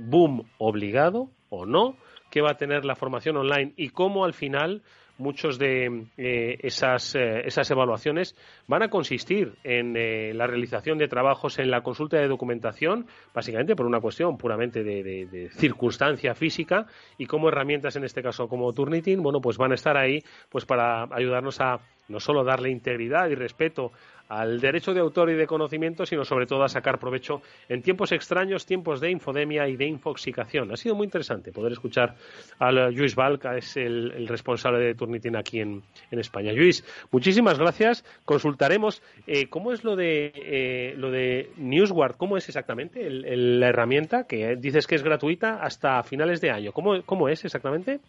boom 0.00 0.48
obligado 0.58 1.30
o 1.50 1.66
no 1.66 1.96
que 2.30 2.40
va 2.40 2.50
a 2.50 2.56
tener 2.56 2.84
la 2.84 2.96
formación 2.96 3.36
online 3.36 3.74
y 3.76 3.90
cómo 3.90 4.24
al 4.24 4.34
final 4.34 4.82
muchos 5.18 5.58
de 5.58 6.06
eh, 6.16 6.58
esas, 6.60 7.14
eh, 7.14 7.42
esas 7.46 7.70
evaluaciones 7.70 8.34
van 8.66 8.82
a 8.82 8.88
consistir 8.88 9.54
en 9.62 9.96
eh, 9.96 10.32
la 10.34 10.46
realización 10.46 10.98
de 10.98 11.08
trabajos 11.08 11.58
en 11.58 11.70
la 11.70 11.82
consulta 11.82 12.16
de 12.18 12.28
documentación, 12.28 13.06
básicamente 13.32 13.76
por 13.76 13.86
una 13.86 14.00
cuestión 14.00 14.36
puramente 14.36 14.82
de, 14.82 15.50
circunstancia 15.52 16.34
física 16.34 16.86
y 17.18 17.26
como 17.26 17.48
herramientas, 17.48 17.96
en 17.96 18.04
este 18.04 18.22
caso 18.22 18.48
como 18.48 18.72
Turnitin, 18.72 19.22
bueno, 19.22 19.40
pues 19.40 19.56
van 19.56 19.72
a 19.72 19.74
estar 19.74 19.96
ahí 19.96 20.20
pues 20.48 20.64
para 20.64 21.04
ayudarnos 21.14 21.60
a 21.60 21.80
no 22.08 22.20
solo 22.20 22.44
darle 22.44 22.70
integridad 22.70 23.28
y 23.28 23.34
respeto 23.34 23.92
al 24.28 24.60
derecho 24.60 24.94
de 24.94 25.00
autor 25.00 25.30
y 25.30 25.34
de 25.34 25.46
conocimiento, 25.46 26.06
sino 26.06 26.24
sobre 26.24 26.46
todo 26.46 26.64
a 26.64 26.68
sacar 26.68 26.98
provecho 26.98 27.42
en 27.68 27.82
tiempos 27.82 28.12
extraños, 28.12 28.64
tiempos 28.64 29.00
de 29.00 29.10
infodemia 29.10 29.68
y 29.68 29.76
de 29.76 29.86
infoxicación. 29.86 30.72
Ha 30.72 30.76
sido 30.76 30.94
muy 30.94 31.04
interesante 31.04 31.52
poder 31.52 31.72
escuchar 31.72 32.16
a 32.58 32.72
Luis 32.72 33.14
Val, 33.14 33.38
que 33.38 33.58
es 33.58 33.76
el, 33.76 34.26
responsable 34.26 34.80
de 34.80 34.94
Turnitin 34.94 35.36
aquí 35.36 35.60
en, 35.60 35.82
España. 36.10 36.52
Luis, 36.52 36.84
muchísimas 37.10 37.58
gracias. 37.58 38.04
Consultaremos 38.24 39.02
eh, 39.26 39.48
cómo 39.48 39.72
es 39.72 39.84
lo 39.84 39.96
de 39.96 40.32
eh, 40.34 40.94
lo 40.96 41.10
de 41.10 41.50
NewsGuard, 41.56 42.16
cómo 42.16 42.36
es 42.36 42.48
exactamente 42.48 43.10
la 43.10 43.68
herramienta 43.68 44.24
que 44.26 44.56
dices 44.56 44.86
que 44.86 44.94
es 44.94 45.02
gratuita 45.02 45.56
hasta 45.60 46.02
finales 46.04 46.40
de 46.40 46.50
año. 46.50 46.72
¿Cómo, 46.72 47.02
cómo 47.02 47.28
es 47.28 47.44
exactamente? 47.44 48.00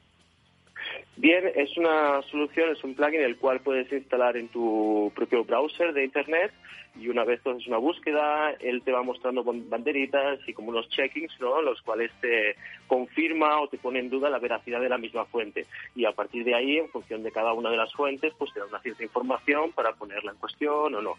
Bien, 1.18 1.50
es 1.56 1.78
una 1.78 2.22
solución, 2.24 2.72
es 2.72 2.84
un 2.84 2.94
plugin 2.94 3.22
el 3.22 3.38
cual 3.38 3.62
puedes 3.62 3.90
instalar 3.92 4.36
en 4.36 4.50
tu 4.50 5.12
propio 5.16 5.46
browser 5.46 5.94
de 5.94 6.04
Internet 6.04 6.52
y 7.00 7.10
una 7.10 7.24
vez 7.24 7.40
haces 7.46 7.68
una 7.68 7.78
búsqueda, 7.78 8.52
él 8.60 8.82
te 8.82 8.92
va 8.92 9.04
mostrando 9.04 9.44
banderitas 9.44 10.40
y 10.48 10.54
como 10.54 10.70
unos 10.70 10.88
checkings, 10.90 11.40
¿no? 11.40 11.62
Los 11.62 11.82
cuales 11.82 12.12
te 12.22 12.56
confirma 12.88 13.60
o 13.62 13.68
te 13.68 13.78
pone 13.78 14.00
en 14.00 14.10
duda 14.10 14.30
la 14.30 14.40
veracidad 14.40 14.80
de 14.80 14.90
la 14.90 14.98
misma 14.98 15.26
fuente. 15.26 15.66
Y 15.96 16.06
a 16.06 16.14
partir 16.14 16.46
de 16.46 16.56
ahí, 16.56 16.78
en 16.78 16.90
función 16.90 17.24
de 17.24 17.32
cada 17.32 17.54
una 17.54 17.70
de 17.70 17.78
las 17.78 17.94
fuentes, 17.94 18.34
pues 18.38 18.54
te 18.54 18.60
da 18.60 18.66
una 18.66 18.80
cierta 18.80 19.04
información 19.04 19.72
para 19.74 19.94
ponerla 19.94 20.32
en 20.32 20.38
cuestión 20.38 20.96
o 20.96 21.02
no. 21.02 21.16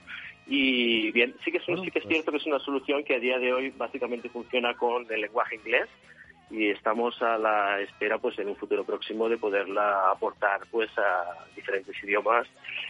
Y 0.46 1.10
bien, 1.12 1.34
sí 1.44 1.50
que, 1.50 1.58
es, 1.58 1.64
sí 1.64 1.90
que 1.90 1.98
es 1.98 2.04
pues 2.04 2.08
cierto 2.08 2.30
que 2.30 2.38
es 2.38 2.46
una 2.46 2.58
solución 2.60 3.04
que 3.04 3.16
a 3.16 3.20
día 3.20 3.38
de 3.38 3.52
hoy 3.52 3.72
básicamente 3.76 4.28
funciona 4.30 4.74
con 4.74 5.06
el 5.10 5.20
lenguaje 5.20 5.56
inglés, 5.56 5.88
y 6.50 6.70
estamos 6.70 7.20
a 7.22 7.36
la 7.38 7.80
espera 7.80 8.18
pues 8.18 8.38
en 8.38 8.48
un 8.48 8.56
futuro 8.56 8.84
próximo 8.84 9.28
de 9.28 9.36
poderla 9.36 10.10
aportar 10.10 10.60
pues 10.70 10.90
a 10.98 11.44
diferentes 11.54 11.94
idiomas 12.02 12.46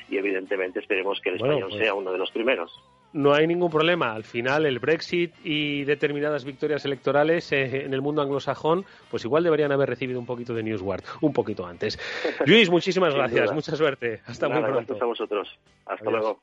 y 0.09 0.19
evidentemente 0.19 0.81
esperemos 0.81 1.21
que 1.21 1.31
el 1.31 1.37
español 1.37 1.69
pues 1.71 1.81
sea 1.81 1.95
uno 1.95 2.13
de 2.13 2.19
los 2.19 2.31
primeros. 2.31 2.73
No 3.13 3.33
hay 3.33 3.47
ningún 3.47 3.71
problema. 3.71 4.13
Al 4.13 4.25
final, 4.25 4.67
el 4.67 4.79
Brexit 4.79 5.33
y 5.43 5.85
determinadas 5.85 6.45
victorias 6.45 6.85
electorales 6.85 7.51
eh, 7.51 7.85
en 7.85 7.95
el 7.95 8.03
mundo 8.03 8.21
anglosajón, 8.21 8.85
pues 9.11 9.25
igual 9.25 9.43
deberían 9.43 9.73
haber 9.73 9.89
recibido 9.89 10.19
un 10.21 10.27
poquito 10.27 10.53
de 10.53 10.63
Newsguard, 10.63 11.03
un 11.23 11.33
poquito 11.33 11.67
antes. 11.67 11.99
Luis, 12.47 12.69
muchísimas 12.69 13.15
gracias. 13.15 13.53
Mucha 13.55 13.75
suerte. 13.75 14.21
Hasta 14.27 14.49
muy 14.49 14.61
pronto. 14.61 14.75
Gracias 14.75 15.03
a 15.03 15.07
vosotros. 15.07 15.59
Hasta 15.87 16.11
luego. 16.11 16.41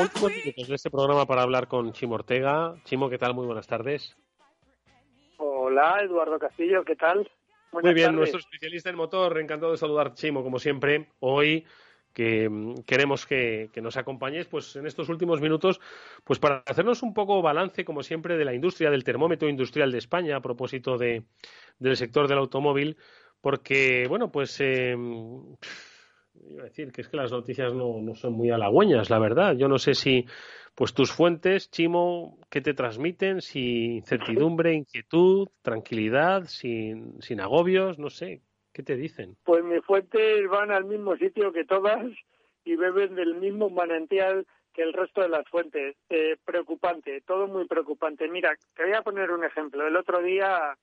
Últimos 0.00 0.32
minutos 0.32 0.68
de 0.68 0.74
este 0.74 0.90
programa 0.90 1.24
para 1.26 1.42
hablar 1.42 1.68
con 1.68 1.92
Chimo 1.92 2.16
Ortega. 2.16 2.74
Chimo, 2.84 3.08
¿qué 3.08 3.18
tal? 3.18 3.34
Muy 3.34 3.46
buenas 3.46 3.66
tardes. 3.66 4.16
Hola, 5.38 6.00
Eduardo 6.02 6.38
Castillo, 6.38 6.84
¿qué 6.84 6.96
tal? 6.96 7.30
Muy 7.72 7.94
bien, 7.94 8.14
nuestro 8.14 8.40
especialista 8.40 8.90
en 8.90 8.96
motor, 8.96 9.38
encantado 9.38 9.72
de 9.72 9.78
saludar, 9.78 10.14
Chimo, 10.14 10.42
como 10.42 10.58
siempre. 10.58 11.10
Hoy 11.20 11.64
que 12.12 12.48
mm, 12.48 12.82
queremos 12.86 13.26
que, 13.26 13.70
nos 13.82 13.96
acompañes 13.96 14.46
pues 14.46 14.74
en 14.76 14.86
estos 14.86 15.08
últimos 15.08 15.40
minutos 15.40 15.80
pues 16.22 16.38
para 16.38 16.62
hacernos 16.66 17.02
un 17.02 17.12
poco 17.12 17.42
balance 17.42 17.84
como 17.84 18.02
siempre 18.02 18.36
de 18.36 18.44
la 18.44 18.54
industria 18.54 18.90
del 18.90 19.04
termómetro 19.04 19.48
industrial 19.48 19.92
de 19.92 19.98
España 19.98 20.36
a 20.36 20.40
propósito 20.40 20.96
de, 20.96 21.24
del 21.78 21.96
sector 21.96 22.28
del 22.28 22.38
automóvil 22.38 22.96
porque 23.40 24.06
bueno 24.08 24.30
pues 24.30 24.56
eh, 24.60 24.96
iba 26.50 26.62
a 26.62 26.64
decir 26.64 26.92
que 26.92 27.02
es 27.02 27.08
que 27.08 27.16
las 27.16 27.32
noticias 27.32 27.72
no, 27.72 28.00
no 28.00 28.14
son 28.14 28.32
muy 28.32 28.50
halagüeñas, 28.50 29.10
la 29.10 29.18
verdad. 29.18 29.54
Yo 29.56 29.68
no 29.68 29.78
sé 29.78 29.94
si, 29.94 30.26
pues 30.74 30.94
tus 30.94 31.12
fuentes, 31.12 31.70
Chimo, 31.70 32.38
¿qué 32.50 32.60
te 32.60 32.74
transmiten? 32.74 33.40
Si 33.40 33.96
incertidumbre, 33.96 34.74
inquietud, 34.74 35.48
tranquilidad, 35.62 36.44
sin, 36.44 37.20
sin 37.22 37.40
agobios, 37.40 37.98
no 37.98 38.10
sé, 38.10 38.42
¿qué 38.72 38.82
te 38.82 38.96
dicen? 38.96 39.36
Pues 39.44 39.64
mis 39.64 39.84
fuentes 39.84 40.48
van 40.48 40.70
al 40.70 40.84
mismo 40.84 41.16
sitio 41.16 41.52
que 41.52 41.64
todas 41.64 42.06
y 42.64 42.76
beben 42.76 43.14
del 43.14 43.34
mismo 43.36 43.70
manantial 43.70 44.46
que 44.72 44.82
el 44.82 44.92
resto 44.92 45.22
de 45.22 45.28
las 45.28 45.48
fuentes. 45.48 45.96
Eh, 46.10 46.36
preocupante, 46.44 47.22
todo 47.26 47.46
muy 47.46 47.66
preocupante. 47.66 48.28
Mira, 48.28 48.52
te 48.74 48.84
voy 48.84 48.94
a 48.94 49.02
poner 49.02 49.30
un 49.30 49.44
ejemplo. 49.44 49.86
El 49.86 49.96
otro 49.96 50.20
día 50.20 50.76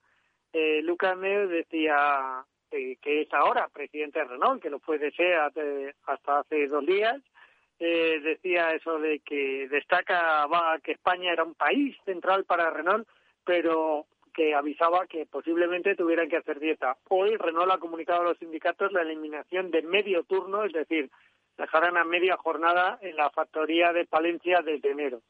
eh, 0.54 0.82
Lucas 0.82 1.18
Neo 1.18 1.47
decía 1.47 2.45
que 2.72 3.22
es 3.22 3.34
ahora 3.34 3.67
presidente 3.67 4.19
de 4.19 4.26
Renault, 4.26 4.61
que 4.61 4.69
lo 4.69 4.80
fue 4.80 4.97
de 4.97 5.11
SEAT 5.11 5.53
hasta 6.05 6.39
hace 6.39 6.67
dos 6.67 6.86
días, 6.86 7.22
eh, 7.80 8.19
decía 8.22 8.74
eso 8.74 8.99
de 8.99 9.19
que 9.19 9.67
destacaba 9.67 10.80
que 10.84 10.91
España 10.91 11.34
era 11.34 11.43
un 11.43 11.55
país 11.55 11.97
central 12.05 12.45
para 12.45 12.69
Renault, 12.69 13.07
pero 13.43 14.05
que 14.34 14.53
avisaba 14.53 15.07
que 15.07 15.26
posiblemente 15.26 15.95
tuvieran 15.95 16.30
que 16.30 16.38
hacer 16.38 16.59
dieta. 16.59 16.95
Hoy 17.09 17.36
Renault 17.38 17.72
ha 17.72 17.80
comunicado 17.80 18.22
a 18.22 18.26
los 18.26 18.38
sindicatos 18.38 18.91
la 18.91 19.01
eliminación 19.01 19.72
de 19.72 19.82
medio 19.82 20.24
turno, 20.24 20.63
es 20.63 20.74
decir, 20.74 21.09
dejarán 21.57 21.97
a 21.97 22.03
media 22.03 22.38
jornada 22.38 22.99
en 23.01 23.15
la 23.15 23.30
factoría 23.30 23.91
de 23.93 24.05
Palencia 24.05 24.61
desde 24.61 24.91
enero. 24.91 25.22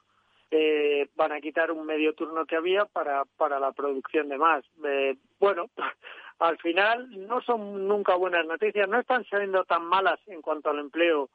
Eh, 0.54 1.08
van 1.16 1.32
a 1.32 1.40
quitar 1.40 1.72
un 1.72 1.86
medio 1.86 2.14
turno 2.14 2.46
que 2.46 2.58
había 2.58 2.84
para, 2.84 3.24
para 3.38 3.60
la 3.60 3.72
producción 3.72 4.28
de 4.28 4.38
más. 4.38 4.66
Eh, 4.84 5.16
bueno, 5.40 5.70
al 6.42 6.58
final 6.58 7.08
no 7.28 7.40
son 7.42 7.88
nunca 7.88 8.16
buenas 8.16 8.46
noticias, 8.48 8.90
no 8.90 9.00
están 9.00 9.24
siendo 9.26 9.64
tan 9.64 9.86
malas 9.86 10.20
en 10.26 10.42
cuanto 10.42 10.72
al 10.72 10.80
empleo 10.80 11.30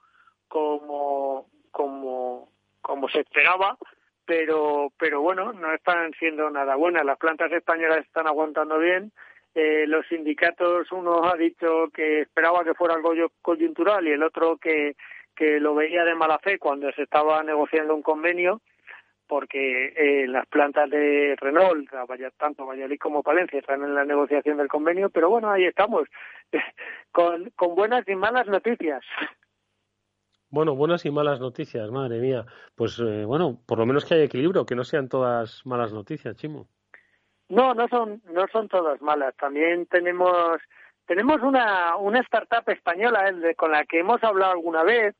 como, 0.48 1.46
como, 1.70 3.09
se 3.12 3.20
esperaba, 3.20 3.78
pero, 4.24 4.92
pero 4.98 5.20
bueno, 5.20 5.52
no 5.52 5.72
están 5.72 6.12
siendo 6.18 6.50
nada 6.50 6.74
buenas. 6.74 7.04
Las 7.04 7.18
plantas 7.18 7.52
españolas 7.52 7.98
están 7.98 8.26
aguantando 8.26 8.78
bien, 8.78 9.12
eh, 9.54 9.84
los 9.86 10.04
sindicatos, 10.09 10.90
uno 10.90 11.24
ha 11.24 11.36
dicho 11.36 11.88
que 11.94 12.22
esperaba 12.22 12.64
que 12.64 12.74
fuera 12.74 12.94
algo 12.94 13.12
coyuntural 13.42 14.09
y 14.09 14.11
el 14.11 14.24
otro 14.24 14.57
que, 14.57 14.96
que 15.36 15.61
lo 15.61 15.76
veía 15.76 16.04
de 16.04 16.16
mala 16.16 16.40
fe 16.40 16.59
cuando 16.59 16.90
se 16.92 17.02
estaba 17.02 17.44
negociando 17.44 17.94
un 17.94 18.02
convenio, 18.02 18.61
porque 19.26 19.92
eh, 19.96 20.26
las 20.28 20.46
plantas 20.46 20.90
de 20.90 21.36
Renault, 21.38 21.88
tanto 22.36 22.66
Valladolid 22.66 22.98
como 22.98 23.22
Palencia, 23.22 23.58
están 23.58 23.82
en 23.82 23.94
la 23.94 24.04
negociación 24.04 24.58
del 24.58 24.68
convenio, 24.68 25.10
pero 25.10 25.28
bueno, 25.28 25.50
ahí 25.50 25.64
estamos, 25.64 26.08
con, 27.12 27.50
con 27.56 27.74
buenas 27.74 28.06
y 28.08 28.14
malas 28.14 28.46
noticias. 28.46 29.02
Bueno, 30.48 30.76
buenas 30.76 31.04
y 31.04 31.10
malas 31.10 31.40
noticias, 31.40 31.90
madre 31.90 32.20
mía. 32.20 32.46
Pues 32.74 32.98
eh, 33.00 33.24
bueno, 33.24 33.58
por 33.66 33.78
lo 33.78 33.86
menos 33.86 34.04
que 34.04 34.14
haya 34.14 34.24
equilibrio, 34.24 34.64
que 34.64 34.76
no 34.76 34.84
sean 34.84 35.08
todas 35.08 35.60
malas 35.66 35.92
noticias, 35.92 36.36
Chimo. 36.36 36.68
No, 37.48 37.74
no 37.74 37.88
son, 37.88 38.22
no 38.32 38.46
son 38.52 38.68
todas 38.68 39.00
malas. 39.02 39.34
También 39.36 39.86
tenemos, 39.86 40.60
tenemos 41.06 41.42
una, 41.42 41.96
una 41.96 42.20
startup 42.20 42.68
española 42.68 43.28
eh, 43.28 43.54
con 43.54 43.72
la 43.72 43.84
que 43.84 44.00
hemos 44.00 44.22
hablado 44.22 44.52
alguna 44.52 44.82
vez 44.82 45.14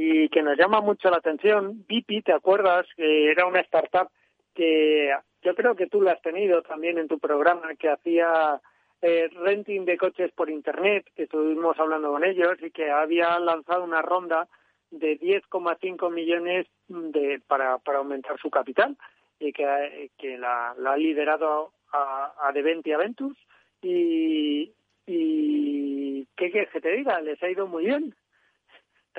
y 0.00 0.28
que 0.28 0.42
nos 0.42 0.56
llama 0.56 0.80
mucho 0.80 1.10
la 1.10 1.16
atención. 1.16 1.84
Bipi, 1.88 2.22
¿te 2.22 2.32
acuerdas? 2.32 2.86
Que 2.96 3.32
era 3.32 3.46
una 3.46 3.58
startup 3.62 4.08
que 4.54 5.12
yo 5.42 5.56
creo 5.56 5.74
que 5.74 5.88
tú 5.88 6.00
la 6.00 6.12
has 6.12 6.22
tenido 6.22 6.62
también 6.62 6.98
en 6.98 7.08
tu 7.08 7.18
programa, 7.18 7.74
que 7.74 7.88
hacía 7.88 8.60
eh, 9.02 9.28
renting 9.34 9.84
de 9.84 9.98
coches 9.98 10.30
por 10.30 10.50
Internet, 10.50 11.04
que 11.16 11.24
estuvimos 11.24 11.76
hablando 11.80 12.12
con 12.12 12.24
ellos 12.24 12.62
y 12.62 12.70
que 12.70 12.88
había 12.92 13.40
lanzado 13.40 13.82
una 13.82 14.00
ronda 14.00 14.46
de 14.92 15.18
10,5 15.18 16.12
millones 16.12 16.68
de, 16.86 17.42
para, 17.48 17.78
para 17.78 17.98
aumentar 17.98 18.38
su 18.38 18.50
capital 18.50 18.96
y 19.40 19.52
que, 19.52 20.12
que 20.16 20.38
la, 20.38 20.70
ha 20.70 20.96
liderado 20.96 21.72
a, 21.92 22.34
a 22.40 22.52
Deventi 22.52 22.92
Aventus 22.92 23.36
y, 23.82 24.72
y 25.08 26.24
¿qué 26.36 26.52
que 26.52 26.80
te 26.80 26.92
diga? 26.92 27.20
Les 27.20 27.42
ha 27.42 27.50
ido 27.50 27.66
muy 27.66 27.86
bien. 27.86 28.14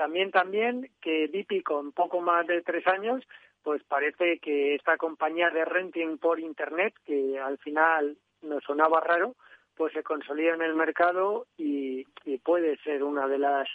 También, 0.00 0.30
también 0.30 0.90
que 1.02 1.28
Dipi 1.28 1.60
con 1.60 1.92
poco 1.92 2.22
más 2.22 2.46
de 2.46 2.62
tres 2.62 2.86
años, 2.86 3.22
pues 3.62 3.82
parece 3.84 4.38
que 4.38 4.74
esta 4.74 4.96
compañía 4.96 5.50
de 5.50 5.66
renting 5.66 6.16
por 6.16 6.40
Internet, 6.40 6.94
que 7.04 7.38
al 7.38 7.58
final 7.58 8.16
nos 8.40 8.64
sonaba 8.64 9.02
raro, 9.02 9.34
pues 9.76 9.92
se 9.92 10.02
consolida 10.02 10.54
en 10.54 10.62
el 10.62 10.74
mercado 10.74 11.44
y, 11.58 12.06
y 12.24 12.38
puede 12.38 12.78
ser 12.78 13.04
una 13.04 13.28
de 13.28 13.40
las 13.40 13.68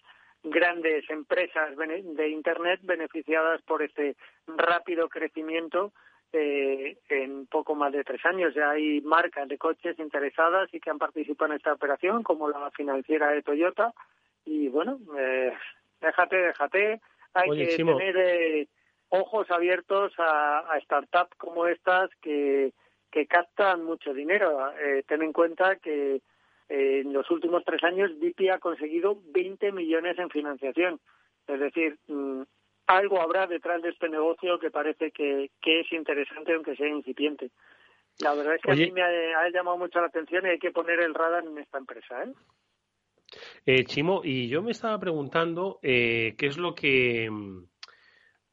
grandes 0.44 1.08
empresas 1.12 1.78
de 1.78 2.30
Internet 2.30 2.80
beneficiadas 2.82 3.62
por 3.62 3.84
este 3.84 4.16
rápido 4.48 5.10
crecimiento 5.10 5.94
eh, 6.34 6.98
en 7.08 7.46
poco 7.46 7.76
más 7.76 7.94
de 7.94 8.04
tres 8.04 8.26
años. 8.26 8.56
Ya 8.56 8.72
hay 8.72 9.00
marcas 9.02 9.48
de 9.48 9.60
coches 9.60 10.00
interesadas 10.00 10.74
y 10.74 10.80
que 10.80 10.90
han 10.90 10.98
participado 10.98 11.52
en 11.52 11.58
esta 11.58 11.74
operación, 11.74 12.24
como 12.24 12.50
la 12.50 12.72
financiera 12.72 13.30
de 13.30 13.44
Toyota. 13.44 13.94
Y 14.44 14.70
bueno, 14.70 15.00
eh, 15.20 15.54
déjate, 16.06 16.38
déjate. 16.38 17.01
Hay 17.34 17.49
que 17.49 17.78
tener 17.78 18.18
eh, 18.18 18.68
ojos 19.10 19.49
abiertos 19.51 20.14
a, 20.18 20.60
a 20.60 20.80
startups 20.82 21.36
como 21.38 21.68
estas 21.68 22.10
que, 22.22 22.72
que 23.12 23.28
captan 23.28 23.84
mucho 23.84 24.14
dinero. 24.14 24.72
Eh, 24.78 25.03
ten 25.08 25.22
en 25.22 25.34
cuenta 25.34 25.78
que 25.78 26.22
eh, 26.70 27.01
en 27.03 27.14
los 27.14 27.30
últimos 27.32 27.64
tres 27.66 27.84
años 27.84 28.12
BP 28.20 28.51
ha 28.51 28.60
conseguido 28.60 29.18
20 29.34 29.72
millones 29.72 30.18
en 30.18 30.30
financiación. 30.30 30.99
Es 31.47 31.60
decir, 31.60 31.97
mm, 32.08 32.41
algo 32.88 33.22
habrá 33.22 33.47
detrás 33.47 33.82
de 33.82 33.89
este 33.89 34.10
negocio 34.10 34.60
que 34.60 34.72
parece 34.72 35.12
que, 35.12 35.51
que 35.62 35.82
es 35.82 35.91
interesante 35.91 36.53
aunque 36.53 36.76
sea 36.76 36.88
incipiente. 36.88 37.51
La 38.20 38.34
verdad 38.34 38.56
es 38.56 38.62
que 38.62 38.72
a 38.72 38.76
mí 38.76 38.91
me 38.91 39.01
ha, 39.01 39.49
llamado 39.49 39.78
mucho 39.78 39.99
la 39.99 40.08
atención 40.08 40.45
y 40.45 40.49
hay 40.49 40.60
que 40.60 40.72
poner 40.72 41.01
el 41.01 41.14
radar 41.14 41.45
en 41.45 41.58
esta 41.58 41.78
empresa. 41.78 42.24
¿eh? 42.24 42.34
Eh, 43.66 43.86
Chimo, 43.86 44.22
y 44.24 44.48
yo 44.48 44.62
me 44.62 44.72
estaba 44.72 45.00
preguntando 45.00 45.80
eh, 45.82 46.36
qué 46.38 46.48
es 46.48 46.58
lo 46.58 46.76
que 46.76 47.30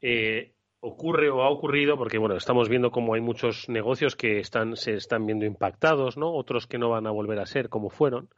eh, 0.01 0.53
ocurre 0.79 1.29
o 1.29 1.43
ha 1.43 1.49
ocurrido, 1.49 1.97
porque 1.97 2.17
bueno, 2.17 2.35
estamos 2.35 2.67
viendo 2.67 2.91
cómo 2.91 3.13
hay 3.13 3.21
muchos 3.21 3.69
negocios 3.69 4.15
que 4.15 4.39
están, 4.39 4.75
se 4.75 4.95
están 4.95 5.25
viendo 5.25 5.45
impactados, 5.45 6.17
¿no? 6.17 6.33
Otros 6.33 6.67
que 6.67 6.77
no 6.77 6.89
van 6.89 7.07
a 7.07 7.11
volver 7.11 7.39
a 7.39 7.45
ser 7.45 7.69
como 7.69 7.89
fueron. 7.89 8.29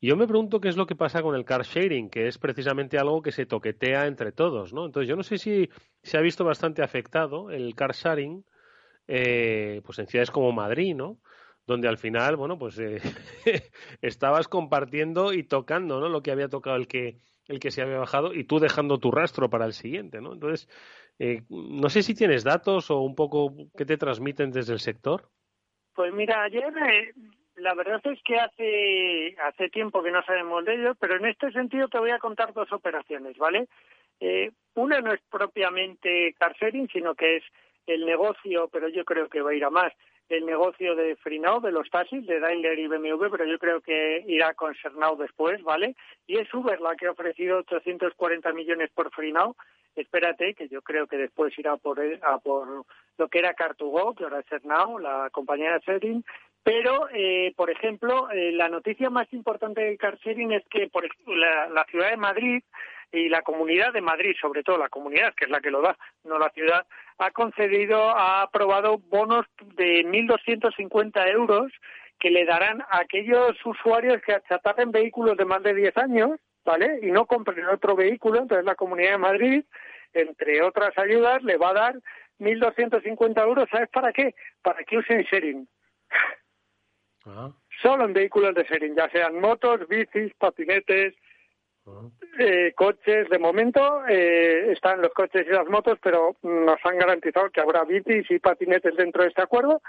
Y 0.00 0.08
yo 0.08 0.16
me 0.16 0.26
pregunto 0.26 0.60
qué 0.60 0.68
es 0.68 0.76
lo 0.76 0.86
que 0.86 0.94
pasa 0.94 1.20
con 1.20 1.34
el 1.34 1.44
car 1.44 1.64
sharing, 1.64 2.08
que 2.08 2.26
es 2.26 2.38
precisamente 2.38 2.96
algo 2.96 3.20
que 3.20 3.32
se 3.32 3.44
toquetea 3.44 4.06
entre 4.06 4.32
todos, 4.32 4.72
¿no? 4.72 4.86
Entonces 4.86 5.08
yo 5.08 5.16
no 5.16 5.22
sé 5.22 5.36
si 5.36 5.68
se 6.02 6.16
ha 6.16 6.22
visto 6.22 6.44
bastante 6.44 6.82
afectado 6.82 7.50
el 7.50 7.74
car 7.74 7.92
sharing, 7.92 8.44
eh, 9.08 9.82
pues 9.84 9.98
en 9.98 10.06
ciudades 10.06 10.30
como 10.30 10.52
Madrid, 10.52 10.94
¿no? 10.94 11.18
Donde 11.70 11.86
al 11.86 11.98
final, 11.98 12.34
bueno, 12.34 12.58
pues 12.58 12.80
eh, 12.80 13.00
estabas 14.02 14.48
compartiendo 14.48 15.32
y 15.32 15.44
tocando, 15.44 16.00
¿no? 16.00 16.08
Lo 16.08 16.20
que 16.20 16.32
había 16.32 16.48
tocado 16.48 16.74
el 16.74 16.88
que 16.88 17.20
el 17.46 17.60
que 17.60 17.70
se 17.70 17.80
había 17.80 17.98
bajado 17.98 18.34
y 18.34 18.42
tú 18.42 18.58
dejando 18.58 18.98
tu 18.98 19.12
rastro 19.12 19.48
para 19.48 19.66
el 19.66 19.72
siguiente, 19.72 20.20
¿no? 20.20 20.32
Entonces, 20.32 20.68
eh, 21.20 21.42
no 21.48 21.88
sé 21.88 22.02
si 22.02 22.12
tienes 22.12 22.42
datos 22.42 22.90
o 22.90 23.02
un 23.02 23.14
poco 23.14 23.54
qué 23.76 23.84
te 23.84 23.96
transmiten 23.96 24.50
desde 24.50 24.72
el 24.72 24.80
sector. 24.80 25.28
Pues 25.94 26.12
mira, 26.12 26.42
ayer 26.42 26.72
eh, 26.76 27.12
la 27.54 27.74
verdad 27.74 28.00
es 28.02 28.20
que 28.24 28.34
hace, 28.34 29.36
hace 29.46 29.68
tiempo 29.68 30.02
que 30.02 30.10
no 30.10 30.24
sabemos 30.24 30.64
de 30.64 30.74
ello, 30.74 30.96
pero 30.96 31.18
en 31.18 31.26
este 31.26 31.52
sentido 31.52 31.86
te 31.86 32.00
voy 32.00 32.10
a 32.10 32.18
contar 32.18 32.52
dos 32.52 32.72
operaciones, 32.72 33.38
¿vale? 33.38 33.68
Eh, 34.18 34.50
una 34.74 35.00
no 35.00 35.12
es 35.12 35.20
propiamente 35.30 36.34
car 36.36 36.56
sino 36.92 37.14
que 37.14 37.36
es 37.36 37.44
el 37.86 38.04
negocio, 38.06 38.68
pero 38.72 38.88
yo 38.88 39.04
creo 39.04 39.28
que 39.28 39.40
va 39.40 39.50
a 39.50 39.54
ir 39.54 39.64
a 39.64 39.70
más, 39.70 39.92
el 40.30 40.46
negocio 40.46 40.94
de 40.94 41.16
Freenow, 41.16 41.60
de 41.60 41.72
los 41.72 41.90
taxis, 41.90 42.26
de 42.26 42.40
Daimler 42.40 42.78
y 42.78 42.86
BMW, 42.86 43.28
pero 43.30 43.44
yo 43.44 43.58
creo 43.58 43.80
que 43.80 44.24
irá 44.26 44.54
con 44.54 44.74
Sernau 44.74 45.16
después, 45.16 45.62
¿vale? 45.62 45.96
Y 46.26 46.38
es 46.38 46.52
Uber 46.54 46.80
la 46.80 46.96
que 46.96 47.06
ha 47.06 47.10
ofrecido 47.10 47.58
840 47.58 48.52
millones 48.52 48.90
por 48.94 49.10
Freenow. 49.12 49.54
Espérate, 49.96 50.54
que 50.54 50.68
yo 50.68 50.82
creo 50.82 51.06
que 51.08 51.16
después 51.16 51.58
irá 51.58 51.76
por, 51.76 52.00
a 52.00 52.38
por 52.38 52.84
lo 53.18 53.28
que 53.28 53.38
era 53.40 53.56
Car2Go, 53.56 54.16
que 54.16 54.24
ahora 54.24 54.38
es 54.40 54.46
Sernau, 54.46 54.98
la 54.98 55.28
compañía 55.30 55.72
de 55.72 55.80
Setting, 55.80 56.24
pero, 56.62 57.08
eh, 57.12 57.54
por 57.56 57.70
ejemplo, 57.70 58.30
eh, 58.30 58.52
la 58.52 58.68
noticia 58.68 59.08
más 59.08 59.32
importante 59.32 59.80
de 59.80 59.96
Carsharing 59.96 60.52
es 60.52 60.62
que 60.68 60.88
por 60.88 61.08
la, 61.26 61.68
la, 61.68 61.84
ciudad 61.84 62.10
de 62.10 62.16
Madrid 62.18 62.62
y 63.12 63.28
la 63.28 63.42
comunidad 63.42 63.92
de 63.92 64.00
Madrid, 64.00 64.34
sobre 64.40 64.62
todo 64.62 64.78
la 64.78 64.88
comunidad, 64.88 65.34
que 65.34 65.46
es 65.46 65.50
la 65.50 65.60
que 65.60 65.70
lo 65.70 65.82
da, 65.82 65.96
no 66.24 66.38
la 66.38 66.50
ciudad, 66.50 66.86
ha 67.18 67.30
concedido, 67.32 68.10
ha 68.10 68.42
aprobado 68.42 68.98
bonos 68.98 69.46
de 69.76 70.04
1.250 70.04 71.30
euros 71.30 71.72
que 72.18 72.30
le 72.30 72.44
darán 72.44 72.82
a 72.82 73.00
aquellos 73.00 73.54
usuarios 73.64 74.22
que 74.22 74.34
achatapen 74.34 74.92
vehículos 74.92 75.36
de 75.36 75.44
más 75.44 75.62
de 75.62 75.74
10 75.74 75.96
años, 75.96 76.30
¿vale? 76.64 77.00
Y 77.02 77.10
no 77.10 77.26
compren 77.26 77.66
otro 77.66 77.96
vehículo, 77.96 78.40
entonces 78.40 78.64
la 78.64 78.74
Comunidad 78.74 79.12
de 79.12 79.18
Madrid, 79.18 79.64
entre 80.12 80.62
otras 80.62 80.96
ayudas, 80.98 81.42
le 81.42 81.56
va 81.56 81.70
a 81.70 81.74
dar 81.74 81.94
1.250 82.38 83.42
euros, 83.42 83.68
¿sabes 83.70 83.88
para 83.88 84.12
qué? 84.12 84.34
Para 84.62 84.84
que 84.84 84.98
usen 84.98 85.22
sharing. 85.22 85.68
Ah. 87.26 87.50
Solo 87.82 88.04
en 88.04 88.12
vehículos 88.12 88.54
de 88.54 88.64
sharing, 88.64 88.94
ya 88.94 89.08
sean 89.10 89.40
motos, 89.40 89.86
bicis, 89.88 90.32
patinetes, 90.34 91.14
ah. 91.86 92.08
Eh, 92.40 92.72
coches. 92.74 93.28
De 93.28 93.38
momento 93.38 94.06
eh, 94.08 94.72
están 94.72 95.00
los 95.00 95.12
coches 95.12 95.46
y 95.46 95.52
las 95.52 95.68
motos, 95.68 95.98
pero 96.02 96.36
nos 96.42 96.78
han 96.84 96.98
garantizado 96.98 97.50
que 97.50 97.60
habrá 97.60 97.84
bicis 97.84 98.30
y 98.30 98.38
patinetes 98.38 98.96
dentro 98.96 99.22
de 99.22 99.28
este 99.28 99.42
acuerdo 99.42 99.80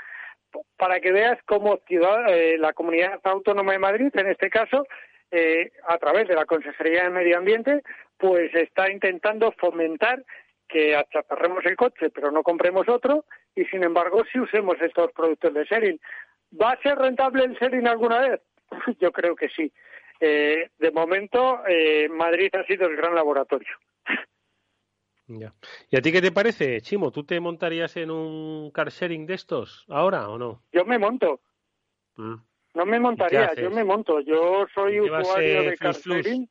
para 0.78 0.99
que 0.99 1.12
veas 1.12 1.38
cómo 1.45 1.78
ciudad, 1.88 2.34
eh, 2.34 2.58
la 2.58 2.74
Comunidad 2.74 3.20
Autónoma 3.24 3.72
de 3.74 3.80
Madrid, 3.80 4.10
en 4.14 4.28
este 4.28 4.49
caso, 4.49 4.86
eh, 5.32 5.72
a 5.88 5.97
través 5.97 6.28
de 6.28 6.36
la 6.36 6.45
Consejería 6.45 7.04
de 7.04 7.10
Medio 7.10 7.38
Ambiente, 7.38 7.82
pues 8.18 8.54
está 8.54 8.91
intentando 8.91 9.52
fomentar 9.54 10.24
que 10.68 10.95
achaparremos 10.95 11.66
el 11.66 11.76
coche, 11.76 12.10
pero 12.10 12.32
no 12.32 12.43
compremos 12.43 12.88
otro, 12.88 13.26
y 13.56 13.66
sin 13.66 13.84
embargo, 13.84 14.24
si 14.32 14.39
usemos 14.39 14.76
estos 14.82 15.12
productos 15.12 15.54
de 15.54 15.66
sharing. 15.66 15.99
¿Va 16.62 16.72
a 16.72 16.82
ser 16.82 16.97
rentable 16.97 17.43
el 17.43 17.54
sharing 17.54 17.88
alguna 17.88 18.20
vez? 18.20 18.41
Yo 18.99 19.12
creo 19.12 19.36
que 19.36 19.49
sí. 19.49 19.72
Eh, 20.24 20.69
de 20.78 20.91
momento, 20.91 21.61
eh, 21.67 22.07
Madrid 22.07 22.53
ha 22.53 22.63
sido 22.65 22.88
el 22.88 22.95
gran 22.95 23.15
laboratorio. 23.15 23.76
Ya. 25.28 25.53
¿Y 25.89 25.97
a 25.97 26.01
ti 26.01 26.11
qué 26.11 26.22
te 26.22 26.32
parece, 26.32 26.80
Chimo? 26.82 27.11
¿Tú 27.11 27.24
te 27.24 27.39
montarías 27.39 27.97
en 27.97 28.11
un 28.11 28.69
car 28.72 28.89
sharing 28.89 29.26
de 29.26 29.34
estos 29.34 29.86
ahora 29.89 30.30
o 30.30 30.38
no? 30.38 30.61
Yo 30.72 30.86
me 30.86 30.99
monto. 30.99 31.41
Mm. 32.17 32.36
No 32.74 32.86
me 32.86 32.99
montaría, 32.99 33.53
yo 33.55 33.72
me 33.72 33.84
monto. 33.84 34.19
Yo 34.22 34.67
soy 34.74 34.99
usuario 34.99 35.63
de 35.63 35.78
car 35.78 35.95
sharing. 35.95 36.49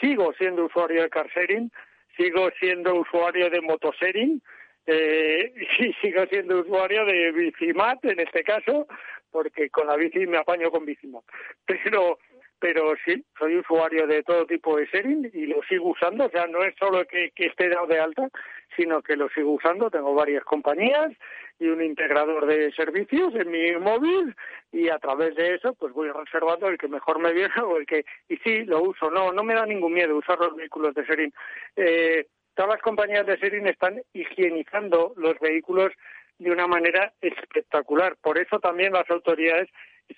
Sigo 0.00 0.32
siendo 0.34 0.64
usuario 0.64 1.02
de 1.02 1.10
car 1.10 1.28
sharing. 1.28 1.70
Sigo 2.16 2.50
siendo 2.58 2.96
usuario 2.96 3.48
de 3.48 3.60
motosharing 3.60 4.42
eh, 4.86 5.52
y 5.78 5.92
sigo 6.00 6.26
siendo 6.26 6.60
usuario 6.60 7.04
de 7.04 7.30
Bicimat 7.32 8.04
en 8.04 8.20
este 8.20 8.42
caso, 8.42 8.88
porque 9.30 9.70
con 9.70 9.86
la 9.86 9.96
bici 9.96 10.26
me 10.26 10.38
apaño 10.38 10.70
con 10.70 10.84
Bicimat. 10.84 11.24
Pero, 11.66 12.18
pero 12.60 12.94
sí, 13.04 13.24
soy 13.38 13.56
usuario 13.56 14.06
de 14.06 14.22
todo 14.22 14.46
tipo 14.46 14.76
de 14.76 14.88
Serin 14.88 15.30
y 15.32 15.46
lo 15.46 15.62
sigo 15.68 15.90
usando, 15.90 16.26
o 16.26 16.30
sea, 16.30 16.46
no 16.46 16.62
es 16.64 16.74
solo 16.76 17.04
que, 17.06 17.32
esté 17.36 17.68
dado 17.68 17.86
de 17.86 18.00
alta, 18.00 18.28
sino 18.76 19.02
que 19.02 19.16
lo 19.16 19.28
sigo 19.30 19.52
usando, 19.52 19.90
tengo 19.90 20.14
varias 20.14 20.44
compañías 20.44 21.12
y 21.60 21.68
un 21.68 21.82
integrador 21.82 22.46
de 22.46 22.72
servicios 22.72 23.34
en 23.34 23.50
mi 23.50 23.72
móvil 23.76 24.34
y 24.72 24.88
a 24.88 24.98
través 24.98 25.34
de 25.34 25.54
eso 25.54 25.74
pues 25.74 25.92
voy 25.92 26.08
reservando 26.10 26.68
el 26.68 26.78
que 26.78 26.86
mejor 26.86 27.18
me 27.18 27.32
viene 27.32 27.54
o 27.62 27.78
el 27.78 27.86
que 27.86 28.04
y 28.28 28.36
sí 28.38 28.64
lo 28.64 28.82
uso. 28.82 29.10
No 29.10 29.32
no 29.32 29.42
me 29.42 29.54
da 29.54 29.66
ningún 29.66 29.92
miedo 29.92 30.16
usar 30.16 30.38
los 30.38 30.54
vehículos 30.54 30.94
de 30.94 31.04
Serin 31.04 31.32
eh, 31.74 32.26
todas 32.54 32.74
las 32.74 32.82
compañías 32.82 33.26
de 33.26 33.38
Serin 33.38 33.66
están 33.66 34.00
higienizando 34.12 35.14
los 35.16 35.38
vehículos 35.40 35.92
de 36.38 36.50
una 36.50 36.66
manera 36.66 37.12
espectacular. 37.20 38.16
Por 38.20 38.38
eso 38.38 38.58
también 38.58 38.92
las 38.92 39.08
autoridades 39.10 39.68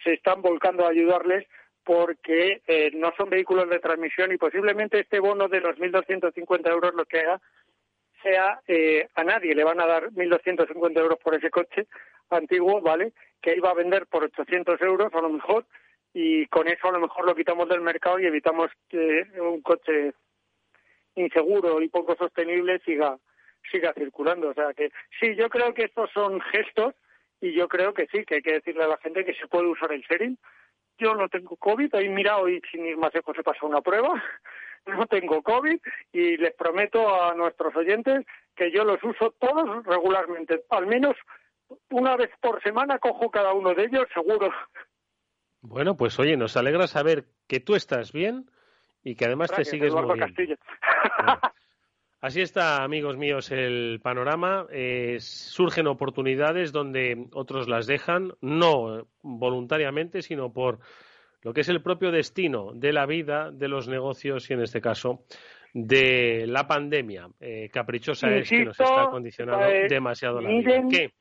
se 0.05 0.15
están 0.15 0.43
volcando 0.43 0.87
a 0.87 0.91
ayudarles 0.91 1.47
porque 1.85 2.63
eh, 2.67 2.91
no 2.95 3.13
son 3.17 3.31
vehículos 3.31 3.69
de 3.69 3.79
transmisión 3.79 4.33
y 4.33 4.37
posiblemente 4.37 5.01
este 5.01 5.21
bono 5.21 5.49
de 5.49 5.61
los 5.61 5.77
1.250 5.77 6.69
euros 6.71 6.95
lo 6.95 7.05
que 7.05 7.21
haga 7.21 7.41
sea 8.23 8.61
eh, 8.69 9.09
a 9.15 9.25
nadie 9.25 9.55
le 9.55 9.65
van 9.65 9.81
a 9.81 9.87
dar 9.87 10.11
1.250 10.11 10.99
euros 10.99 11.19
por 11.23 11.35
ese 11.35 11.51
coche 11.51 11.87
antiguo, 12.29 12.81
¿vale? 12.81 13.13
Que 13.41 13.57
iba 13.57 13.71
a 13.71 13.75
vender 13.75 14.07
por 14.07 14.25
800 14.25 14.81
euros 14.83 15.13
a 15.15 15.21
lo 15.21 15.31
mejor 15.31 15.65
y 16.13 16.47
con 16.47 16.69
eso 16.69 16.89
a 16.89 16.93
lo 16.93 17.01
mejor 17.01 17.25
lo 17.27 17.35
quitamos 17.35 17.69
del 17.69 17.81
mercado 17.81 18.19
y 18.19 18.27
evitamos 18.27 18.71
que 18.89 19.27
un 19.41 19.63
coche 19.63 20.13
inseguro 21.15 21.81
y 21.81 21.89
poco 21.89 22.15
sostenible 22.17 22.81
siga 22.81 23.17
siga 23.71 23.93
circulando. 23.95 24.49
O 24.49 24.55
sea 24.55 24.73
que 24.75 24.91
sí, 25.19 25.35
yo 25.35 25.49
creo 25.49 25.75
que 25.75 25.85
estos 25.85 26.11
son 26.13 26.41
gestos 26.41 26.95
y 27.41 27.53
yo 27.53 27.69
creo 27.69 27.95
que 27.95 28.07
sí, 28.07 28.25
que 28.25 28.37
hay 28.37 28.43
que 28.43 28.55
decirle 28.55 28.85
a 28.85 28.89
la 28.89 28.99
gente 28.99 29.25
que 29.25 29.35
se 29.35 29.47
puede 29.47 29.67
usar 29.67 29.93
el 29.93 30.03
sharing. 30.03 30.39
Yo 31.01 31.15
no 31.15 31.29
tengo 31.29 31.57
COVID, 31.57 31.95
ahí 31.95 32.09
mira, 32.09 32.39
hoy 32.39 32.61
sin 32.71 32.85
ir 32.87 32.97
más 32.97 33.15
lejos 33.15 33.35
se 33.35 33.43
pasó 33.43 33.67
una 33.67 33.81
prueba 33.81 34.23
no 34.87 35.07
tengo 35.07 35.43
COVID 35.43 35.81
y 36.13 36.37
les 36.37 36.55
prometo 36.55 37.23
a 37.23 37.35
nuestros 37.35 37.75
oyentes 37.77 38.25
que 38.55 38.71
yo 38.71 38.85
los 38.85 39.03
uso 39.03 39.35
todos 39.39 39.85
regularmente. 39.87 40.65
Al 40.71 40.87
menos 40.87 41.17
una 41.91 42.17
vez 42.17 42.31
por 42.41 42.63
semana 42.63 42.99
cojo 42.99 43.31
cada 43.31 43.53
uno 43.53 43.75
de 43.75 43.85
ellos, 43.85 44.07
seguro. 44.13 44.51
Bueno, 45.63 45.97
pues 45.97 46.19
oye, 46.19 46.37
nos 46.37 46.57
alegra 46.57 46.87
saber 46.87 47.27
que 47.47 47.61
tú 47.61 47.75
estás 47.75 48.13
bien 48.13 48.51
y 49.03 49.15
que 49.15 49.27
además 49.27 49.51
te 49.53 49.65
sigues 49.65 49.93
moviendo. 49.93 50.27
Así 52.21 52.43
está, 52.43 52.85
amigos 52.85 53.17
míos, 53.17 53.51
el 53.51 53.99
panorama. 54.03 54.67
Eh, 54.71 55.17
surgen 55.21 55.87
oportunidades 55.87 56.71
donde 56.71 57.27
otros 57.33 57.67
las 57.67 57.87
dejan, 57.87 58.35
no 58.43 59.07
voluntariamente, 59.23 60.21
sino 60.21 60.53
por 60.53 60.81
lo 61.43 61.55
que 61.55 61.63
es 61.63 61.69
el 61.71 61.83
propio 61.83 62.11
destino 62.11 62.73
de 62.75 62.93
la 62.93 63.07
vida, 63.07 63.51
de 63.51 63.69
los 63.69 63.89
negocios 63.89 64.51
y, 64.51 64.53
en 64.53 64.61
este 64.61 64.83
caso, 64.83 65.25
de 65.73 66.45
la 66.47 66.67
pandemia. 66.67 67.29
Eh, 67.41 67.71
caprichosa 67.73 68.29
es 68.35 68.51
que 68.51 68.67
nos 68.67 68.79
está 68.79 69.09
condicionando 69.11 69.67
eh, 69.67 69.87
demasiado 69.89 70.43
la 70.43 70.51
vida. 70.51 70.83
¿Qué? 70.91 71.13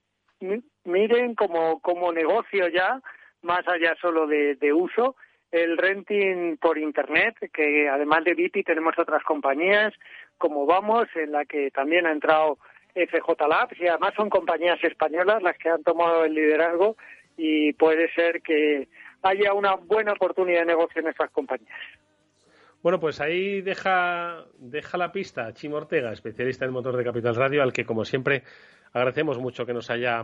Miren 0.83 1.35
como, 1.35 1.79
como 1.79 2.11
negocio 2.11 2.67
ya, 2.67 3.01
más 3.41 3.65
allá 3.67 3.95
solo 4.01 4.27
de, 4.27 4.73
uso, 4.73 5.15
el 5.51 5.77
renting 5.77 6.57
por 6.57 6.77
Internet, 6.77 7.35
que 7.53 7.89
además 7.89 8.23
de 8.23 8.35
Viti 8.35 8.63
tenemos 8.63 8.97
otras 8.97 9.23
compañías, 9.23 9.93
como 10.37 10.65
Vamos, 10.65 11.07
en 11.15 11.31
la 11.31 11.45
que 11.45 11.71
también 11.71 12.05
ha 12.05 12.11
entrado 12.11 12.57
FJ 12.93 13.47
Labs, 13.47 13.79
y 13.79 13.87
además 13.87 14.13
son 14.15 14.29
compañías 14.29 14.83
españolas 14.83 15.41
las 15.41 15.57
que 15.57 15.69
han 15.69 15.83
tomado 15.83 16.25
el 16.25 16.33
liderazgo 16.33 16.97
y 17.37 17.73
puede 17.73 18.11
ser 18.13 18.41
que 18.41 18.87
haya 19.21 19.53
una 19.53 19.75
buena 19.75 20.13
oportunidad 20.13 20.59
de 20.59 20.65
negocio 20.65 21.01
en 21.01 21.07
esas 21.07 21.29
compañías. 21.31 21.77
Bueno, 22.81 22.99
pues 22.99 23.19
ahí 23.19 23.61
deja, 23.61 24.45
deja 24.57 24.97
la 24.97 25.11
pista 25.11 25.53
Chimo 25.53 25.77
Ortega, 25.77 26.13
especialista 26.13 26.65
en 26.65 26.71
motor 26.71 26.95
de 26.95 27.03
Capital 27.03 27.35
Radio, 27.35 27.61
al 27.61 27.73
que, 27.73 27.85
como 27.85 28.05
siempre, 28.05 28.43
agradecemos 28.93 29.37
mucho 29.37 29.65
que 29.65 29.73
nos 29.73 29.89
haya 29.89 30.23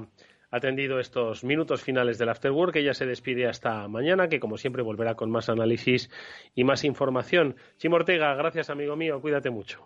atendido 0.55 0.99
estos 0.99 1.43
minutos 1.43 1.83
finales 1.83 2.17
del 2.17 2.29
Afterwork. 2.29 2.75
Ella 2.75 2.93
se 2.93 3.05
despide 3.05 3.47
hasta 3.47 3.87
mañana, 3.87 4.27
que 4.27 4.39
como 4.39 4.57
siempre 4.57 4.83
volverá 4.83 5.15
con 5.15 5.29
más 5.29 5.49
análisis 5.49 6.09
y 6.53 6.63
más 6.63 6.83
información. 6.83 7.55
Chimo 7.77 7.97
Ortega, 7.97 8.33
gracias 8.35 8.69
amigo 8.69 8.95
mío, 8.95 9.21
cuídate 9.21 9.49
mucho. 9.49 9.85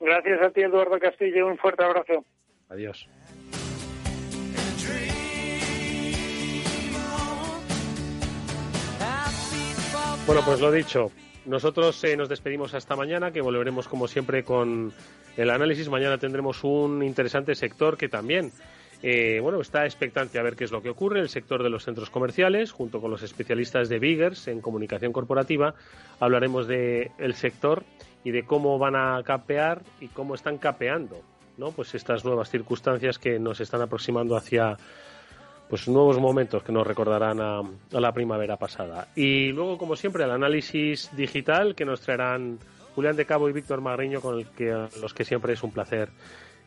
Gracias 0.00 0.40
a 0.42 0.50
ti, 0.50 0.62
Eduardo 0.62 0.98
Castillo, 0.98 1.46
un 1.46 1.58
fuerte 1.58 1.84
abrazo. 1.84 2.24
Adiós. 2.68 3.08
Bueno, 10.26 10.42
pues 10.44 10.60
lo 10.60 10.70
dicho, 10.70 11.10
nosotros 11.46 12.04
eh, 12.04 12.14
nos 12.14 12.28
despedimos 12.28 12.74
hasta 12.74 12.94
mañana, 12.94 13.32
que 13.32 13.40
volveremos 13.40 13.88
como 13.88 14.06
siempre 14.06 14.44
con 14.44 14.92
el 15.38 15.48
análisis. 15.48 15.88
Mañana 15.88 16.18
tendremos 16.18 16.62
un 16.62 17.02
interesante 17.02 17.54
sector 17.54 17.96
que 17.96 18.10
también, 18.10 18.52
eh, 19.02 19.38
bueno, 19.40 19.60
está 19.60 19.84
expectante 19.84 20.38
a 20.38 20.42
ver 20.42 20.56
qué 20.56 20.64
es 20.64 20.72
lo 20.72 20.82
que 20.82 20.90
ocurre. 20.90 21.20
El 21.20 21.28
sector 21.28 21.62
de 21.62 21.70
los 21.70 21.84
centros 21.84 22.10
comerciales, 22.10 22.72
junto 22.72 23.00
con 23.00 23.10
los 23.10 23.22
especialistas 23.22 23.88
de 23.88 23.98
Biggers 23.98 24.48
en 24.48 24.60
comunicación 24.60 25.12
corporativa, 25.12 25.74
hablaremos 26.18 26.66
del 26.66 27.10
el 27.18 27.34
sector 27.34 27.84
y 28.24 28.32
de 28.32 28.44
cómo 28.44 28.78
van 28.78 28.96
a 28.96 29.22
capear 29.22 29.82
y 30.00 30.08
cómo 30.08 30.34
están 30.34 30.58
capeando, 30.58 31.22
¿no? 31.56 31.70
Pues 31.70 31.94
estas 31.94 32.24
nuevas 32.24 32.50
circunstancias 32.50 33.18
que 33.18 33.38
nos 33.38 33.60
están 33.60 33.82
aproximando 33.82 34.36
hacia 34.36 34.76
pues 35.68 35.86
nuevos 35.86 36.18
momentos 36.18 36.62
que 36.62 36.72
nos 36.72 36.86
recordarán 36.86 37.40
a, 37.40 37.62
la 37.90 38.12
primavera 38.12 38.56
pasada. 38.56 39.08
Y 39.14 39.52
luego, 39.52 39.76
como 39.76 39.96
siempre, 39.96 40.24
el 40.24 40.30
análisis 40.30 41.10
digital 41.14 41.74
que 41.74 41.84
nos 41.84 42.00
traerán 42.00 42.58
Julián 42.94 43.16
de 43.16 43.26
Cabo 43.26 43.48
y 43.48 43.52
Víctor 43.52 43.80
Magriño, 43.80 44.20
con 44.20 44.38
el 44.38 44.46
que, 44.46 44.88
los 45.00 45.12
que 45.12 45.24
siempre 45.24 45.52
es 45.52 45.62
un 45.62 45.70
placer 45.70 46.08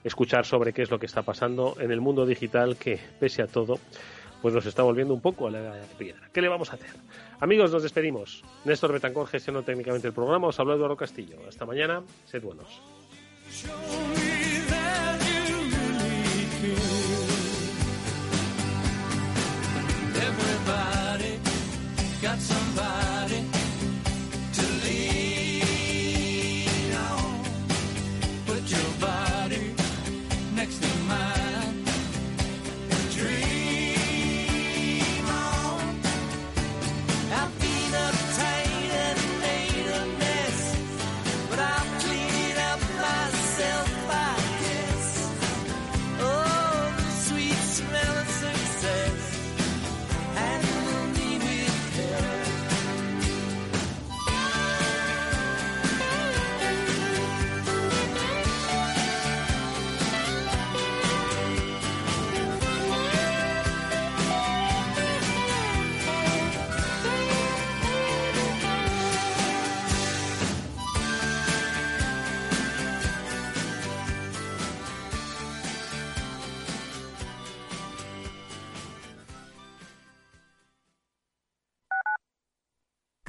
escuchar 0.03 0.45
sobre 0.45 0.73
qué 0.73 0.81
es 0.81 0.91
lo 0.91 0.99
que 0.99 1.05
está 1.05 1.21
pasando 1.21 1.75
en 1.79 1.91
el 1.91 2.01
mundo 2.01 2.25
digital 2.25 2.77
que, 2.77 2.99
pese 3.19 3.41
a 3.41 3.47
todo, 3.47 3.79
pues 4.41 4.53
nos 4.53 4.65
está 4.65 4.83
volviendo 4.83 5.13
un 5.13 5.21
poco 5.21 5.47
a 5.47 5.51
la 5.51 5.73
piedra. 5.97 6.29
¿Qué 6.33 6.41
le 6.41 6.49
vamos 6.49 6.71
a 6.71 6.75
hacer? 6.75 6.89
Amigos, 7.39 7.71
nos 7.71 7.83
despedimos. 7.83 8.43
Néstor 8.65 8.91
Betancor 8.91 9.27
gestionó 9.27 9.63
técnicamente 9.63 10.07
el 10.07 10.13
programa. 10.13 10.47
Os 10.47 10.59
habló 10.59 10.75
Eduardo 10.75 10.97
Castillo. 10.97 11.37
Hasta 11.47 11.65
mañana. 11.65 12.01
Sed 12.25 12.41
buenos. 12.41 12.81
somebody 22.41 23.00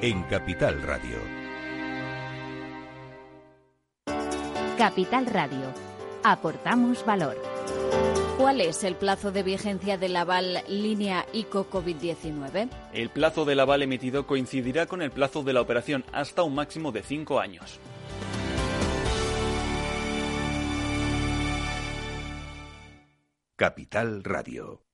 en 0.00 0.22
Capital 0.24 0.80
Radio. 0.82 1.18
Capital 4.76 5.26
Radio. 5.26 5.72
Aportamos 6.22 7.04
valor. 7.04 7.36
¿Cuál 8.38 8.60
es 8.60 8.84
el 8.84 8.94
plazo 8.94 9.32
de 9.32 9.42
vigencia 9.42 9.98
del 9.98 10.14
aval 10.14 10.62
línea 10.68 11.26
ICO 11.32 11.68
COVID-19? 11.68 12.70
El 12.92 13.10
plazo 13.10 13.44
del 13.44 13.58
aval 13.58 13.82
emitido 13.82 14.24
coincidirá 14.28 14.86
con 14.86 15.02
el 15.02 15.10
plazo 15.10 15.42
de 15.42 15.52
la 15.52 15.62
operación 15.62 16.04
hasta 16.12 16.44
un 16.44 16.54
máximo 16.54 16.92
de 16.92 17.02
cinco 17.02 17.40
años. 17.40 17.80
Capital 23.56 24.22
Radio. 24.22 24.87